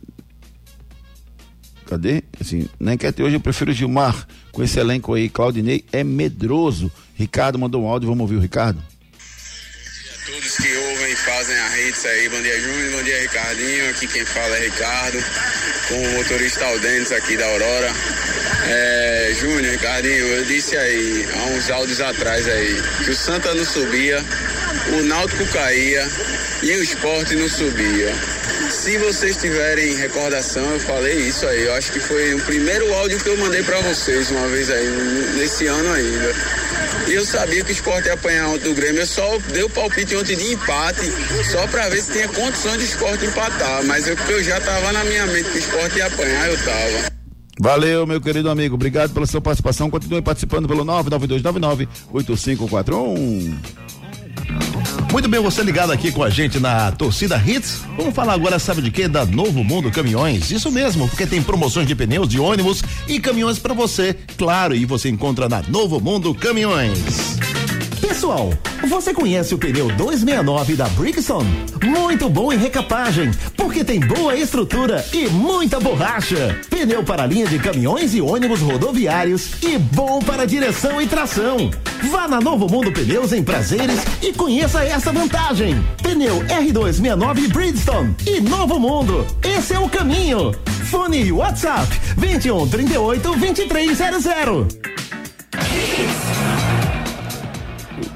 Cadê? 1.86 2.24
Assim, 2.42 2.68
na 2.80 2.96
enquete 2.96 3.22
hoje 3.22 3.36
eu 3.36 3.40
prefiro 3.40 3.72
Gilmar 3.72 4.28
com 4.52 4.64
esse 4.64 4.80
elenco 4.80 5.14
aí. 5.14 5.30
Claudinei 5.30 5.86
é 5.92 6.04
medroso. 6.04 6.92
Ricardo 7.16 7.60
mandou 7.60 7.84
um 7.84 7.88
áudio, 7.88 8.10
vamos 8.10 8.24
ouvir 8.24 8.38
o 8.38 8.40
Ricardo. 8.40 8.82
Todos 10.26 10.58
que 10.58 10.75
fazem 11.36 11.58
a 11.58 11.68
rede 11.68 12.08
aí, 12.08 12.30
bom 12.30 12.42
dia 12.42 12.58
Júnior, 12.62 12.92
bom 12.94 13.04
dia 13.04 13.20
Ricardinho, 13.20 13.90
aqui 13.90 14.08
quem 14.08 14.24
fala 14.24 14.56
é 14.56 14.62
Ricardo, 14.62 15.22
com 15.90 15.96
o 15.96 16.12
motorista 16.14 16.64
Aldenes 16.64 17.12
aqui 17.12 17.36
da 17.36 17.46
Aurora. 17.46 17.92
É, 18.70 19.34
Júnior, 19.38 19.74
Ricardinho, 19.74 20.26
eu 20.28 20.46
disse 20.46 20.78
aí, 20.78 21.28
há 21.34 21.44
uns 21.48 21.70
áudios 21.70 22.00
atrás 22.00 22.48
aí, 22.48 22.82
que 23.04 23.12
o 23.12 23.16
Santa 23.16 23.54
não 23.54 23.66
subia, 23.66 24.24
o 24.98 25.04
Náutico 25.04 25.46
caía 25.48 26.08
e 26.64 26.72
o 26.72 26.82
esporte 26.82 27.36
não 27.36 27.50
subia. 27.50 28.14
Se 28.86 29.00
vocês 29.00 29.36
tiverem 29.38 29.96
recordação, 29.96 30.64
eu 30.64 30.80
falei 30.80 31.28
isso 31.28 31.44
aí. 31.48 31.64
Eu 31.64 31.74
acho 31.74 31.92
que 31.92 32.00
foi 32.00 32.36
o 32.36 32.42
primeiro 32.42 32.94
áudio 32.94 33.18
que 33.18 33.28
eu 33.28 33.36
mandei 33.36 33.64
para 33.64 33.82
vocês 33.82 34.30
uma 34.30 34.48
vez 34.48 34.70
aí, 34.70 34.88
nesse 35.36 35.66
ano 35.66 35.92
ainda. 35.92 36.32
E 37.08 37.14
eu 37.16 37.26
sabia 37.26 37.64
que 37.64 37.72
o 37.72 37.74
esporte 37.74 38.06
ia 38.06 38.14
apanhar 38.14 38.48
ontem 38.48 38.70
do 38.70 38.76
Grêmio. 38.76 39.02
Eu 39.02 39.08
só 39.08 39.40
dei 39.52 39.64
o 39.64 39.70
palpite 39.72 40.16
ontem 40.16 40.38
de 40.38 40.54
empate, 40.54 41.02
só 41.52 41.66
para 41.66 41.90
ver 41.90 42.00
se 42.00 42.12
tinha 42.12 42.28
condições 42.28 42.78
de 42.78 42.86
esporte 42.86 43.26
empatar. 43.26 43.84
Mas 43.86 44.08
eu, 44.08 44.16
eu 44.30 44.44
já 44.44 44.62
tava 44.62 44.92
na 44.92 45.04
minha 45.04 45.26
mente 45.26 45.50
que 45.50 45.58
o 45.58 45.62
esporte 45.62 45.98
ia 45.98 46.06
apanhar, 46.06 46.48
eu 46.48 46.58
tava. 46.64 47.16
Valeu, 47.60 48.06
meu 48.06 48.22
querido 48.22 48.52
amigo. 48.52 48.76
Obrigado 48.76 49.16
pela 49.16 49.26
sua 49.26 49.42
participação. 49.42 49.90
Continue 49.90 50.22
participando 50.22 50.68
pelo 50.68 50.86
99299 50.86 51.88
8541. 52.14 53.85
Muito 55.16 55.30
bem, 55.30 55.40
você 55.40 55.64
ligado 55.64 55.94
aqui 55.94 56.12
com 56.12 56.22
a 56.22 56.30
gente 56.30 56.60
na 56.60 56.92
Torcida 56.92 57.38
Hits. 57.38 57.84
Vamos 57.96 58.14
falar 58.14 58.34
agora, 58.34 58.60
sabe 58.60 58.82
de 58.82 58.92
quê? 58.92 59.08
Da 59.08 59.26
Novo 59.26 59.64
Mundo 59.64 59.90
Caminhões. 59.90 60.52
Isso 60.52 60.70
mesmo, 60.70 61.08
porque 61.08 61.26
tem 61.26 61.42
promoções 61.42 61.88
de 61.88 61.96
pneus, 61.96 62.28
de 62.28 62.38
ônibus 62.38 62.84
e 63.08 63.18
caminhões 63.18 63.58
para 63.58 63.74
você. 63.74 64.14
Claro, 64.38 64.76
e 64.76 64.84
você 64.84 65.08
encontra 65.08 65.48
na 65.48 65.62
Novo 65.62 66.02
Mundo 66.02 66.36
Caminhões. 66.36 67.55
Pessoal, 68.08 68.54
você 68.88 69.16
conhece 69.16 69.56
o 69.56 69.58
pneu 69.58 69.88
269 69.88 70.76
da 70.76 70.88
Brixton? 70.90 71.44
Muito 71.84 72.30
bom 72.30 72.54
em 72.54 72.58
recapagem, 72.58 73.32
porque 73.58 73.84
tem 73.84 74.00
boa 74.00 74.36
estrutura 74.36 75.04
e 75.12 75.28
muita 75.28 75.80
borracha. 75.80 76.56
Pneu 76.70 77.04
para 77.04 77.26
linha 77.26 77.48
de 77.48 77.58
caminhões 77.58 78.14
e 78.14 78.22
ônibus 78.22 78.62
rodoviários 78.62 79.54
e 79.64 79.80
bom 79.80 80.20
para 80.20 80.46
direção 80.46 81.02
e 81.02 81.08
tração. 81.08 81.72
Vá 82.12 82.28
na 82.28 82.40
Novo 82.40 82.70
Mundo 82.70 82.92
Pneus 82.92 83.34
em 83.34 83.44
Prazeres 83.44 84.00
e 84.22 84.32
conheça 84.32 84.84
essa 84.84 85.12
vantagem. 85.12 85.76
Pneu 86.04 86.42
R269 86.42 87.52
Bridgestone 87.52 88.16
e 88.28 88.40
Novo 88.40 88.80
Mundo. 88.80 89.26
Esse 89.44 89.74
é 89.74 89.80
o 89.80 89.90
caminho. 89.90 90.54
Fone 90.92 91.32
WhatsApp 91.32 91.88
21 92.18 92.68
38 92.68 93.36
2300. 93.36 94.68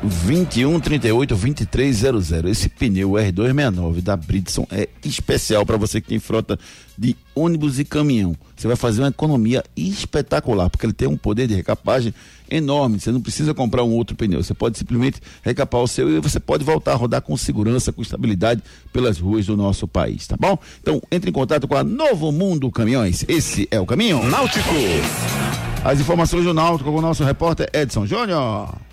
21 0.04 0.80
38 0.80 1.36
2300. 1.36 2.32
Esse 2.46 2.70
pneu 2.70 3.12
R269 3.12 4.02
da 4.02 4.16
Bridson 4.16 4.66
é 4.72 4.88
especial 5.04 5.66
para 5.66 5.78
você 5.78 6.00
que 6.00 6.08
tem 6.08 6.20
frota 6.20 6.58
de 6.98 7.16
ônibus 7.36 7.80
e 7.80 7.86
caminhão. 7.86 8.36
Você 8.56 8.68
vai 8.68 8.76
fazer 8.76 9.02
uma 9.02 9.10
economia 9.10 9.64
espetacular, 9.76 10.70
porque 10.70 10.86
ele 10.86 10.94
tem 10.94 11.08
um 11.08 11.18
poder 11.18 11.48
de 11.48 11.56
recapagem 11.56 12.14
enorme. 12.50 13.00
Você 13.00 13.12
não 13.12 13.22
precisa 13.22 13.54
comprar 13.54 13.84
um 13.84 13.92
outro 13.92 14.16
pneu. 14.16 14.42
Você 14.42 14.54
pode 14.54 14.78
simplesmente 14.78 15.22
recapar 15.44 15.82
o 15.82 15.88
seu 15.88 16.10
e 16.10 16.20
você 16.20 16.40
pode 16.40 16.64
voltar 16.64 16.94
a 16.94 16.96
rodar 16.96 17.22
com 17.22 17.36
segurança, 17.38 17.92
com 17.92 18.02
estabilidade 18.02 18.62
pelas 18.92 19.20
ruas 19.20 19.46
do 19.46 19.56
nosso 19.56 19.88
país, 19.88 20.28
tá 20.28 20.36
bom? 20.40 20.58
Então, 20.82 21.02
entre 21.12 21.30
em 21.30 21.34
contato 21.34 21.68
com 21.68 21.76
a 21.76 21.84
Novo 21.84 22.32
Mundo 22.32 22.72
Caminhões. 22.72 23.24
Esse 23.28 23.68
é 23.72 23.80
o 23.80 23.86
caminho 23.86 24.24
Náutico. 24.24 24.70
As 25.84 26.00
informações 26.00 26.44
do 26.44 26.54
Náutico 26.54 26.92
com 26.92 26.98
o 26.98 27.02
nosso 27.02 27.24
repórter 27.24 27.70
Edson 27.74 28.06
Júnior. 28.06 28.89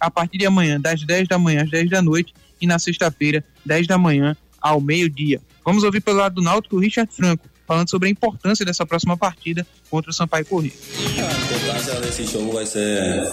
a 0.00 0.10
partir 0.10 0.38
de 0.38 0.46
amanhã, 0.46 0.80
das 0.80 1.04
10 1.04 1.28
da 1.28 1.38
manhã 1.38 1.62
às 1.62 1.70
10 1.70 1.88
da 1.88 2.02
noite 2.02 2.34
e 2.60 2.66
na 2.66 2.80
sexta-feira, 2.80 3.44
10 3.64 3.86
da 3.86 3.96
manhã 3.96 4.36
ao 4.60 4.80
meio-dia. 4.80 5.40
Vamos 5.64 5.84
ouvir 5.84 6.00
pelo 6.00 6.18
lado 6.18 6.34
do 6.34 6.42
Náutico 6.42 6.74
o 6.74 6.80
Richard 6.80 7.14
Franco, 7.14 7.48
falando 7.68 7.88
sobre 7.88 8.08
a 8.08 8.10
importância 8.10 8.66
dessa 8.66 8.84
próxima 8.84 9.16
partida 9.16 9.64
contra 9.88 10.10
o 10.10 10.14
Sampaio 10.14 10.44
Corrêa. 10.44 10.72
A 10.72 11.54
importância 11.54 12.00
desse 12.00 12.26
jogo 12.26 12.52
vai 12.52 12.66
ser 12.66 13.30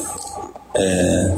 é, 0.76 1.36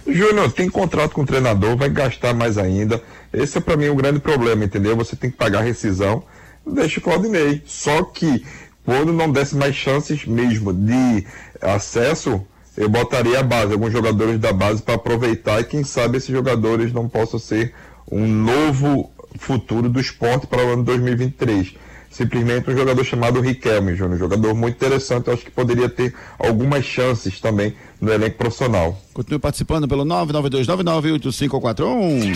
Júnior, 0.06 0.52
tem 0.52 0.70
contrato 0.70 1.12
com 1.12 1.22
o 1.22 1.26
treinador, 1.26 1.76
vai 1.76 1.90
gastar 1.90 2.34
mais 2.34 2.58
ainda. 2.58 3.02
Esse 3.34 3.58
é 3.58 3.62
para 3.62 3.76
mim 3.76 3.88
o 3.88 3.94
um 3.94 3.96
grande 3.96 4.20
problema, 4.20 4.64
entendeu? 4.64 4.96
Você 4.96 5.16
tem 5.16 5.30
que 5.30 5.38
pagar 5.38 5.62
rescisão, 5.62 6.24
deixa 6.66 7.00
o 7.00 7.04
Claudinei. 7.04 7.62
Só 7.66 8.04
que 8.04 8.44
quando 8.88 9.12
não 9.12 9.30
desse 9.30 9.54
mais 9.54 9.76
chances 9.76 10.26
mesmo 10.26 10.72
de 10.72 11.26
acesso, 11.62 12.42
eu 12.78 12.88
botaria 12.88 13.42
a 13.42 13.44
base, 13.44 13.74
alguns 13.74 13.92
jogadores 13.92 14.40
da 14.40 14.54
base 14.54 14.82
para 14.82 14.96
aproveitar 14.96 15.60
e 15.60 15.66
quem 15.66 15.84
sabe 15.84 16.16
esses 16.16 16.30
jogadores 16.30 16.94
não 16.94 17.10
possam 17.10 17.38
ser 17.38 17.74
um 18.10 18.26
novo 18.26 19.12
futuro 19.38 19.90
do 19.90 20.00
esporte 20.00 20.48
para 20.48 20.66
o 20.66 20.72
ano 20.72 20.86
2023 20.86 21.76
simplesmente 22.10 22.72
um 22.72 22.76
jogador 22.76 23.04
chamado 23.04 23.42
Riquelme, 23.42 23.94
Júnior. 23.94 24.16
Um 24.16 24.20
jogador 24.20 24.56
muito 24.56 24.76
interessante, 24.76 25.28
eu 25.28 25.34
acho 25.34 25.44
que 25.44 25.52
poderia 25.52 25.90
ter 25.90 26.16
algumas 26.40 26.84
chances 26.84 27.40
também 27.40 27.76
no 28.02 28.12
elenco 28.12 28.38
profissional. 28.38 29.00
Continue 29.14 29.38
participando 29.38 29.88
pelo 29.88 30.04
992998541. 30.06 32.34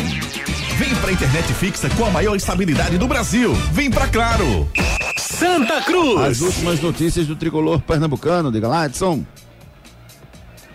Vem 0.77 0.95
pra 0.95 1.11
internet 1.11 1.51
fixa 1.53 1.89
com 1.91 2.05
a 2.05 2.11
maior 2.11 2.35
estabilidade 2.35 2.99
do 2.99 3.07
Brasil. 3.07 3.55
Vem 3.71 3.89
pra 3.89 4.07
Claro. 4.07 4.69
Santa 5.41 5.81
Cruz. 5.81 6.21
As 6.21 6.39
últimas 6.41 6.79
notícias 6.81 7.25
do 7.25 7.35
tricolor 7.35 7.81
pernambucano, 7.81 8.51
diga 8.51 8.67
lá, 8.67 8.85
Edson. 8.85 9.25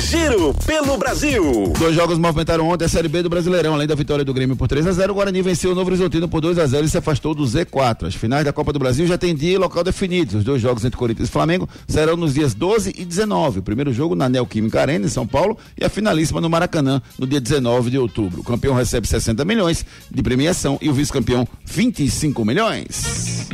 Giro 0.00 0.52
pelo 0.66 0.96
Brasil. 0.98 1.72
Dois 1.78 1.94
jogos 1.94 2.18
movimentaram 2.18 2.68
ontem 2.68 2.84
a 2.84 2.88
Série 2.88 3.08
B 3.08 3.22
do 3.22 3.30
Brasileirão. 3.30 3.74
Além 3.74 3.86
da 3.86 3.94
vitória 3.94 4.24
do 4.24 4.34
Grêmio 4.34 4.54
por 4.54 4.68
3 4.68 4.86
a 4.86 4.92
0 4.92 5.12
o 5.12 5.16
Guarani 5.16 5.40
venceu 5.40 5.72
o 5.72 5.74
Novo 5.74 5.88
Horizontino 5.88 6.28
por 6.28 6.40
2 6.40 6.58
a 6.58 6.66
0 6.66 6.84
e 6.84 6.88
se 6.88 6.98
afastou 6.98 7.34
do 7.34 7.44
Z4. 7.44 8.06
As 8.06 8.14
finais 8.14 8.44
da 8.44 8.52
Copa 8.52 8.72
do 8.72 8.78
Brasil 8.78 9.06
já 9.06 9.16
têm 9.16 9.34
dia 9.34 9.54
e 9.54 9.58
local 9.58 9.82
definidos. 9.82 10.34
Os 10.34 10.44
dois 10.44 10.60
jogos 10.60 10.84
entre 10.84 10.98
Corinthians 10.98 11.28
e 11.28 11.32
Flamengo 11.32 11.68
serão 11.88 12.16
nos 12.16 12.34
dias 12.34 12.52
12 12.52 12.94
e 12.96 13.04
19. 13.04 13.60
O 13.60 13.62
primeiro 13.62 13.92
jogo 13.92 14.14
na 14.14 14.28
Neoquímica 14.28 14.80
Arena, 14.80 15.06
em 15.06 15.08
São 15.08 15.26
Paulo, 15.26 15.56
e 15.80 15.84
a 15.84 15.88
finalíssima 15.88 16.40
no 16.40 16.50
Maracanã, 16.50 17.00
no 17.18 17.26
dia 17.26 17.40
19 17.40 17.90
de 17.90 17.98
outubro. 17.98 18.40
O 18.40 18.44
campeão 18.44 18.74
recebe 18.74 19.06
60 19.06 19.44
milhões 19.44 19.84
de 20.10 20.22
premiação 20.22 20.78
e 20.82 20.90
o 20.90 20.92
vice-campeão 20.92 21.48
25 21.64 22.44
milhões. 22.44 23.48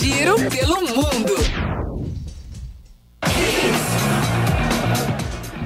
Giro 0.00 0.36
pelo 0.50 0.80
mundo. 0.80 1.63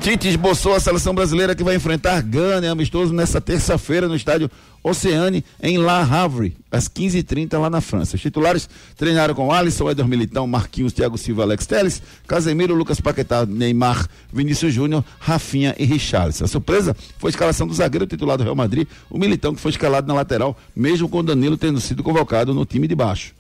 Tite 0.08 0.26
esboçou 0.26 0.74
a 0.74 0.80
seleção 0.80 1.14
brasileira 1.14 1.54
que 1.54 1.62
vai 1.62 1.76
enfrentar 1.76 2.22
Gana 2.22 2.72
amistoso 2.72 3.12
nessa 3.12 3.42
terça-feira 3.42 4.08
no 4.08 4.16
estádio 4.16 4.50
Oceane, 4.82 5.44
em 5.62 5.76
La 5.76 6.00
Havre, 6.00 6.56
às 6.72 6.88
15h30 6.88 7.58
lá 7.58 7.68
na 7.68 7.82
França. 7.82 8.16
Os 8.16 8.22
titulares 8.22 8.70
treinaram 8.96 9.34
com 9.34 9.52
Alisson, 9.52 9.90
Eder 9.90 10.08
Militão, 10.08 10.46
Marquinhos, 10.46 10.94
Thiago 10.94 11.18
Silva, 11.18 11.42
Alex 11.42 11.66
Teles, 11.66 12.02
Casemiro, 12.26 12.74
Lucas 12.74 13.02
Paquetá, 13.02 13.44
Neymar, 13.44 14.08
Vinícius 14.32 14.72
Júnior, 14.72 15.04
Rafinha 15.18 15.76
e 15.78 15.84
Richarlison. 15.84 16.46
A 16.46 16.48
surpresa 16.48 16.96
foi 17.18 17.28
a 17.28 17.32
escalação 17.32 17.66
do 17.66 17.74
zagueiro 17.74 18.06
titular 18.06 18.38
do 18.38 18.44
Real 18.44 18.56
Madrid, 18.56 18.88
o 19.10 19.18
Militão, 19.18 19.54
que 19.54 19.60
foi 19.60 19.72
escalado 19.72 20.08
na 20.08 20.14
lateral, 20.14 20.56
mesmo 20.74 21.06
com 21.06 21.22
Danilo 21.22 21.58
tendo 21.58 21.82
sido 21.82 22.02
convocado 22.02 22.54
no 22.54 22.64
time 22.64 22.88
de 22.88 22.94
baixo. 22.94 23.34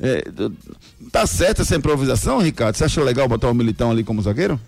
É, 0.00 0.24
tá 1.12 1.26
certa 1.26 1.60
essa 1.60 1.76
improvisação, 1.76 2.38
Ricardo? 2.38 2.76
Você 2.76 2.84
acha 2.84 3.02
legal 3.02 3.28
botar 3.28 3.50
o 3.50 3.54
Militão 3.54 3.90
ali 3.90 4.02
como 4.02 4.22
zagueiro? 4.22 4.58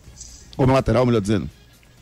Como 0.56 0.72
lateral, 0.72 1.04
melhor 1.06 1.20
dizendo. 1.20 1.48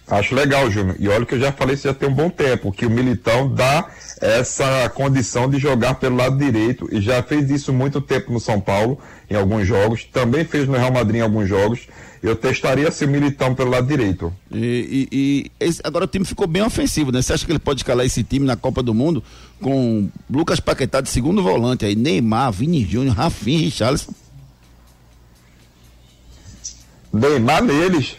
Acho 0.07 0.35
legal, 0.35 0.71
Júnior. 0.71 0.97
E 0.99 1.09
olha 1.09 1.25
que 1.25 1.35
eu 1.35 1.41
já 1.41 1.51
falei 1.51 1.75
isso 1.75 1.85
já 1.85 1.95
tem 1.95 2.09
um 2.09 2.13
bom 2.15 2.29
tempo, 2.29 2.71
que 2.71 2.85
o 2.85 2.91
Militão 2.91 3.49
dá 3.53 3.89
essa 4.21 4.89
condição 4.95 5.49
de 5.49 5.59
jogar 5.59 5.95
pelo 5.95 6.17
lado 6.17 6.37
direito 6.37 6.87
e 6.93 7.01
já 7.01 7.23
fez 7.23 7.51
isso 7.51 7.73
muito 7.73 8.03
tempo 8.03 8.31
no 8.31 8.39
São 8.39 8.61
Paulo, 8.61 8.99
em 9.31 9.35
alguns 9.35 9.67
jogos, 9.67 10.05
também 10.05 10.45
fez 10.45 10.69
no 10.69 10.75
Real 10.77 10.93
Madrid 10.93 11.21
em 11.21 11.23
alguns 11.23 11.49
jogos. 11.49 11.89
Eu 12.23 12.37
testaria 12.37 12.91
se 12.91 13.05
o 13.07 13.09
Militão 13.09 13.55
pelo 13.55 13.71
lado 13.71 13.87
direito. 13.87 14.33
E, 14.51 15.09
e- 15.11 15.17
e 15.17 15.51
esse- 15.59 15.81
agora 15.83 16.05
o 16.05 16.09
time 16.09 16.25
ficou 16.27 16.47
bem 16.47 16.63
ofensivo, 16.63 17.11
né? 17.11 17.21
Você 17.23 17.33
acha 17.33 17.45
que 17.47 17.53
ele 17.53 17.59
pode 17.59 17.81
escalar 17.81 18.05
esse 18.05 18.23
time 18.23 18.47
na 18.47 18.57
Copa 18.57 18.83
do 18.83 18.93
Mundo 18.95 19.23
com 19.61 20.09
Lucas 20.31 20.61
Paquetá 20.61 21.01
de 21.01 21.09
segundo 21.11 21.43
volante 21.43 21.85
aí, 21.85 21.95
Neymar, 21.97 22.53
Vini 22.53 22.85
Júnior, 22.85 23.15
Rafinha 23.17 23.59
e 23.59 23.65
Richarlison? 23.65 24.13
Neymar 27.13 27.63
neles. 27.63 28.17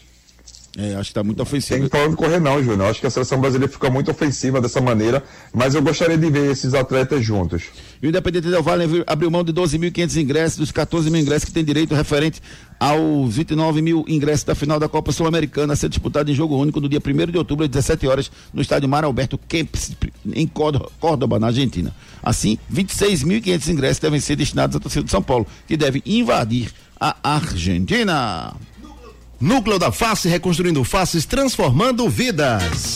É, 0.77 0.93
acho 0.95 1.09
que 1.09 1.13
tá 1.13 1.23
muito 1.23 1.41
ofensivo. 1.41 1.79
Tem 1.79 1.89
pra 1.89 2.05
onde 2.05 2.17
correr 2.17 2.39
não, 2.39 2.61
Júnior. 2.61 2.89
Acho 2.89 2.99
que 2.99 3.07
a 3.07 3.09
seleção 3.09 3.39
brasileira 3.39 3.71
fica 3.71 3.89
muito 3.89 4.11
ofensiva 4.11 4.59
dessa 4.59 4.81
maneira, 4.81 5.23
mas 5.53 5.73
eu 5.73 5.81
gostaria 5.81 6.17
de 6.17 6.29
ver 6.29 6.51
esses 6.51 6.73
atletas 6.73 7.23
juntos. 7.23 7.63
E 8.01 8.07
o 8.07 8.09
Independente 8.09 8.49
Del 8.49 8.61
Valle 8.61 9.03
abriu 9.07 9.31
mão 9.31 9.43
de 9.43 9.53
12.500 9.53 10.21
ingressos, 10.21 10.57
dos 10.57 10.71
14 10.73 11.09
mil 11.09 11.21
ingressos 11.21 11.45
que 11.45 11.53
tem 11.53 11.63
direito 11.63 11.95
referente 11.95 12.41
aos 12.77 13.33
29 13.33 13.81
mil 13.81 14.03
ingressos 14.05 14.43
da 14.43 14.53
final 14.53 14.77
da 14.77 14.89
Copa 14.89 15.13
Sul-Americana 15.13 15.73
a 15.73 15.75
ser 15.77 15.87
disputada 15.87 16.29
em 16.29 16.35
jogo 16.35 16.57
único 16.57 16.81
no 16.81 16.89
dia 16.89 16.99
1 16.99 17.31
de 17.31 17.37
outubro, 17.37 17.63
às 17.63 17.71
17 17.71 18.05
horas, 18.05 18.29
no 18.53 18.61
estádio 18.61 18.89
Mar 18.89 19.05
Alberto 19.05 19.37
Kempis, 19.37 19.95
em 20.33 20.45
Córdoba, 20.45 20.89
Córdoba, 20.99 21.39
na 21.39 21.47
Argentina. 21.47 21.95
Assim, 22.21 22.57
26.500 22.73 23.67
ingressos 23.69 23.99
devem 23.99 24.19
ser 24.19 24.35
destinados 24.35 24.75
à 24.75 24.79
torcida 24.79 25.05
de 25.05 25.11
São 25.11 25.21
Paulo, 25.21 25.47
que 25.65 25.77
deve 25.77 26.01
invadir 26.05 26.73
a 26.99 27.15
Argentina. 27.23 28.53
Núcleo 29.45 29.77
da 29.77 29.91
Face 29.91 30.27
reconstruindo 30.27 30.83
faces, 30.83 31.23
transformando 31.23 32.09
vidas. 32.09 32.95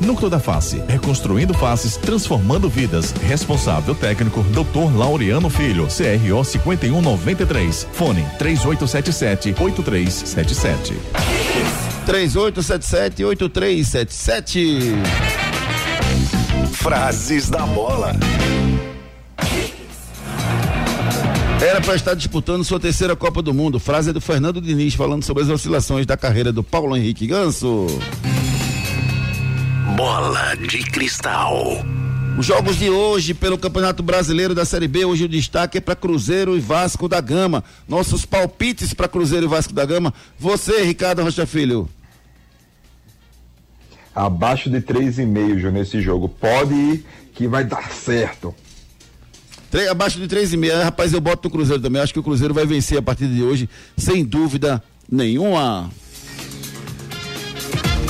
Núcleo 0.00 0.30
da 0.30 0.38
Face, 0.38 0.82
reconstruindo 0.88 1.52
faces, 1.54 1.96
transformando 1.96 2.68
vidas. 2.68 3.12
Responsável 3.26 3.94
técnico, 3.94 4.42
Dr. 4.44 4.96
Laureano 4.96 5.50
Filho, 5.50 5.86
CRO 5.86 6.44
5193. 6.44 7.88
Fone 7.92 8.24
3877 8.38 9.54
8377. 9.58 10.94
3877-8377. 12.06 14.94
Frases 16.72 17.48
da 17.48 17.64
bola. 17.66 18.12
Era 21.60 21.80
para 21.80 21.94
estar 21.94 22.14
disputando 22.14 22.62
sua 22.62 22.78
terceira 22.78 23.16
Copa 23.16 23.40
do 23.40 23.54
Mundo. 23.54 23.80
Frase 23.80 24.10
é 24.10 24.12
do 24.12 24.20
Fernando 24.20 24.60
Diniz 24.60 24.94
falando 24.94 25.24
sobre 25.24 25.44
as 25.44 25.48
oscilações 25.48 26.04
da 26.04 26.14
carreira 26.14 26.52
do 26.52 26.62
Paulo 26.62 26.94
Henrique 26.94 27.26
Ganso. 27.26 27.86
Bola 29.96 30.54
de 30.56 30.78
cristal. 30.90 31.84
Os 32.38 32.44
jogos 32.46 32.76
de 32.76 32.90
hoje 32.90 33.32
pelo 33.32 33.56
Campeonato 33.56 34.02
Brasileiro 34.02 34.54
da 34.54 34.64
Série 34.64 34.88
B, 34.88 35.04
hoje 35.04 35.24
o 35.24 35.28
destaque 35.28 35.78
é 35.78 35.80
para 35.80 35.94
Cruzeiro 35.94 36.56
e 36.56 36.60
Vasco 36.60 37.08
da 37.08 37.20
Gama. 37.20 37.62
Nossos 37.88 38.24
palpites 38.26 38.92
para 38.92 39.06
Cruzeiro 39.08 39.46
e 39.46 39.48
Vasco 39.48 39.72
da 39.72 39.84
Gama. 39.84 40.12
Você, 40.38 40.82
Ricardo 40.82 41.22
Rocha 41.22 41.46
Filho. 41.46 41.88
Abaixo 44.14 44.68
de 44.68 44.80
3,5, 44.80 45.12
Júnior, 45.58 45.72
nesse 45.72 46.00
jogo. 46.00 46.28
Pode 46.28 46.74
ir 46.74 47.04
que 47.34 47.46
vai 47.46 47.64
dar 47.64 47.90
certo. 47.90 48.54
Tre- 49.70 49.88
abaixo 49.88 50.18
de 50.18 50.26
3,5. 50.26 50.82
Rapaz, 50.82 51.12
eu 51.12 51.20
boto 51.20 51.48
no 51.48 51.52
Cruzeiro 51.54 51.82
também. 51.82 52.00
Acho 52.02 52.12
que 52.12 52.18
o 52.20 52.22
Cruzeiro 52.22 52.54
vai 52.54 52.66
vencer 52.66 52.98
a 52.98 53.02
partir 53.02 53.28
de 53.28 53.42
hoje, 53.42 53.68
sem 53.96 54.24
dúvida 54.24 54.82
nenhuma. 55.10 55.90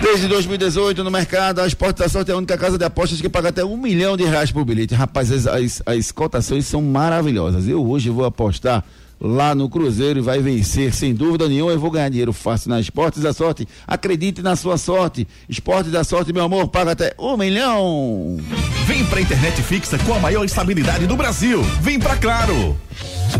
Desde 0.00 0.28
2018 0.28 1.02
no 1.02 1.10
mercado, 1.10 1.60
a 1.60 1.66
Esporte 1.66 1.98
da 1.98 2.06
é 2.06 2.32
a 2.32 2.36
única 2.36 2.56
casa 2.56 2.78
de 2.78 2.84
apostas 2.84 3.20
que 3.20 3.28
paga 3.28 3.48
até 3.48 3.64
um 3.64 3.76
milhão 3.76 4.16
de 4.16 4.24
reais 4.24 4.52
por 4.52 4.64
bilhete. 4.64 4.94
Rapaz, 4.94 5.32
as, 5.32 5.46
as, 5.46 5.82
as 5.84 6.12
cotações 6.12 6.66
são 6.66 6.80
maravilhosas. 6.80 7.66
Eu 7.66 7.84
hoje 7.84 8.08
vou 8.08 8.24
apostar 8.24 8.84
lá 9.20 9.54
no 9.54 9.68
Cruzeiro 9.68 10.18
e 10.18 10.22
vai 10.22 10.40
vencer, 10.40 10.94
sem 10.94 11.14
dúvida 11.14 11.48
nenhuma. 11.48 11.72
Eu 11.72 11.80
vou 11.80 11.90
ganhar 11.90 12.08
dinheiro 12.08 12.32
fácil 12.32 12.70
na 12.70 12.80
Esportes 12.80 13.22
da 13.22 13.32
Sorte. 13.32 13.66
Acredite 13.86 14.42
na 14.42 14.56
sua 14.56 14.78
sorte. 14.78 15.26
Esportes 15.48 15.90
da 15.92 16.04
Sorte, 16.04 16.32
meu 16.32 16.44
amor, 16.44 16.68
paga 16.68 16.92
até 16.92 17.14
um 17.18 17.36
milhão. 17.36 18.36
Vem 18.86 19.04
pra 19.06 19.20
internet 19.20 19.62
fixa 19.62 19.98
com 19.98 20.14
a 20.14 20.18
maior 20.18 20.44
estabilidade 20.44 21.06
do 21.06 21.16
Brasil. 21.16 21.62
Vem 21.80 21.98
pra 21.98 22.16
Claro. 22.16 22.76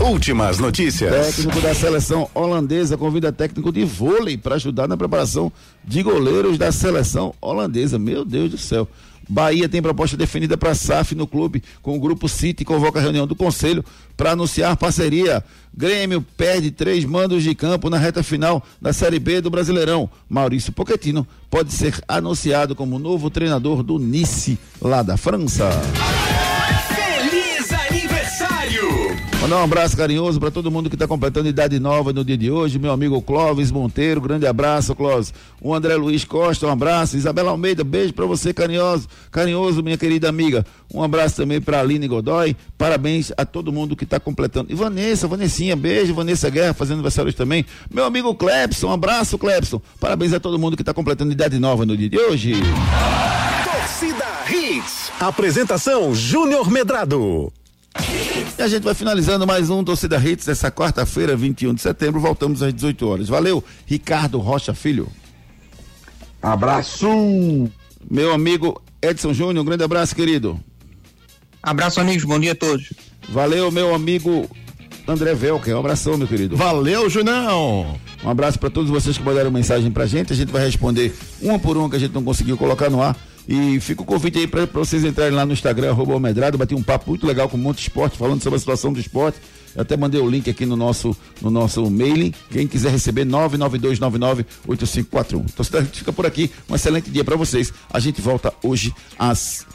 Últimas 0.01 0.59
notícias. 0.59 1.37
Técnico 1.37 1.61
da 1.61 1.75
seleção 1.75 2.29
holandesa 2.35 2.97
convida 2.97 3.33
técnico 3.33 3.73
de 3.73 3.85
vôlei 3.85 4.37
para 4.37 4.55
ajudar 4.57 4.87
na 4.87 4.97
preparação 4.97 5.51
de 5.85 6.03
goleiros 6.03 6.59
da 6.59 6.71
seleção 6.71 7.35
holandesa. 7.41 7.99
Meu 7.99 8.25
Deus 8.25 8.51
do 8.51 8.59
céu. 8.59 8.87
Bahia 9.29 9.69
tem 9.69 9.83
proposta 9.83 10.17
definida 10.17 10.57
para 10.57 10.75
SAF 10.75 11.15
no 11.15 11.27
clube, 11.27 11.63
com 11.83 11.97
o 11.97 12.01
grupo 12.01 12.29
City 12.29 12.65
convoca 12.65 12.99
a 12.99 13.03
reunião 13.03 13.27
do 13.27 13.37
conselho 13.37 13.85
para 14.17 14.33
anunciar 14.33 14.77
parceria. 14.77 15.45
Grêmio 15.77 16.25
perde 16.37 16.71
três 16.71 17.05
mandos 17.05 17.43
de 17.43 17.55
campo 17.55 17.91
na 17.91 17.99
reta 17.99 18.23
final 18.23 18.65
da 18.81 18.93
Série 18.93 19.19
B 19.19 19.41
do 19.41 19.51
Brasileirão. 19.51 20.09
Maurício 20.29 20.73
Pochettino 20.73 21.27
pode 21.51 21.73
ser 21.73 21.95
anunciado 22.09 22.75
como 22.75 22.99
novo 22.99 23.31
treinador 23.31 23.83
do 23.83 23.99
Nice, 23.99 24.59
lá 24.81 25.03
da 25.03 25.17
França. 25.17 25.71
Mandar 29.41 29.59
um 29.59 29.63
abraço 29.63 29.97
carinhoso 29.97 30.41
para 30.41 30.51
todo 30.51 30.69
mundo 30.69 30.91
que 30.91 30.97
está 30.97 31.07
completando 31.07 31.49
idade 31.49 31.79
nova 31.79 32.13
no 32.13 32.25
dia 32.25 32.37
de 32.37 32.51
hoje. 32.51 32.77
Meu 32.77 32.91
amigo 32.91 33.23
Clóvis 33.23 33.71
Monteiro, 33.71 34.21
grande 34.21 34.49
abraço, 34.49 34.97
Clóvis. 34.97 35.33
O 35.61 35.73
André 35.73 35.95
Luiz 35.95 36.25
Costa, 36.25 36.67
um 36.67 36.71
abraço. 36.71 37.17
Isabela 37.17 37.53
Almeida, 37.53 37.85
beijo 37.85 38.13
para 38.13 38.27
você, 38.27 38.53
carinhoso, 38.53 39.07
carinhoso, 39.31 39.81
minha 39.81 39.97
querida 39.97 40.29
amiga. 40.29 40.67
Um 40.93 41.05
abraço 41.05 41.37
também 41.37 41.61
para 41.61 41.79
Aline 41.79 42.09
Godoy. 42.09 42.57
Parabéns 42.77 43.31
a 43.37 43.47
todo 43.47 43.73
mundo 43.73 43.95
que 43.95 44.03
está 44.03 44.19
completando. 44.19 44.73
E 44.73 44.75
Vanessa, 44.75 45.29
Vanessinha, 45.29 45.77
beijo. 45.77 46.15
Vanessa 46.15 46.51
Guerra 46.51 46.75
fazendo 46.75 46.95
aniversário 46.95 47.29
hoje 47.29 47.37
também. 47.37 47.65
Meu 47.89 48.05
amigo 48.05 48.35
Clepson, 48.35 48.89
um 48.89 48.93
abraço, 48.93 49.39
Clepson. 49.39 49.81
Parabéns 50.01 50.33
a 50.33 50.41
todo 50.41 50.59
mundo 50.59 50.77
que 50.77 50.83
está 50.83 50.93
completando 50.93 51.31
idade 51.31 51.61
nova 51.61 51.87
no 51.87 51.97
dia 51.97 52.09
de 52.09 52.19
hoje. 52.19 52.55
Torcida 53.65 54.27
Hits. 54.51 55.13
Apresentação 55.21 56.13
Júnior 56.13 56.69
Medrado. 56.69 57.53
E 58.59 58.63
a 58.63 58.69
gente 58.69 58.83
vai 58.83 58.95
finalizando 58.95 59.47
mais 59.47 59.71
um 59.71 59.85
Torcida 59.85 60.17
Hits 60.19 60.47
dessa 60.47 60.71
quarta-feira, 60.71 61.37
21 61.37 61.75
de 61.75 61.81
setembro. 61.81 62.21
Voltamos 62.21 62.63
às 62.63 62.75
18 62.75 63.07
horas. 63.07 63.29
Valeu, 63.29 63.63
Ricardo 63.87 64.39
Rocha 64.39 64.75
Filho. 64.75 65.09
Abraço! 66.43 67.09
Meu 68.11 68.33
amigo 68.33 68.81
Edson 69.03 69.33
Júnior, 69.33 69.63
um 69.63 69.65
grande 69.65 69.85
abraço, 69.85 70.15
querido. 70.15 70.59
Abraço, 71.63 72.01
amigos. 72.01 72.25
Bom 72.25 72.39
dia 72.39 72.53
a 72.53 72.55
todos. 72.55 72.93
Valeu, 73.29 73.71
meu 73.71 73.95
amigo 73.95 74.49
André 75.07 75.35
Velker. 75.35 75.77
Um 75.77 75.81
abração, 75.81 76.17
meu 76.17 76.27
querido. 76.27 76.57
Valeu, 76.57 77.09
Junão. 77.09 77.99
Um 78.25 78.31
abraço 78.31 78.59
para 78.59 78.71
todos 78.71 78.91
vocês 78.91 79.17
que 79.17 79.25
mandaram 79.25 79.51
mensagem 79.51 79.91
pra 79.91 80.07
gente. 80.07 80.33
A 80.33 80.37
gente 80.37 80.51
vai 80.51 80.65
responder 80.65 81.15
uma 81.41 81.59
por 81.59 81.77
uma 81.77 81.89
que 81.89 81.97
a 81.97 81.99
gente 81.99 82.15
não 82.15 82.25
conseguiu 82.25 82.57
colocar 82.57 82.91
no 82.91 83.03
ar. 83.03 83.17
E 83.49 83.81
fica 83.81 84.03
o 84.03 84.05
convite 84.05 84.39
aí 84.39 84.47
para 84.47 84.67
vocês 84.67 85.03
entrarem 85.05 85.35
lá 85.35 85.47
no 85.47 85.55
Instagram, 85.55 85.91
arroba 85.91 86.13
Almedrado, 86.13 86.59
bater 86.59 86.75
um 86.75 86.83
papo 86.83 87.09
muito 87.09 87.27
legal 87.27 87.49
com 87.49 87.57
o 87.57 87.61
Monte 87.61 87.81
Esporte, 87.81 88.19
falando 88.19 88.43
sobre 88.43 88.59
a 88.59 88.61
situação 88.61 88.93
do 88.93 89.01
esporte. 89.01 89.39
Eu 89.75 89.81
até 89.83 89.97
mandei 89.97 90.21
o 90.21 90.29
link 90.29 90.51
aqui 90.51 90.67
no 90.67 90.77
nosso, 90.77 91.17
no 91.41 91.51
nosso 91.51 91.91
mailing. 91.91 92.35
Quem 92.51 92.67
quiser 92.67 92.91
receber, 92.91 93.25
992998541. 93.25 95.47
Então, 95.47 95.81
a 95.81 95.83
gente 95.83 95.99
fica 95.99 96.13
por 96.13 96.27
aqui. 96.27 96.51
Um 96.69 96.75
excelente 96.75 97.11
dia 97.11 97.25
para 97.25 97.37
vocês. 97.37 97.73
A 97.91 97.99
gente 97.99 98.21
volta 98.21 98.53
hoje 98.63 98.95
às 99.19 99.67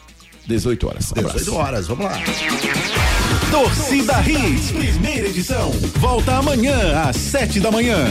18 0.46 0.88
horas. 0.88 1.12
Abraço. 1.12 1.40
18 1.40 1.58
horas, 1.58 1.88
vamos 1.88 2.06
lá. 2.06 2.22
Torcida 3.50 4.22
Hits, 4.22 4.72
primeira 4.72 5.30
edição. 5.30 5.72
Volta 5.96 6.38
amanhã 6.38 7.08
às 7.08 7.16
7 7.16 7.60
da 7.60 7.72
manhã. 7.72 8.06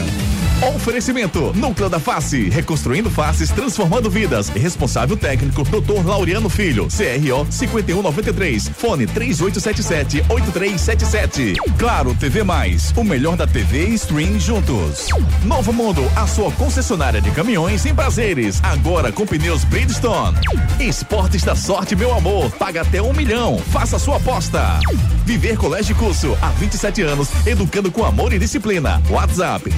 Oferecimento: 0.63 1.53
Núcleo 1.57 1.91
da 1.91 1.99
Face, 1.99 2.49
reconstruindo 2.49 3.11
faces, 3.11 3.51
transformando 3.51 4.09
vidas. 4.09 4.49
Responsável 4.49 5.17
técnico: 5.17 5.65
Dr. 5.65 6.07
Laureano 6.07 6.49
Filho, 6.49 6.87
CRO 6.87 7.45
5193, 7.51 8.69
fone 8.69 9.09
3877-8377. 9.09 11.57
Claro 11.77 12.15
TV 12.15 12.45
Mais, 12.45 12.93
o 12.97 13.03
melhor 13.03 13.37
da 13.37 13.45
TV 13.47 13.89
e 13.89 13.95
stream 13.95 14.39
juntos. 14.39 15.09
Novo 15.45 15.73
Mundo, 15.73 16.09
a 16.15 16.29
sua 16.29 16.53
concessionária 16.53 17.21
de 17.21 17.33
caminhões 17.33 17.85
em 17.85 17.95
prazeres, 17.95 18.63
agora 18.63 19.11
com 19.11 19.27
pneus 19.27 19.65
Bridgestone. 19.65 20.39
Esportes 20.79 21.43
da 21.43 21.57
Sorte, 21.57 21.97
meu 21.97 22.15
amor, 22.15 22.53
paga 22.53 22.83
até 22.83 23.03
um 23.03 23.13
milhão. 23.13 23.59
Faça 23.59 23.99
sua 23.99 24.19
aposta. 24.19 24.79
Viver 25.25 25.57
Colégio 25.57 25.97
Curso, 25.97 26.39
há 26.41 26.51
27 26.51 27.03
anos, 27.03 27.29
educando 27.47 27.91
com 27.91 28.05
amor 28.05 28.33
e 28.33 28.39
disciplina. 28.39 29.03
WhatsApp 29.11 29.69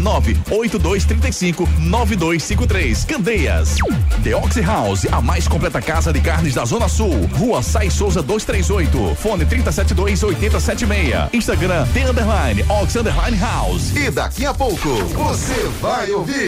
98235 0.78 1.68
9253. 1.80 3.04
Candeias. 3.04 3.76
The 4.22 4.34
Oxy 4.34 4.60
House, 4.60 5.06
a 5.10 5.20
mais 5.20 5.46
completa 5.46 5.80
casa 5.80 6.12
de 6.12 6.20
carnes 6.20 6.54
da 6.54 6.64
Zona 6.64 6.88
Sul. 6.88 7.28
Rua 7.34 7.62
Sai 7.62 7.90
Souza 7.90 8.22
238. 8.22 9.14
Fone 9.16 9.44
372 9.44 10.22
8076. 10.22 11.28
Instagram 11.32 11.86
The 11.92 12.08
Underline 12.08 12.64
Ox 12.68 12.96
Underline 12.96 13.36
House. 13.36 13.94
E 13.96 14.10
daqui 14.10 14.46
a 14.46 14.54
pouco 14.54 14.88
você 15.14 15.68
vai 15.80 16.10
ouvir. 16.10 16.34